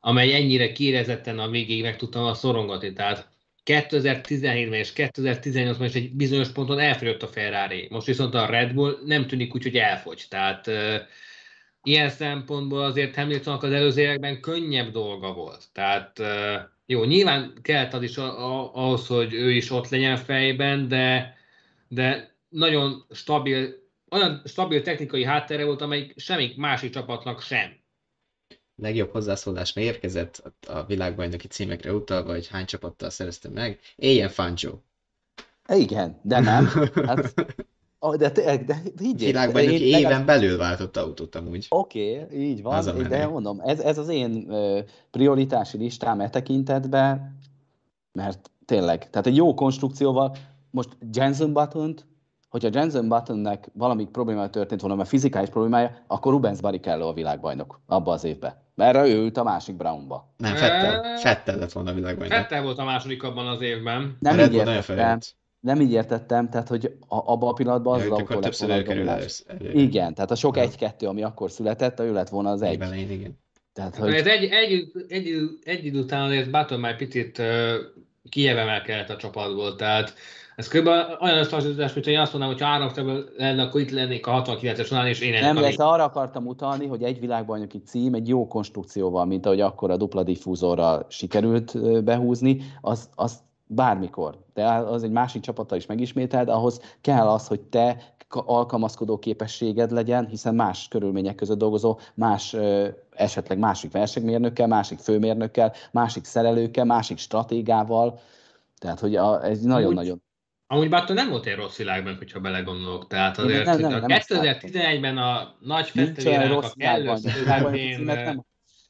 amely 0.00 0.34
ennyire 0.34 0.72
kérezetten 0.72 1.38
a 1.38 1.48
végéig 1.48 1.82
meg 1.82 1.96
tudtam 1.96 2.24
a 2.24 2.34
szorongatni. 2.34 2.92
Tehát 2.92 3.28
2017-ben 3.64 4.78
és 4.78 4.92
2018-ban 4.94 5.84
is 5.84 5.94
egy 5.94 6.12
bizonyos 6.12 6.48
ponton 6.48 6.78
elfogyott 6.78 7.22
a 7.22 7.28
Ferrari. 7.28 7.86
Most 7.90 8.06
viszont 8.06 8.34
a 8.34 8.46
Red 8.46 8.74
Bull 8.74 8.98
nem 9.04 9.26
tűnik 9.26 9.54
úgy, 9.54 9.62
hogy 9.62 9.76
elfogy. 9.76 10.24
Tehát 10.28 10.66
uh, 10.66 10.94
ilyen 11.82 12.08
szempontból 12.08 12.82
azért 12.82 13.14
Hamiltonnak 13.14 13.62
az 13.62 13.72
előző 13.72 14.02
években 14.02 14.40
könnyebb 14.40 14.90
dolga 14.90 15.32
volt. 15.32 15.64
Tehát 15.72 16.18
uh, 16.18 16.60
jó, 16.86 17.04
nyilván 17.04 17.52
kellett 17.62 17.92
az 17.92 18.02
is 18.02 18.16
a, 18.16 18.24
a, 18.24 18.70
ahhoz, 18.74 19.06
hogy 19.06 19.34
ő 19.34 19.50
is 19.50 19.70
ott 19.70 19.88
legyen 19.88 20.16
fejben, 20.16 20.88
de, 20.88 21.36
de 21.88 22.34
nagyon 22.48 23.04
stabil, 23.10 23.85
olyan 24.10 24.42
stabil 24.44 24.82
technikai 24.82 25.24
háttere 25.24 25.64
volt, 25.64 25.80
amely 25.80 26.12
semmik 26.16 26.56
másik 26.56 26.92
csapatnak 26.92 27.40
sem 27.40 27.84
legjobb 28.76 29.10
hozzászólás 29.10 29.76
érkezett 29.76 30.42
a 30.68 30.84
világbajnoki 30.84 31.46
címekre 31.46 31.92
utalva, 31.92 32.32
hogy 32.32 32.48
hány 32.48 32.64
csapattal 32.64 33.10
szerezte 33.10 33.48
meg. 33.48 33.78
Éljen 33.96 34.28
Fangio. 34.28 34.72
Igen, 35.68 36.20
de 36.22 36.40
nem. 36.40 36.68
Hát, 38.00 38.16
de, 38.16 38.30
de, 38.30 38.56
de 38.56 38.82
higgyék. 38.98 39.28
Világbajnoki 39.28 39.86
éven 39.86 40.00
legalább... 40.00 40.26
belül 40.26 40.56
váltott 40.56 40.96
autót 40.96 41.34
amúgy. 41.34 41.66
Oké, 41.68 42.20
okay, 42.20 42.42
így 42.42 42.62
van, 42.62 42.74
az 42.74 42.92
de 43.08 43.26
mondom, 43.26 43.60
ez, 43.60 43.80
ez 43.80 43.98
az 43.98 44.08
én 44.08 44.52
prioritási 45.10 45.76
listám 45.76 46.20
e 46.20 46.30
tekintetben, 46.30 47.38
mert 48.12 48.50
tényleg, 48.64 49.10
tehát 49.10 49.26
egy 49.26 49.36
jó 49.36 49.54
konstrukcióval, 49.54 50.36
most 50.70 50.88
Jensen 51.12 51.52
button 51.52 51.96
hogyha 52.48 52.70
Jensen 52.72 53.08
Buttonnek 53.08 53.68
valami 53.72 54.04
problémája 54.04 54.48
történt 54.48 54.80
volna, 54.80 54.96
mert 54.96 55.08
fizikális 55.08 55.48
problémája, 55.48 56.04
akkor 56.06 56.32
Rubens 56.32 56.60
Barrichello 56.60 57.08
a 57.08 57.12
világbajnok 57.12 57.80
abba 57.86 58.12
az 58.12 58.24
évben. 58.24 58.64
Mert 58.74 59.08
ő 59.08 59.14
ült 59.14 59.36
a 59.36 59.42
másik 59.42 59.76
Brownba. 59.76 60.34
Nem, 60.36 60.54
Fettel. 60.54 61.18
Fettel 61.18 61.56
lett 61.56 61.72
volna 61.72 61.90
a 61.90 61.94
világbajnok. 61.94 62.36
Fettel 62.36 62.62
volt 62.62 62.78
a 62.78 62.84
második 62.84 63.22
abban 63.22 63.46
az 63.46 63.60
évben. 63.60 64.16
Nem 64.20 64.38
így 64.38 64.54
értettem. 64.54 65.18
Nem 65.60 65.80
így 65.80 65.92
értettem, 65.92 66.50
tehát 66.50 66.68
hogy 66.68 66.84
a, 67.08 67.16
abban 67.16 67.48
a 67.48 67.52
pillanatban 67.52 67.94
az 67.94 68.06
ja, 68.06 68.14
az 68.14 68.18
autó 68.20 68.40
lett 68.40 68.56
volna 68.56 69.16
Igen, 69.72 70.14
tehát 70.14 70.30
a 70.30 70.34
sok 70.34 70.56
egy-kettő, 70.56 71.06
ami 71.06 71.22
akkor 71.22 71.50
született, 71.50 72.00
ő 72.00 72.12
lett 72.12 72.28
volna 72.28 72.50
az 72.50 72.62
egy. 72.62 72.80
Elején, 72.80 73.10
igen. 73.10 73.38
Tehát, 73.72 73.96
hogy... 73.96 74.14
egy, 74.14 74.26
egy, 74.26 74.44
egy, 74.44 74.92
egy, 75.08 75.48
egy 75.64 75.84
idő 75.84 75.98
után 75.98 76.22
azért 76.22 76.50
Button 76.50 76.80
már 76.80 76.96
picit 76.96 77.38
uh, 77.38 77.74
kiemelkedett 78.28 79.10
a 79.10 79.16
csapatból, 79.16 79.76
tehát 79.76 80.14
ez 80.56 80.68
kb. 80.68 80.86
olyan 81.20 81.38
összehasonlítás, 81.38 81.92
mint 81.92 82.06
hogy 82.06 82.14
azt 82.14 82.32
mondanám, 82.32 82.56
hogy 82.56 82.64
ha 82.64 82.70
három 82.70 83.24
lenne, 83.36 83.62
akkor 83.62 83.80
itt 83.80 83.90
lennék 83.90 84.26
a 84.26 84.42
69-es 84.42 84.86
vonalán, 84.88 85.10
és 85.10 85.20
én 85.20 85.40
Nem, 85.40 85.56
ezt 85.56 85.80
arra 85.80 86.04
akartam 86.04 86.46
utalni, 86.46 86.86
hogy 86.86 87.02
egy 87.02 87.20
világbajnoki 87.20 87.82
cím 87.82 88.14
egy 88.14 88.28
jó 88.28 88.46
konstrukcióval, 88.46 89.24
mint 89.24 89.46
ahogy 89.46 89.60
akkor 89.60 89.90
a 89.90 89.96
dupla 89.96 90.22
diffúzorral 90.22 91.06
sikerült 91.08 92.04
behúzni, 92.04 92.62
az, 92.80 93.08
az 93.14 93.38
bármikor. 93.66 94.38
De 94.54 94.66
az 94.66 95.02
egy 95.02 95.10
másik 95.10 95.42
csapattal 95.42 95.78
is 95.78 95.86
megismételd, 95.86 96.48
ahhoz 96.48 96.80
kell 97.00 97.28
az, 97.28 97.46
hogy 97.46 97.60
te 97.60 98.14
alkalmazkodó 98.28 99.18
képességed 99.18 99.90
legyen, 99.90 100.26
hiszen 100.26 100.54
más 100.54 100.88
körülmények 100.88 101.34
között 101.34 101.58
dolgozó, 101.58 101.98
más 102.14 102.56
esetleg 103.10 103.58
másik 103.58 103.92
versenymérnökkel, 103.92 104.66
másik 104.66 104.98
főmérnökkel, 104.98 105.72
másik 105.92 106.24
szerelőkkel, 106.24 106.84
másik 106.84 107.18
stratégával, 107.18 108.18
tehát, 108.78 109.00
hogy 109.00 109.16
a, 109.16 109.44
ez 109.44 109.60
nagyon-nagyon 109.60 110.24
Amúgy 110.66 110.88
Button 110.88 111.16
nem 111.16 111.30
volt 111.30 111.46
egy 111.46 111.56
rossz 111.56 111.76
világban, 111.76 112.16
hogyha 112.16 112.40
belegondolok. 112.40 113.06
Tehát 113.06 113.38
azért 113.38 113.64
nem, 113.64 113.78
nem, 113.78 113.90
nem, 113.90 114.02
a 114.02 114.06
2011-ben 114.06 115.18
a 115.18 115.56
nagy 115.60 115.88
fesztiválnak 115.88 116.64
a 116.64 116.72
kellős 116.76 117.20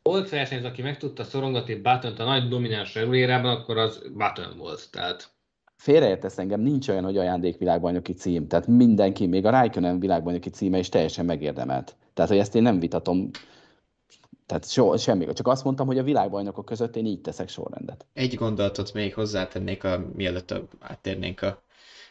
volt 0.06 0.28
versenyző, 0.28 0.66
aki 0.66 0.82
meg 0.82 0.96
tudta 0.96 1.24
szorongatni 1.24 1.74
button 1.74 2.12
a 2.12 2.24
nagy 2.24 2.48
domináns 2.48 2.94
regulérában, 2.94 3.56
akkor 3.56 3.78
az 3.78 4.02
Button 4.14 4.56
volt. 4.58 4.88
Tehát 4.90 5.34
félreértesz 5.76 6.38
engem, 6.38 6.60
nincs 6.60 6.88
olyan, 6.88 7.04
hogy 7.04 7.18
ajándékvilágbajnoki 7.18 8.12
cím. 8.12 8.46
Tehát 8.46 8.66
mindenki, 8.66 9.26
még 9.26 9.44
a 9.44 9.50
Raikkonen 9.50 10.00
világbajnoki 10.00 10.50
címe 10.50 10.78
is 10.78 10.88
teljesen 10.88 11.24
megérdemelt. 11.24 11.96
Tehát, 12.14 12.30
hogy 12.30 12.40
ezt 12.40 12.54
én 12.54 12.62
nem 12.62 12.80
vitatom, 12.80 13.30
tehát 14.46 14.70
so, 14.70 14.96
semmi. 14.96 15.32
Csak 15.32 15.48
azt 15.48 15.64
mondtam, 15.64 15.86
hogy 15.86 15.98
a 15.98 16.02
világbajnokok 16.02 16.64
között 16.64 16.96
én 16.96 17.06
így 17.06 17.20
teszek 17.20 17.48
sorrendet. 17.48 18.06
Egy 18.12 18.34
gondolatot 18.34 18.92
még 18.92 19.14
hozzátennék, 19.14 19.84
a, 19.84 20.06
mielőtt 20.14 20.50
a, 20.50 20.68
áttérnénk 20.80 21.42
a 21.42 21.64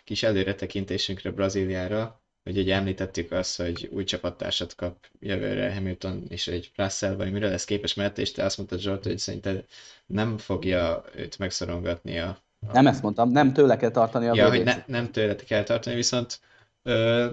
kis 0.05 0.23
előretekintésünkre 0.23 1.31
Brazíliára, 1.31 2.23
hogy 2.43 2.57
ugye 2.57 2.75
említettük 2.75 3.31
azt, 3.31 3.57
hogy 3.57 3.89
új 3.91 4.03
csapattársat 4.03 4.75
kap 4.75 5.05
jövőre 5.19 5.73
Hamilton 5.73 6.23
és 6.29 6.47
egy 6.47 6.71
Russell, 6.75 7.15
vagy 7.15 7.31
mire 7.31 7.49
lesz 7.49 7.65
képes, 7.65 7.93
mert 7.93 8.17
és 8.17 8.31
te 8.31 8.43
azt 8.43 8.57
mondtad 8.57 8.79
Zsolt, 8.79 9.03
hogy 9.03 9.17
szerinted 9.17 9.65
nem 10.05 10.37
fogja 10.37 11.03
őt 11.15 11.37
megszorongatni 11.37 12.19
a... 12.19 12.27
a... 12.67 12.71
Nem 12.71 12.87
ezt 12.87 13.01
mondtam, 13.01 13.29
nem 13.29 13.53
tőle 13.53 13.77
kell 13.77 13.91
tartani 13.91 14.27
a 14.27 14.35
Ja, 14.35 14.49
hogy 14.49 14.63
ne, 14.63 14.83
nem 14.87 15.11
tőle 15.11 15.35
kell 15.35 15.63
tartani, 15.63 15.95
viszont 15.95 16.39
ö, 16.83 17.29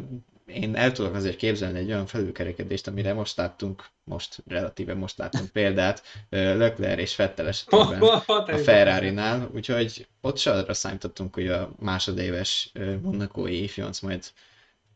én 0.47 0.74
el 0.76 0.93
tudok 0.93 1.14
azért 1.14 1.36
képzelni 1.36 1.78
egy 1.78 1.90
olyan 1.90 2.07
felülkerekedést, 2.07 2.86
amire 2.86 3.12
most 3.12 3.36
láttunk, 3.36 3.84
most 4.05 4.43
relatíve 4.47 4.95
most 4.95 5.18
láttunk 5.18 5.51
példát, 5.51 6.03
Leclerc 6.30 7.01
és 7.01 7.14
Fettel 7.14 7.49
esetében 7.49 8.03
a 8.26 8.59
Ferrari-nál, 8.64 9.51
úgyhogy 9.55 10.07
ott 10.20 10.38
se 10.38 10.53
arra 10.53 10.74
számítottunk, 10.74 11.34
hogy 11.34 11.49
a 11.49 11.72
másodéves 11.78 12.72
monakói 13.03 13.62
ifjonc 13.62 14.01
majd 14.01 14.24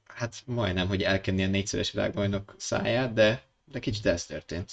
hát 0.06 0.34
majdnem, 0.44 0.88
hogy 0.88 1.02
elkenni 1.02 1.44
a 1.44 1.48
négyszeres 1.48 1.92
világbajnok 1.92 2.54
száját, 2.58 3.12
de, 3.12 3.42
de 3.64 3.78
kicsit 3.78 4.06
ez 4.06 4.26
történt. 4.26 4.72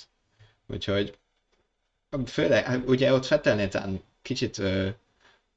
Úgyhogy 0.68 1.18
főleg, 2.26 2.66
hát 2.66 2.88
ugye 2.88 3.14
ott 3.14 3.26
Fettelnél 3.26 3.68
talán 3.68 4.02
kicsit 4.22 4.62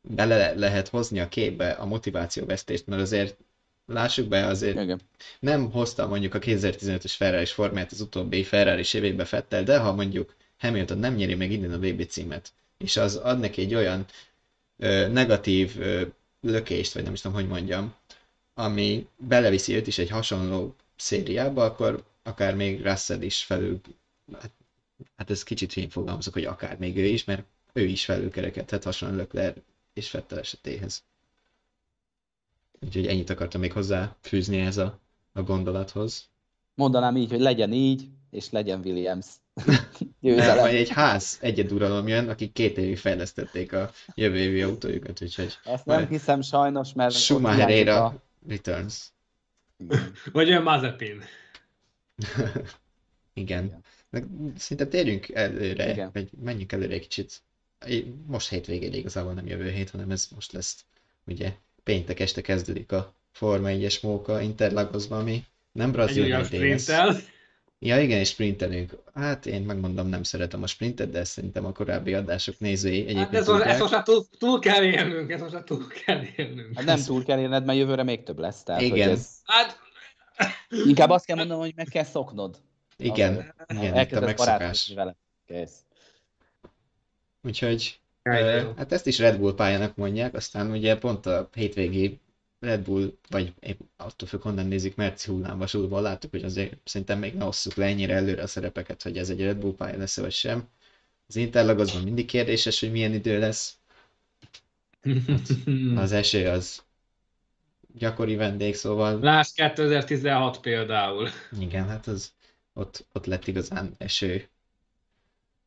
bele 0.01 0.55
lehet 0.55 0.89
hozni 0.89 1.21
a 1.21 1.29
képbe 1.29 1.71
a 1.71 1.87
motivációvesztést, 1.87 2.87
mert 2.87 3.03
azért 3.03 3.37
lássuk 3.87 4.29
be, 4.29 4.47
azért 4.47 4.81
Igen. 4.81 5.01
nem 5.39 5.71
hozta 5.71 6.07
mondjuk 6.07 6.35
a 6.35 6.39
2015-ös 6.39 7.15
Ferrari 7.17 7.47
formáját 7.47 7.93
az 7.93 8.01
utóbbi 8.01 8.45
Ferrari 8.45 8.85
évébe 8.93 9.25
Fettel, 9.25 9.63
de 9.63 9.79
ha 9.79 9.93
mondjuk 9.93 10.35
Hamilton 10.59 10.99
nem 10.99 11.15
nyeri 11.15 11.35
meg 11.35 11.51
innen 11.51 11.73
a 11.73 11.79
VB 11.79 12.07
címet, 12.07 12.53
és 12.79 12.97
az 12.97 13.17
ad 13.17 13.39
neki 13.39 13.61
egy 13.61 13.75
olyan 13.75 14.05
ö, 14.77 15.09
negatív 15.09 15.81
ö, 15.81 16.03
lökést, 16.41 16.93
vagy 16.93 17.03
nem 17.03 17.13
is 17.13 17.21
tudom, 17.21 17.37
hogy 17.37 17.49
mondjam, 17.49 17.95
ami 18.55 19.07
beleviszi 19.17 19.75
őt 19.75 19.87
is 19.87 19.99
egy 19.99 20.11
hasonló 20.11 20.75
szériába, 20.97 21.65
akkor 21.65 22.05
akár 22.23 22.55
még 22.55 22.83
Russell 22.83 23.21
is 23.23 23.45
felül, 23.45 23.81
hát, 24.33 24.51
hát 25.17 25.31
ez 25.31 25.43
kicsit 25.43 25.73
hín 25.73 25.89
fogalmazok, 25.89 26.33
hogy 26.33 26.45
akár 26.45 26.79
még 26.79 26.97
ő 26.97 27.05
is, 27.05 27.25
mert 27.25 27.45
ő 27.73 27.85
is 27.85 28.05
felülkerekedhet 28.05 28.85
hasonló 28.85 29.17
Leclerc 29.17 29.57
és 29.95 30.09
Fettel 30.09 30.39
esetéhez. 30.39 31.03
Úgyhogy 32.81 33.07
ennyit 33.07 33.31
akartam 33.31 33.61
még 33.61 33.73
hozzá 33.73 34.17
fűzni 34.21 34.61
ez 34.61 34.77
a, 34.77 35.01
a 35.33 35.43
gondolathoz. 35.43 36.31
Mondanám 36.75 37.17
így, 37.17 37.31
hogy 37.31 37.41
legyen 37.41 37.73
így, 37.73 38.09
és 38.31 38.51
legyen 38.51 38.81
Williams. 38.81 39.27
Nem, 40.21 40.57
vagy 40.57 40.75
egy 40.75 40.89
ház 40.89 41.39
egyeduralom 41.41 42.09
jön, 42.09 42.29
akik 42.29 42.53
két 42.53 42.79
évig 42.79 42.99
fejlesztették 42.99 43.73
a 43.73 43.91
jövő 44.15 44.37
évi 44.37 44.63
autójukat, 44.63 45.23
úgyhogy... 45.23 45.59
Ezt 45.65 45.85
nem 45.85 46.07
hiszem 46.07 46.41
sajnos, 46.41 46.93
mert... 46.93 47.15
Schumacher 47.15 47.89
a... 47.89 48.23
Returns. 48.49 49.11
Vagy 50.33 50.49
olyan 50.49 50.63
Mazepin. 50.63 51.23
Igen. 53.35 53.83
Igen. 54.11 54.55
Szinte 54.57 54.87
térjünk 54.87 55.29
előre, 55.29 55.91
Igen. 55.91 56.11
vagy 56.13 56.31
menjünk 56.43 56.73
előre 56.73 56.95
egy 56.95 57.01
kicsit. 57.01 57.43
Most 58.27 58.49
hétvégére 58.49 58.97
igazából 58.97 59.33
nem 59.33 59.47
jövő 59.47 59.71
hét, 59.71 59.91
hanem 59.91 60.11
ez 60.11 60.29
most 60.35 60.53
lesz 60.53 60.85
ugye 61.27 61.55
péntek 61.87 62.21
este 62.21 62.41
kezdődik 62.41 62.93
a 62.93 63.15
Forma 63.33 63.69
1-es 63.71 64.03
móka 64.03 64.41
Interlagosban, 64.41 65.21
ami 65.21 65.45
nem 65.73 65.93
brazil 65.93 66.35
egy 66.35 67.25
Ja 67.79 68.01
igen, 68.01 68.19
és 68.19 68.29
sprintelünk. 68.29 68.99
Hát 69.15 69.47
én 69.47 69.63
megmondom, 69.63 70.09
nem 70.09 70.23
szeretem 70.23 70.63
a 70.63 70.67
sprintet, 70.67 71.11
de 71.11 71.25
szerintem 71.25 71.65
a 71.65 71.73
korábbi 71.73 72.15
adások 72.15 72.59
nézői 72.59 73.01
egyébként 73.01 73.29
hát 73.29 73.35
ez, 73.35 73.49
ez 73.49 73.79
most 73.81 73.93
már 73.93 74.03
túl, 74.03 74.25
túl, 74.39 74.59
kell 74.59 74.85
élnünk, 74.85 75.31
ez 75.31 75.41
most 75.41 75.53
már 75.53 75.63
túl 75.63 75.87
kell 76.05 76.23
élnünk. 76.37 76.77
Hát 76.77 76.85
nem 76.85 77.03
túl 77.03 77.25
kell 77.25 77.39
élned, 77.39 77.65
mert 77.65 77.79
jövőre 77.79 78.03
még 78.03 78.23
több 78.23 78.39
lesz. 78.39 78.63
Tehát, 78.63 78.81
igen. 78.83 79.11
Ez... 79.11 79.29
Hát... 79.45 79.81
Inkább 80.87 81.11
azt 81.11 81.25
kell 81.25 81.37
mondanom, 81.37 81.63
hogy 81.63 81.73
meg 81.77 81.87
kell 81.87 82.05
szoknod. 82.05 82.61
Igen, 82.97 83.55
az, 83.67 83.77
igen 83.77 83.97
itt 83.97 84.13
a 84.13 84.21
megszokás. 84.21 84.93
Vele. 84.95 85.17
Kész. 85.47 85.77
Úgyhogy 87.43 88.01
Hát 88.77 88.93
ezt 88.93 89.07
is 89.07 89.19
Red 89.19 89.39
Bull 89.39 89.55
pályának 89.55 89.97
mondják, 89.97 90.35
aztán 90.35 90.71
ugye 90.71 90.99
pont 90.99 91.27
a 91.27 91.49
hétvégi 91.55 92.21
Red 92.61 92.81
Bull, 92.81 93.13
vagy 93.29 93.53
épp 93.61 93.81
attól 93.97 94.29
függ, 94.29 94.41
honnan 94.41 94.67
nézik, 94.67 94.95
Merci 94.97 95.31
hullámvasútból 95.31 96.01
láttuk, 96.01 96.31
hogy 96.31 96.45
azért 96.45 96.77
szerintem 96.85 97.19
még 97.19 97.35
ne 97.35 97.45
osszuk 97.45 97.75
le 97.75 97.87
ennyire 97.87 98.15
előre 98.15 98.43
a 98.43 98.47
szerepeket, 98.47 99.03
hogy 99.03 99.19
ez 99.19 99.31
egy 99.31 99.41
Red 99.41 99.57
Bull 99.57 99.75
pálya 99.75 99.99
lesz 99.99 100.17
vagy 100.17 100.33
sem. 100.33 100.69
Az 101.29 101.37
Interlagosban 101.37 102.03
mindig 102.03 102.27
kérdéses, 102.27 102.81
hogy 102.81 102.91
milyen 102.91 103.13
idő 103.13 103.39
lesz. 103.39 103.75
Hát, 105.03 105.49
az 106.05 106.13
eső 106.13 106.49
az 106.49 106.83
gyakori 107.99 108.35
vendég, 108.37 108.75
szóval... 108.75 109.21
Lász 109.21 109.53
2016 109.53 110.61
például. 110.61 111.29
Igen, 111.59 111.89
hát 111.89 112.07
az 112.07 112.33
ott, 112.73 113.07
ott 113.13 113.27
lett 113.27 113.47
igazán 113.47 113.95
eső, 113.99 114.49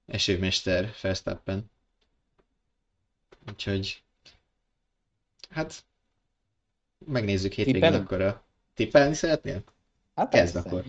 esőmester 0.05 0.93
Verstappen. 1.01 1.71
Úgyhogy 3.49 4.03
hát 5.49 5.83
megnézzük 7.05 7.53
hétvégén 7.53 7.93
akkor 7.93 8.21
a... 8.21 8.43
Tippelni 8.73 9.13
szeretnél? 9.13 9.63
Hát 10.15 10.29
Kezd 10.29 10.53
persze. 10.53 10.69
akkor. 10.69 10.83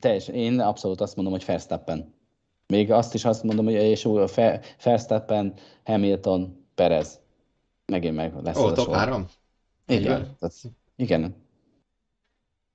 Teljes, 0.00 0.28
én 0.28 0.60
abszolút 0.60 1.00
azt 1.00 1.16
mondom, 1.16 1.34
hogy 1.34 1.44
Verstappen. 1.44 2.14
Még 2.66 2.90
azt 2.90 3.14
is 3.14 3.24
azt 3.24 3.42
mondom, 3.42 3.64
hogy 3.64 3.74
és 3.74 4.08
Verstappen, 4.82 5.54
Hamilton, 5.84 6.66
Perez. 6.74 7.20
Megint 7.86 8.14
meg 8.14 8.42
lesz 8.42 8.56
Ó, 8.56 8.72
top 8.72 8.94
3? 8.94 9.28
Igen. 9.86 10.36
Tehát, 10.38 10.54
igen. 10.96 11.34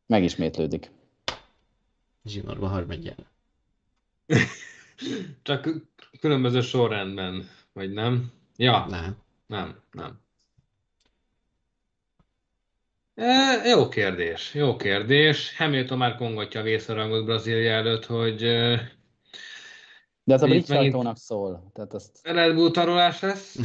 Megismétlődik. 0.06 0.92
Zsinórban 2.26 2.70
harmadjára. 2.70 3.24
Csak 5.42 5.70
különböző 6.20 6.62
sorrendben, 6.62 7.50
vagy 7.74 7.92
nem? 7.92 8.32
Ja. 8.56 8.86
Nem. 8.90 9.18
Nem, 9.48 9.80
nem. 9.92 10.20
E, 13.16 13.68
jó 13.68 13.90
kérdés, 13.90 14.54
jó 14.54 14.76
kérdés. 14.76 15.58
Hamilton 15.58 15.98
már 15.98 16.16
kongatja 16.16 16.60
a 16.60 16.64
vészharangot 16.64 17.26
Brazília 17.26 17.72
előtt, 17.72 18.06
hogy... 18.06 18.38
De 20.24 20.34
ez 20.34 20.42
a 20.42 20.48
brit 20.48 20.66
sajtónak 20.66 21.18
szól. 21.18 21.72
Tehát 21.74 21.94
azt... 21.94 22.20
Red 22.24 22.56
Bull 22.56 22.72
tarolás 22.72 23.20
lesz. 23.20 23.56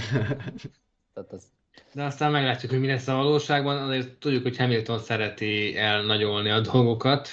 Tehát 1.15 1.33
az... 1.33 1.43
De 1.93 2.05
aztán 2.05 2.31
meglátjuk, 2.31 2.71
hogy 2.71 2.81
mi 2.81 2.87
lesz 2.87 3.09
a 3.09 3.15
valóságban. 3.15 3.77
Azért 3.77 4.19
tudjuk, 4.19 4.43
hogy 4.43 4.57
Hamilton 4.57 4.99
szereti 4.99 5.77
elnagyolni 5.77 6.51
a 6.51 6.61
dolgokat. 6.61 7.29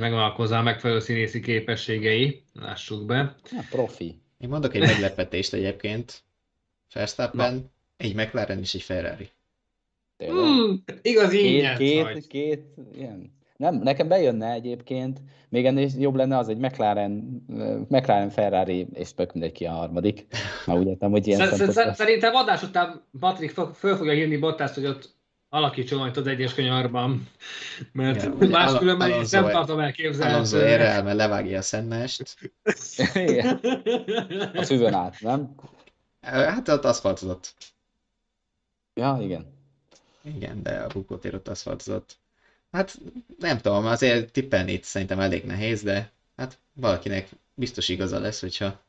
Megvan 0.00 0.30
hozzá 0.30 0.58
a 0.58 0.62
megfelelő 0.62 1.00
színészi 1.00 1.40
képességei, 1.40 2.42
lássuk 2.52 3.06
be. 3.06 3.36
Ja, 3.50 3.64
profi. 3.70 4.20
Én 4.38 4.48
mondok 4.48 4.74
egy 4.74 4.80
meglepetést 4.80 5.52
egyébként. 5.52 6.22
Verstappen, 6.94 7.70
egy 7.96 8.14
McLaren 8.14 8.58
és 8.58 8.74
egy 8.74 8.82
Ferrari. 8.82 9.28
Hmm, 10.18 10.84
igaz 11.02 11.30
két, 11.30 11.76
két, 11.76 12.26
két, 12.26 12.64
ilyen. 12.94 13.36
Nem, 13.56 13.74
nekem 13.74 14.08
bejönne 14.08 14.52
egyébként, 14.52 15.20
még 15.48 15.66
ennél 15.66 15.88
jobb 15.98 16.14
lenne 16.14 16.36
az 16.38 16.48
egy 16.48 16.58
McLaren, 16.58 17.44
McLaren 17.88 18.30
Ferrari, 18.30 18.86
és 18.92 19.14
tök 19.14 19.32
mindegy 19.32 19.52
ki 19.52 19.64
a 19.64 19.70
harmadik. 19.70 20.26
Már 20.66 20.76
úgy 20.76 20.86
értem, 20.86 21.10
hogy 21.10 21.26
ilyen 21.26 21.48
Szer- 21.48 21.94
Szerintem 21.94 22.34
adás 22.34 22.62
után 22.62 23.02
Patrik 23.20 23.50
föl 23.74 23.94
fogja 23.94 24.12
hívni 24.12 24.36
Bottaszt, 24.36 24.74
hogy 24.74 24.86
ott 24.86 25.16
alakítson 25.48 25.98
majd 25.98 26.16
az 26.16 26.26
egyes 26.26 26.54
kanyarban, 26.54 27.28
mert 27.92 28.22
ja, 28.22 28.34
máskülönben 28.48 29.12
Al- 29.12 29.30
nem 29.30 29.50
tartom 29.50 29.78
elképzelni. 29.78 30.32
Alonso 30.32 30.58
erre 30.58 30.84
el, 30.84 31.02
mert 31.02 31.16
levágja 31.16 31.58
a 31.58 31.62
szennest. 31.62 32.22
a 34.54 34.62
füvön 34.62 34.94
át, 34.94 35.20
nem? 35.20 35.54
Hát 36.20 36.68
ott 36.68 36.84
aszfaltozott. 36.84 37.54
Ja, 38.94 39.18
igen. 39.20 39.46
Igen, 40.22 40.62
de 40.62 40.80
a 40.80 40.86
bukótér 40.86 41.34
ott 41.34 41.48
aszfaltozott. 41.48 42.16
Hát 42.72 42.98
nem 43.38 43.58
tudom, 43.58 43.86
azért 43.86 44.32
tippelni 44.32 44.72
itt 44.72 44.84
szerintem 44.84 45.20
elég 45.20 45.44
nehéz, 45.44 45.82
de 45.82 46.10
hát 46.36 46.58
valakinek 46.72 47.28
biztos 47.54 47.88
igaza 47.88 48.18
lesz, 48.18 48.40
hogyha 48.40 48.80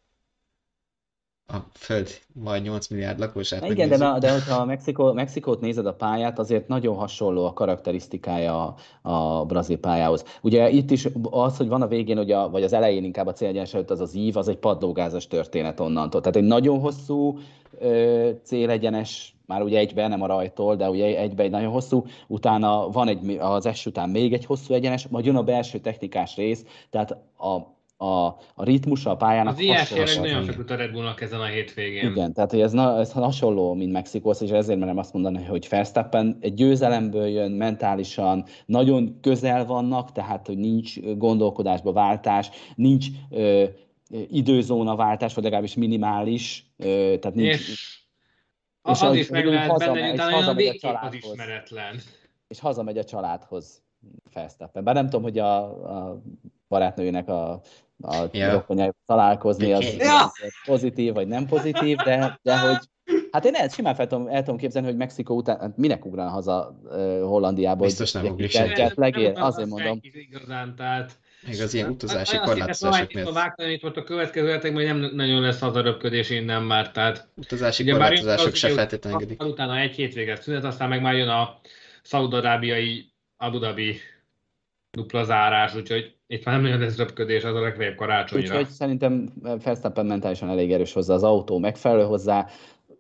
a 1.52 1.58
Föld 1.74 2.10
majd 2.34 2.64
8 2.64 2.88
milliárd 2.88 3.20
lakosát 3.20 3.70
Igen, 3.70 3.89
de, 3.89 4.18
de 4.20 4.32
hogyha 4.32 4.56
a 4.56 4.66
Mexikó, 4.66 5.14
Mexikót 5.14 5.62
nézed 5.62 5.86
a 5.86 5.93
pályát, 5.93 6.39
azért 6.39 6.68
nagyon 6.68 6.95
hasonló 6.95 7.45
a 7.45 7.54
karakterisztikája 7.54 8.64
a, 8.64 8.76
a 9.12 9.45
brazil 9.45 9.78
pályához. 9.78 10.24
Ugye 10.41 10.70
itt 10.70 10.91
is 10.91 11.08
az, 11.30 11.58
hogy 11.58 11.68
van 11.68 11.82
a 11.82 11.88
végén, 11.88 12.20
ugye, 12.20 12.38
vagy 12.38 12.64
az 12.64 12.74
elején 12.74 13.04
inkább 13.04 13.28
a 13.28 13.34
célegyenes 13.34 13.74
előtt 13.74 13.89
az 13.89 14.00
az 14.00 14.16
ív, 14.16 14.38
az 14.38 14.47
egy 14.47 14.58
padlógázas 14.58 15.28
történet 15.28 15.80
onnantól. 15.80 16.22
Tehát 16.22 16.36
egy 16.36 16.43
nagyon 16.43 16.80
hosszú 16.80 17.38
ö, 17.80 18.30
célegyenes 18.43 19.36
már 19.45 19.62
ugye 19.62 19.78
egyben, 19.78 20.10
nem 20.10 20.22
a 20.22 20.28
rajtól, 20.28 20.76
de 20.76 20.89
ugye 20.89 21.18
egyben 21.18 21.45
egy 21.45 21.52
nagyon 21.52 21.72
hosszú, 21.72 22.06
utána 22.28 22.89
van 22.89 23.08
egy, 23.08 23.38
az 23.39 23.66
es 23.66 23.86
után 23.86 24.10
még 24.10 24.34
egy 24.34 24.45
hosszú 24.45 24.74
egyenes, 24.74 25.08
majd 25.08 25.26
jön 25.26 25.36
a 25.36 25.43
belső 25.43 25.80
technikás 25.80 26.36
rész, 26.36 26.66
tehát 26.89 27.12
a 27.38 27.78
a, 28.02 28.26
a 28.54 28.64
ritmusa 28.64 29.10
a 29.10 29.16
pályának 29.16 29.54
Az 29.54 29.60
ilyes 29.60 30.16
nagyon 30.16 30.43
sok 30.43 30.70
a 30.70 30.76
Red 30.76 30.91
Bullnak 30.91 31.22
ezen 31.22 31.39
a 31.39 31.45
hétvégén. 31.45 32.12
Igen, 32.12 32.34
tehát 32.34 32.52
hogy 32.52 32.62
ez, 32.62 32.72
na, 32.72 33.00
ez 33.00 33.12
hasonló, 33.12 33.74
mint 33.74 33.91
Mexikósz, 33.91 34.41
és 34.41 34.50
ezért 34.50 34.80
merem 34.80 34.97
azt 34.97 35.14
mondani, 35.14 35.43
hogy 35.43 35.68
Verstappen 35.70 36.38
egy 36.39 36.54
győzelemből 36.54 37.28
jön 37.28 37.52
mentálisan, 37.52 38.45
nagyon 38.66 39.20
közel 39.22 39.66
vannak, 39.66 40.12
tehát 40.12 40.45
hogy 40.47 40.58
nincs 40.58 41.00
gondolkodásba 41.00 41.91
váltás, 41.91 42.50
nincs 42.76 43.08
ö, 43.30 43.66
időzóna 44.10 44.95
váltás, 44.95 45.34
vagy 45.34 45.43
legalábbis 45.43 45.76
minimális, 45.76 46.72
ö, 46.78 47.14
tehát 47.20 47.36
nincs... 47.36 47.54
És, 47.54 47.70
és 47.70 48.08
az, 48.82 49.02
az 49.02 49.16
is 49.16 49.30
meg 49.30 49.45
lehet 49.45 49.78
benne, 49.78 50.12
utána 50.12 50.38
a 50.38 51.06
az 51.06 51.14
ismeretlen. 51.14 52.00
És 52.47 52.60
hazamegy 52.60 52.97
a 52.97 53.04
családhoz 53.04 53.82
Verstappen. 54.34 54.84
Bár 54.84 54.95
nem 54.95 55.06
tudom, 55.06 55.22
hogy 55.22 55.38
a, 55.38 55.64
a 55.64 56.22
barátnőjének 56.68 57.28
a 57.28 57.62
a 58.02 58.16
ja. 58.32 58.66
találkozni, 59.06 59.74
az, 59.74 59.95
ja. 59.97 60.32
pozitív 60.66 61.14
vagy 61.14 61.28
nem 61.28 61.45
pozitív, 61.45 61.97
de, 61.97 62.39
de 62.41 62.60
hogy 62.60 62.78
Hát 63.32 63.45
én 63.45 63.54
el, 63.54 63.68
simán 63.68 63.95
fel 63.95 64.08
tudom, 64.08 64.28
el 64.28 64.43
tudom 64.43 64.58
képzelni, 64.58 64.88
hogy 64.88 64.97
Mexikó 64.97 65.36
után, 65.36 65.60
hát 65.60 65.78
minek 65.78 66.06
ugrál 66.06 66.28
haza 66.28 66.80
uh, 66.84 66.91
Hollandiából? 67.22 67.86
Biztos 67.86 68.12
nem 68.12 68.26
ugrik 68.26 68.52
senki. 68.52 68.84
Legér, 68.95 69.34
azért 69.36 69.70
mondom. 69.70 70.00
Igazán, 70.02 70.76
tehát... 70.76 71.20
Még 71.47 71.62
az 71.62 71.74
ilyen 71.74 71.89
utazási 71.89 72.38
korlátozások 72.38 73.14
miatt. 73.14 73.28
A 73.28 73.32
vágtani 73.32 73.72
itt 73.72 73.82
volt 73.82 73.97
a 73.97 74.04
következő 74.04 74.50
hetekben, 74.50 74.86
hogy 74.86 75.00
nem 75.00 75.16
nagyon 75.16 75.41
lesz 75.41 75.60
hazaröpködés 75.60 76.30
innen 76.30 76.64
már, 76.64 76.91
tehát... 76.91 77.28
Utazási 77.36 77.84
ugye 77.84 77.91
korlátozások 77.91 78.56
se 78.56 78.70
feltétlenül 78.70 79.20
engedik. 79.20 79.43
Utána 79.43 79.78
egy 79.78 79.95
hétvéget 79.95 80.41
szünet, 80.41 80.64
aztán 80.64 80.89
meg 80.89 81.02
már 81.02 81.16
jön 81.16 81.30
a 81.30 81.60
szaudarábiai 82.04 83.12
Abu 83.38 83.58
Dhabi 83.58 83.97
dupla 84.91 85.24
zárás, 85.24 85.76
úgyhogy 85.76 86.18
itt 86.32 86.46
már 86.46 86.56
nem 86.56 86.64
nagyon 86.64 86.80
lesz 86.80 86.98
röpködés, 86.98 87.44
az 87.44 87.56
a 87.56 87.60
legfeljebb 87.60 87.96
karácsonyra. 87.96 88.48
Úgyhogy 88.48 88.68
szerintem 88.68 89.30
Verstappen 89.64 90.06
mentálisan 90.06 90.50
elég 90.50 90.72
erős 90.72 90.94
hozzá, 90.94 91.14
az 91.14 91.24
autó 91.24 91.58
megfelelő 91.58 92.04
hozzá. 92.04 92.48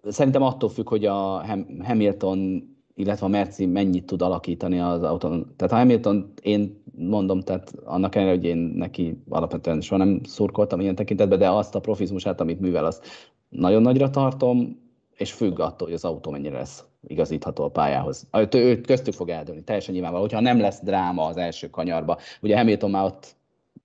Szerintem 0.03 0.41
attól 0.41 0.69
függ, 0.69 0.89
hogy 0.89 1.05
a 1.05 1.45
Hamilton, 1.83 2.63
illetve 2.95 3.25
a 3.25 3.29
Merci 3.29 3.65
mennyit 3.65 4.05
tud 4.05 4.21
alakítani 4.21 4.79
az 4.79 5.03
autón. 5.03 5.53
Tehát 5.55 5.73
a 5.73 5.77
Hamilton, 5.77 6.33
én 6.41 6.83
mondom, 6.95 7.41
tehát 7.41 7.73
annak 7.83 8.15
ellenére, 8.15 8.35
hogy 8.35 8.45
én 8.45 8.57
neki 8.57 9.23
alapvetően 9.29 9.81
soha 9.81 10.03
nem 10.03 10.21
szurkoltam 10.23 10.79
ilyen 10.79 10.95
tekintetben, 10.95 11.39
de 11.39 11.49
azt 11.49 11.75
a 11.75 11.79
profizmusát, 11.79 12.41
amit 12.41 12.59
művel, 12.59 12.85
azt 12.85 13.05
nagyon 13.49 13.81
nagyra 13.81 14.09
tartom, 14.09 14.79
és 15.15 15.33
függ 15.33 15.59
attól, 15.59 15.87
hogy 15.87 15.95
az 15.95 16.05
autó 16.05 16.31
mennyire 16.31 16.57
lesz 16.57 16.83
igazítható 17.07 17.63
a 17.63 17.69
pályához. 17.69 18.27
Ő, 18.31 18.47
ő 18.51 18.81
köztük 18.81 19.13
fog 19.13 19.29
eldőlni, 19.29 19.63
teljesen 19.63 19.93
nyilvánvaló, 19.93 20.23
hogyha 20.23 20.39
nem 20.39 20.59
lesz 20.59 20.81
dráma 20.83 21.25
az 21.25 21.37
első 21.37 21.69
kanyarba. 21.69 22.19
Ugye 22.41 22.57
Hamilton 22.57 22.89
már 22.89 23.03
ott 23.03 23.35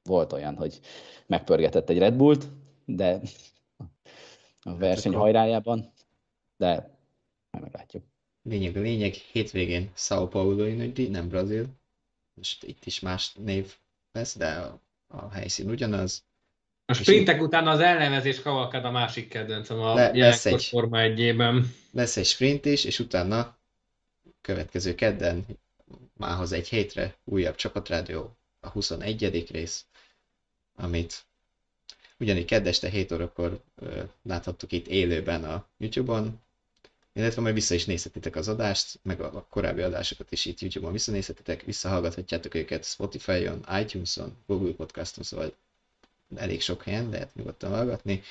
volt 0.03 0.33
olyan, 0.33 0.57
hogy 0.57 0.81
megpörgetett 1.27 1.89
egy 1.89 1.99
Red 1.99 2.15
Bullt, 2.15 2.47
de 2.85 3.21
a 4.62 4.77
verseny 4.77 5.15
hajrájában, 5.15 5.93
de 6.57 6.99
majd 7.51 7.65
meglátjuk. 7.65 8.05
Lényeg 8.43 8.77
a 8.77 8.81
lényeg, 8.81 9.12
hétvégén 9.12 9.91
São 9.97 10.27
Paulo 10.31 10.75
nagy 10.75 11.11
nem 11.11 11.29
Brazil. 11.29 11.67
Most 12.35 12.65
itt 12.65 12.85
is 12.85 13.01
más 13.01 13.35
név 13.35 13.77
lesz, 14.12 14.37
de 14.37 14.49
a, 14.49 14.81
a 15.07 15.31
helyszín 15.31 15.71
ugyanaz. 15.71 16.25
A 16.87 16.93
sprintek 16.93 17.43
után 17.43 17.66
az 17.66 17.80
elnevezés 17.80 18.43
kavalkad 18.43 18.85
a 18.85 18.91
másik 18.91 19.28
kedvencem 19.28 19.80
a 19.80 19.95
Le, 19.95 20.11
lesz 20.14 20.47
egy, 20.47 20.64
Forma 20.64 21.01
egyében. 21.01 21.74
Lesz 21.91 22.16
egy 22.16 22.26
sprint 22.26 22.64
is, 22.64 22.85
és 22.85 22.99
utána 22.99 23.57
következő 24.41 24.95
kedden, 24.95 25.47
mához 26.16 26.53
egy 26.53 26.68
hétre 26.68 27.14
újabb 27.24 27.55
csapatrádió, 27.55 28.37
a 28.61 28.68
21. 28.68 29.47
rész, 29.51 29.85
amit 30.76 31.24
ugyanígy 32.18 32.45
kedd 32.45 32.66
este 32.66 32.89
7 32.89 33.12
órakor 33.12 33.61
ö, 33.76 34.03
láthattuk 34.22 34.72
itt 34.72 34.87
élőben 34.87 35.45
a 35.45 35.66
YouTube-on, 35.78 36.41
illetve 37.12 37.41
majd 37.43 37.55
vissza 37.55 37.74
is 37.74 37.85
nézhetitek 37.85 38.37
az 38.37 38.49
adást, 38.49 38.99
meg 39.03 39.20
a, 39.20 39.37
a 39.37 39.47
korábbi 39.49 39.82
adásokat 39.82 40.32
is 40.32 40.45
itt 40.45 40.61
YouTube-on 40.61 40.93
visszanézhetitek, 40.93 41.62
visszahallgathatjátok 41.62 42.55
őket 42.55 42.85
Spotify-on, 42.85 43.64
iTunes-on, 43.80 44.37
Google 44.47 44.72
Podcast-on, 44.72 45.24
szóval 45.24 45.55
elég 46.37 46.61
sok 46.61 46.82
helyen, 46.82 47.09
lehet 47.09 47.35
nyugodtan 47.35 47.70
hallgatni. 47.70 48.22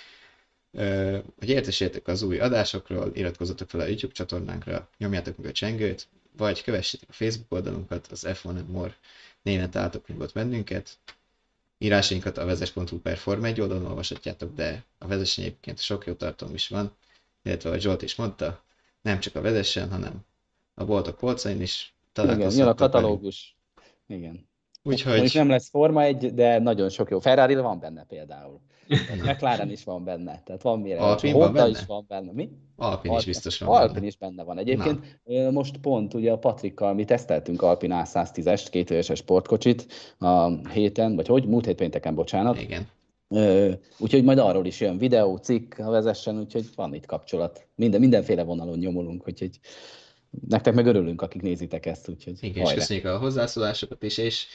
hogy 1.39 1.49
értesüljetek 1.49 2.07
az 2.07 2.21
új 2.21 2.39
adásokról, 2.39 3.11
iratkozzatok 3.13 3.69
fel 3.69 3.79
a 3.79 3.85
YouTube 3.85 4.13
csatornánkra, 4.13 4.89
nyomjátok 4.97 5.37
meg 5.37 5.45
a 5.45 5.51
csengőt, 5.51 6.07
vagy 6.37 6.63
kövessétek 6.63 7.09
a 7.09 7.13
Facebook 7.13 7.51
oldalunkat, 7.51 8.07
az 8.11 8.25
F1 8.27 8.65
More 8.65 8.95
néven 9.41 9.71
találtok 9.71 10.07
meg 10.07 10.19
ott 10.19 10.33
bennünket. 10.33 10.97
Írásainkat 11.77 12.37
a 12.37 12.45
vezes.hu 12.45 12.99
per 12.99 13.17
Form 13.17 13.43
1 13.43 13.61
oldalon 13.61 13.85
olvashatjátok, 13.85 14.55
de 14.55 14.83
a 14.97 15.07
vezesen 15.07 15.43
egyébként 15.43 15.79
sok 15.79 16.05
jó 16.05 16.13
tartalom 16.13 16.53
is 16.53 16.67
van, 16.67 16.95
illetve 17.43 17.69
ahogy 17.69 17.81
Zsolt 17.81 18.01
is 18.01 18.15
mondta, 18.15 18.63
nem 19.01 19.19
csak 19.19 19.35
a 19.35 19.41
vezesen, 19.41 19.89
hanem 19.89 20.25
a 20.73 20.85
boltok 20.85 21.17
polcain 21.17 21.61
is 21.61 21.93
találkozhatok. 22.13 22.53
Igen, 22.53 22.67
a 22.67 22.73
katalógus. 22.73 23.55
Igen. 24.07 24.47
Úgyhogy... 24.84 25.19
Most 25.19 25.34
nem 25.34 25.49
lesz 25.49 25.69
Forma 25.69 26.01
egy, 26.01 26.34
de 26.34 26.59
nagyon 26.59 26.89
sok 26.89 27.09
jó. 27.09 27.19
Ferrari 27.19 27.55
van 27.55 27.79
benne 27.79 28.03
például. 28.03 28.59
McLaren 29.25 29.71
is 29.71 29.84
van 29.84 30.03
benne, 30.03 30.41
tehát 30.45 30.61
van 30.61 30.79
mire. 30.79 30.99
Alpin 30.99 31.31
Honda 31.31 31.45
van 31.45 31.53
benne? 31.53 31.69
is 31.69 31.86
van 31.86 32.05
benne. 32.07 32.31
Mi? 32.31 32.49
Alpin, 32.75 33.13
is 33.13 33.25
biztos 33.25 33.59
van 33.59 33.75
Alpin 33.75 33.93
benne. 33.93 34.05
is 34.05 34.17
benne 34.17 34.43
van. 34.43 34.57
Egyébként 34.57 35.19
Na. 35.23 35.51
most 35.51 35.77
pont 35.77 36.13
ugye 36.13 36.31
a 36.31 36.38
Patrikkal 36.38 36.93
mi 36.93 37.05
teszteltünk 37.05 37.61
Alpin 37.61 37.91
A110-est, 37.93 38.67
kétőjöses 38.71 39.17
sportkocsit 39.17 39.88
a 40.19 40.47
héten, 40.69 41.15
vagy 41.15 41.27
hogy? 41.27 41.45
Múlt 41.45 41.65
hét 41.65 41.75
pénteken, 41.75 42.15
bocsánat. 42.15 42.61
Igen. 42.61 42.88
Úgyhogy 43.99 44.23
majd 44.23 44.38
arról 44.38 44.65
is 44.65 44.79
jön 44.79 44.97
videó, 44.97 45.36
cikk, 45.36 45.75
ha 45.75 45.91
vezessen, 45.91 46.39
úgyhogy 46.39 46.65
van 46.75 46.93
itt 46.93 47.05
kapcsolat. 47.05 47.67
Minden, 47.75 47.99
mindenféle 47.99 48.43
vonalon 48.43 48.77
nyomulunk, 48.77 49.27
úgyhogy 49.27 49.59
nektek 50.49 50.73
meg 50.73 50.86
örülünk, 50.86 51.21
akik 51.21 51.41
nézitek 51.41 51.86
ezt, 51.86 52.09
úgyhogy 52.09 52.38
Igen, 52.41 52.63
hajrá. 52.63 52.71
és 52.71 52.79
köszönjük 52.79 53.05
a 53.05 53.17
hozzászólásokat 53.17 54.03
is, 54.03 54.17
és 54.17 54.45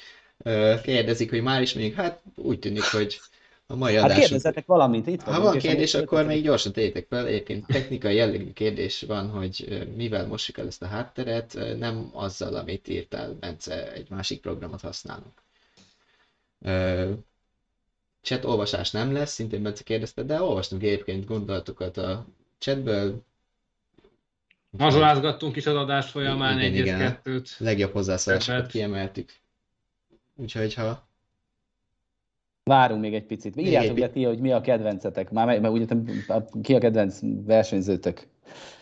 kérdezik, 0.83 1.31
hogy 1.31 1.43
már 1.43 1.63
is 1.63 1.75
mondjuk, 1.75 1.97
hát 1.97 2.23
úgy 2.35 2.59
tűnik, 2.59 2.83
hogy 2.85 3.21
a 3.71 3.77
mai 3.77 3.95
hát 3.95 4.03
adásunk... 4.05 4.25
kérdezzetek 4.27 4.67
valamit, 4.67 5.07
itt 5.07 5.21
Ha 5.23 5.41
van 5.41 5.59
kérdés, 5.59 5.95
akkor 5.95 6.25
még 6.25 6.43
gyorsan 6.43 6.73
tegyétek 6.73 7.07
fel. 7.09 7.27
Egyébként 7.27 7.67
technikai 7.67 8.15
jellegű 8.15 8.53
kérdés 8.53 9.03
van, 9.03 9.29
hogy 9.31 9.87
mivel 9.97 10.27
mossuk 10.27 10.59
el 10.59 10.67
ezt 10.67 10.83
a 10.83 10.87
hátteret, 10.87 11.59
nem 11.79 12.11
azzal, 12.13 12.55
amit 12.55 12.89
írtál, 12.89 13.33
Bence, 13.41 13.93
egy 13.93 14.11
másik 14.11 14.41
programot 14.41 14.81
használunk. 14.81 15.43
Chat 18.23 18.45
olvasás 18.45 18.91
nem 18.91 19.13
lesz, 19.13 19.33
szintén 19.33 19.63
Bence 19.63 19.83
kérdezte, 19.83 20.23
de 20.23 20.43
olvastunk 20.43 20.83
egyébként 20.83 21.25
gondolatokat 21.27 21.97
a 21.97 22.27
chatből. 22.59 23.23
Mazsolázgattunk 24.71 25.57
is 25.57 25.67
az 25.67 25.75
adás 25.75 26.11
folyamán 26.11 26.59
egy-kettőt. 26.59 27.57
Legjobb 27.59 27.93
hozzászólásokat 27.93 28.67
kiemeltük. 28.67 29.33
Úgyhogy 30.37 30.75
ha 30.75 31.07
Várunk 32.65 33.01
még 33.01 33.15
egy 33.15 33.27
picit. 33.27 33.57
Írjátok 33.57 33.99
le 33.99 34.09
ti, 34.09 34.25
hogy 34.25 34.39
mi 34.39 34.53
a 34.53 34.61
kedvencetek. 34.61 35.31
Már 35.31 35.47
mert 35.47 35.69
úgy 35.69 35.87
ki 36.63 36.75
a 36.75 36.79
kedvenc 36.79 37.19
versenyzőtök. 37.23 38.27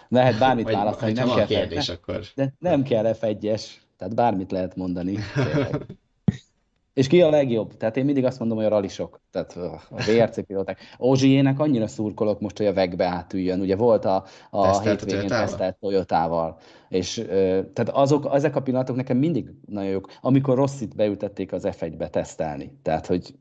Lehet 0.09 0.39
bármit 0.39 0.70
választani, 0.70 1.12
nem 1.12 1.28
kell 1.28 1.47
kérdés, 1.47 1.89
akkor... 1.89 2.20
De 2.34 2.53
nem 2.59 2.82
kell 2.82 3.16
F1-es, 3.20 3.62
tehát 3.97 4.14
bármit 4.14 4.51
lehet 4.51 4.76
mondani. 4.76 5.18
És 6.97 7.07
ki 7.07 7.22
a 7.22 7.30
legjobb? 7.30 7.76
Tehát 7.76 7.97
én 7.97 8.05
mindig 8.05 8.24
azt 8.24 8.38
mondom, 8.38 8.57
hogy 8.57 8.66
a 8.66 8.68
ralisok, 8.68 9.20
tehát 9.30 9.57
a 9.57 9.80
VRC 9.90 10.47
pilóták. 10.47 10.78
Ozsiének 10.99 11.61
annyira 11.61 11.86
szurkolok 11.86 12.40
most, 12.40 12.57
hogy 12.57 12.66
a 12.66 12.72
vegbe 12.72 13.07
átüljön. 13.07 13.61
Ugye 13.61 13.76
volt 13.76 14.05
a, 14.05 14.24
a 14.51 14.80
hétvégén 14.80 15.26
tesztelt 15.26 15.76
Toyotával. 15.76 16.59
És 16.88 17.24
tehát 17.72 17.88
azok, 17.88 18.28
ezek 18.32 18.57
a 18.57 18.62
pillanatok 18.62 18.97
nekem 18.97 19.16
mindig 19.16 19.51
nagyon 19.66 19.90
jók, 19.90 20.11
amikor 20.20 20.57
Rossit 20.57 20.94
beültették 20.94 21.53
az 21.53 21.68
F1-be 21.70 22.09
tesztelni. 22.09 22.78
Tehát, 22.82 23.07
hogy 23.07 23.34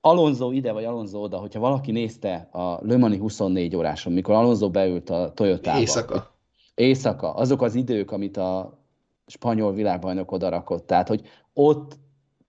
Alonso 0.00 0.50
ide, 0.50 0.72
vagy 0.72 0.84
Alonso 0.84 1.18
oda, 1.18 1.36
hogyha 1.36 1.60
valaki 1.60 1.92
nézte 1.92 2.48
a 2.52 2.78
Le 2.82 2.96
Mani 2.96 3.18
24 3.18 3.76
óráson, 3.76 4.12
mikor 4.12 4.34
Alonso 4.34 4.70
beült 4.70 5.10
a 5.10 5.32
Toyotába. 5.34 5.78
Éjszaka. 5.78 6.34
Éjszaka. 6.74 7.34
Azok 7.34 7.62
az 7.62 7.74
idők, 7.74 8.10
amit 8.10 8.36
a 8.36 8.78
spanyol 9.26 9.72
világbajnok 9.72 10.32
odarakott. 10.32 10.86
Tehát, 10.86 11.08
hogy 11.08 11.22
ott, 11.52 11.96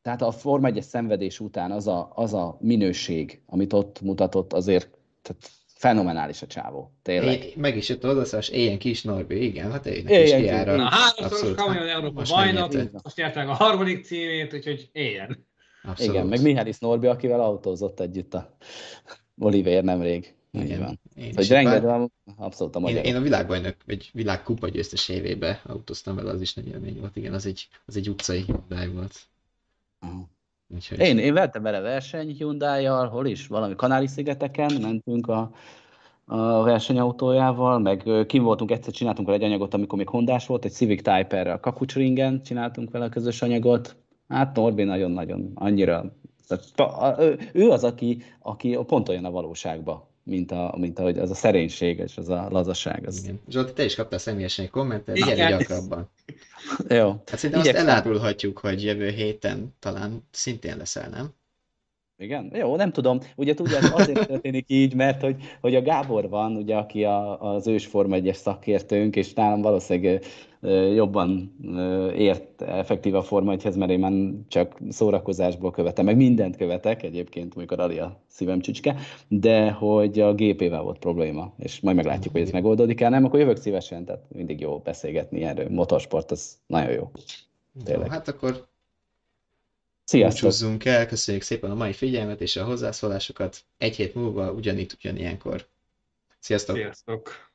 tehát 0.02 0.22
a 0.22 0.32
Forma 0.32 0.68
1 0.68 0.82
szenvedés 0.82 1.40
után 1.40 1.72
az 1.72 1.88
a, 1.88 2.12
az 2.16 2.34
a 2.34 2.58
minőség, 2.60 3.42
amit 3.46 3.74
ott 3.74 4.02
mutatott, 4.02 4.54
azért 4.54 4.90
tehát 5.22 5.52
fenomenális 5.68 6.42
a 6.42 6.48
csávó, 6.48 6.94
tényleg. 7.02 7.44
É, 7.44 7.54
meg 7.56 7.78
is 7.78 7.90
jött 7.90 8.04
az 8.04 8.12
odaszállás, 8.12 8.50
éljen 8.50 8.78
kis 8.78 9.04
Norbi, 9.04 9.44
igen, 9.44 9.72
hát 9.72 9.86
éljen 9.86 10.24
is 10.24 10.30
kiára. 10.30 10.76
Na, 10.76 10.90
háromszoros 10.90 11.56
Kamion 11.56 11.88
Európa 11.88 12.22
bajnok, 12.30 12.74
most 13.04 13.16
nyertek 13.16 13.48
a 13.48 13.54
harmadik 13.54 14.04
címét, 14.04 14.54
úgyhogy 14.54 14.90
éljen. 14.92 15.48
Abszolút. 15.84 16.14
Igen, 16.14 16.28
meg 16.28 16.42
Mihály 16.42 16.74
Norbi, 16.80 17.08
akivel 17.08 17.40
autózott 17.40 18.00
együtt 18.00 18.34
a 18.34 18.56
Oliver 19.38 19.84
nemrég. 19.84 20.36
Igen. 20.52 20.80
Van. 20.80 21.00
Én 21.16 21.32
szóval 21.32 21.64
rengeteg, 21.64 22.12
abszolút 22.38 22.76
a 22.76 22.80
magyar. 22.80 23.06
Én, 23.06 23.12
én, 23.12 23.16
a 23.16 23.22
világbajnok, 23.22 23.76
vagy 23.86 24.10
világkupa 24.14 24.70
győztes 24.70 25.10
évébe 25.10 25.62
autóztam 25.66 26.16
vele, 26.16 26.32
az 26.32 26.42
is 26.42 26.54
nagy 26.54 26.68
élmény 26.68 27.00
volt. 27.00 27.16
Igen, 27.16 27.34
az 27.34 27.46
egy, 27.46 27.68
az 27.86 27.96
egy 27.96 28.10
utcai 28.10 28.42
Hyundai 28.42 28.88
volt. 28.88 29.16
Uh-huh. 30.02 30.22
Úgyhogy... 30.68 31.00
Én, 31.00 31.18
én 31.18 31.34
vettem 31.34 31.62
vele 31.62 31.80
verseny 31.80 32.36
hyundai 32.36 32.86
hol 32.86 33.26
is? 33.26 33.48
Valami 33.48 33.76
Kanári-szigeteken 33.76 34.82
mentünk 34.82 35.28
a, 35.28 35.52
a 36.26 36.64
versenyautójával, 36.64 37.80
meg 37.80 38.26
kim 38.28 38.44
voltunk, 38.44 38.72
egyszer 38.72 38.94
csináltunk 38.94 39.28
vele 39.28 39.40
egy 39.40 39.46
anyagot, 39.46 39.74
amikor 39.74 39.98
még 39.98 40.10
hondás 40.10 40.46
volt, 40.48 40.66
egy 40.66 40.72
Civic 40.72 41.02
Type-erre 41.02 41.54
a 41.54 41.60
Kakucsringen 41.60 42.44
csináltunk 42.44 42.92
vele 42.92 43.06
a 43.06 43.10
közös 43.10 43.42
anyagot, 43.42 43.98
Hát 44.30 44.56
Norbi 44.56 44.84
nagyon-nagyon 44.84 45.52
annyira, 45.56 46.14
tehát, 46.48 47.14
ő 47.54 47.70
az, 47.70 47.84
aki, 47.84 48.22
aki 48.40 48.78
pont 48.88 49.10
olyan 49.10 49.26
a 49.26 49.32
valóságban, 49.32 50.04
mint, 50.30 50.52
a, 50.52 50.76
mint 50.78 51.00
ahogy 51.00 51.18
az 51.18 51.30
a 51.30 51.36
szerénység 51.36 52.00
és 52.00 52.18
az 52.18 52.30
a 52.30 52.48
lazaság. 52.50 53.08
Az... 53.08 53.24
Igen. 53.24 53.40
Zsolti, 53.50 53.74
te 53.74 53.84
is 53.84 53.96
kaptál 53.96 54.20
személyesen 54.20 54.66
egy 54.66 54.72
kommentet, 54.72 55.16
gyere 55.16 55.50
gyakrabban. 55.50 56.10
Jó. 56.90 57.10
Hát 57.10 57.38
szerintem 57.38 57.60
azt 57.60 57.70
elárulhatjuk, 57.70 58.58
hogy 58.58 58.84
jövő 58.84 59.10
héten 59.10 59.76
talán 59.80 60.28
szintén 60.32 60.78
leszel, 60.78 61.10
nem? 61.10 61.34
Igen? 62.18 62.52
Jó, 62.54 62.76
nem 62.76 62.92
tudom. 62.92 63.20
Ugye 63.36 63.54
tudják, 63.54 63.96
azért 63.96 64.28
történik 64.28 64.66
így, 64.68 64.94
mert 64.94 65.22
hogy, 65.22 65.36
hogy 65.62 65.76
a 65.76 65.82
Gábor 65.82 66.30
van, 66.30 66.56
ugye, 66.56 66.76
aki 66.76 67.04
a, 67.04 67.42
az 67.54 67.68
ősforma 67.68 68.16
egyes 68.16 68.38
szakértőnk, 68.38 69.16
és 69.16 69.34
nálam 69.34 69.62
valószínűleg 69.62 70.24
jobban 70.94 71.56
ért 72.16 72.62
effektív 72.62 73.16
a 73.16 73.22
Forma 73.22 73.52
1 73.52 73.76
mert 73.76 73.92
én 73.92 74.00
már 74.00 74.12
csak 74.48 74.78
szórakozásból 74.90 75.72
követem, 75.72 76.06
meg 76.06 76.16
mindent 76.16 76.58
követek 76.58 77.04
egyébként, 77.04 77.54
amikor 77.56 77.80
Ali 77.80 78.00
a 78.00 78.22
szívem 78.28 78.60
csücske, 78.60 78.96
de 79.28 79.72
hogy 79.72 80.20
a 80.20 80.34
gépével 80.34 80.82
volt 80.82 81.00
probléma, 81.00 81.54
és 81.58 81.80
majd 81.80 81.96
meglátjuk, 81.96 82.34
hogy 82.34 82.42
ez 82.42 82.52
megoldódik 82.52 83.02
el, 83.02 83.10
nem, 83.10 83.26
akkor 83.26 83.40
jövök 83.40 83.58
szívesen, 83.58 84.06
tehát 84.06 84.24
mindig 84.28 84.60
jó 84.60 84.80
beszélgetni 84.80 85.44
erről. 85.44 85.70
Motorsport, 85.70 86.32
az 86.32 86.58
nagyon 86.68 86.92
jó. 86.92 87.12
Tényleg. 87.84 88.06
Jó, 88.06 88.12
hát 88.12 88.28
akkor 88.28 88.68
Sziasztok! 90.04 90.42
Búcsúzzunk 90.42 90.86
el, 90.86 91.08
köszönjük 91.08 91.44
szépen 91.44 91.72
a 91.72 91.76
mai 91.76 91.94
figyelmet 91.94 92.42
és 92.42 92.56
a 92.56 92.64
hozzászólásokat. 92.64 93.64
Egy 93.78 93.96
hét 93.96 94.16
múlva 94.16 94.52
ugyanígy 94.52 94.92
ugyanilyenkor. 95.00 95.68
Sziasztok! 96.40 96.76
Sziasztok! 96.76 97.49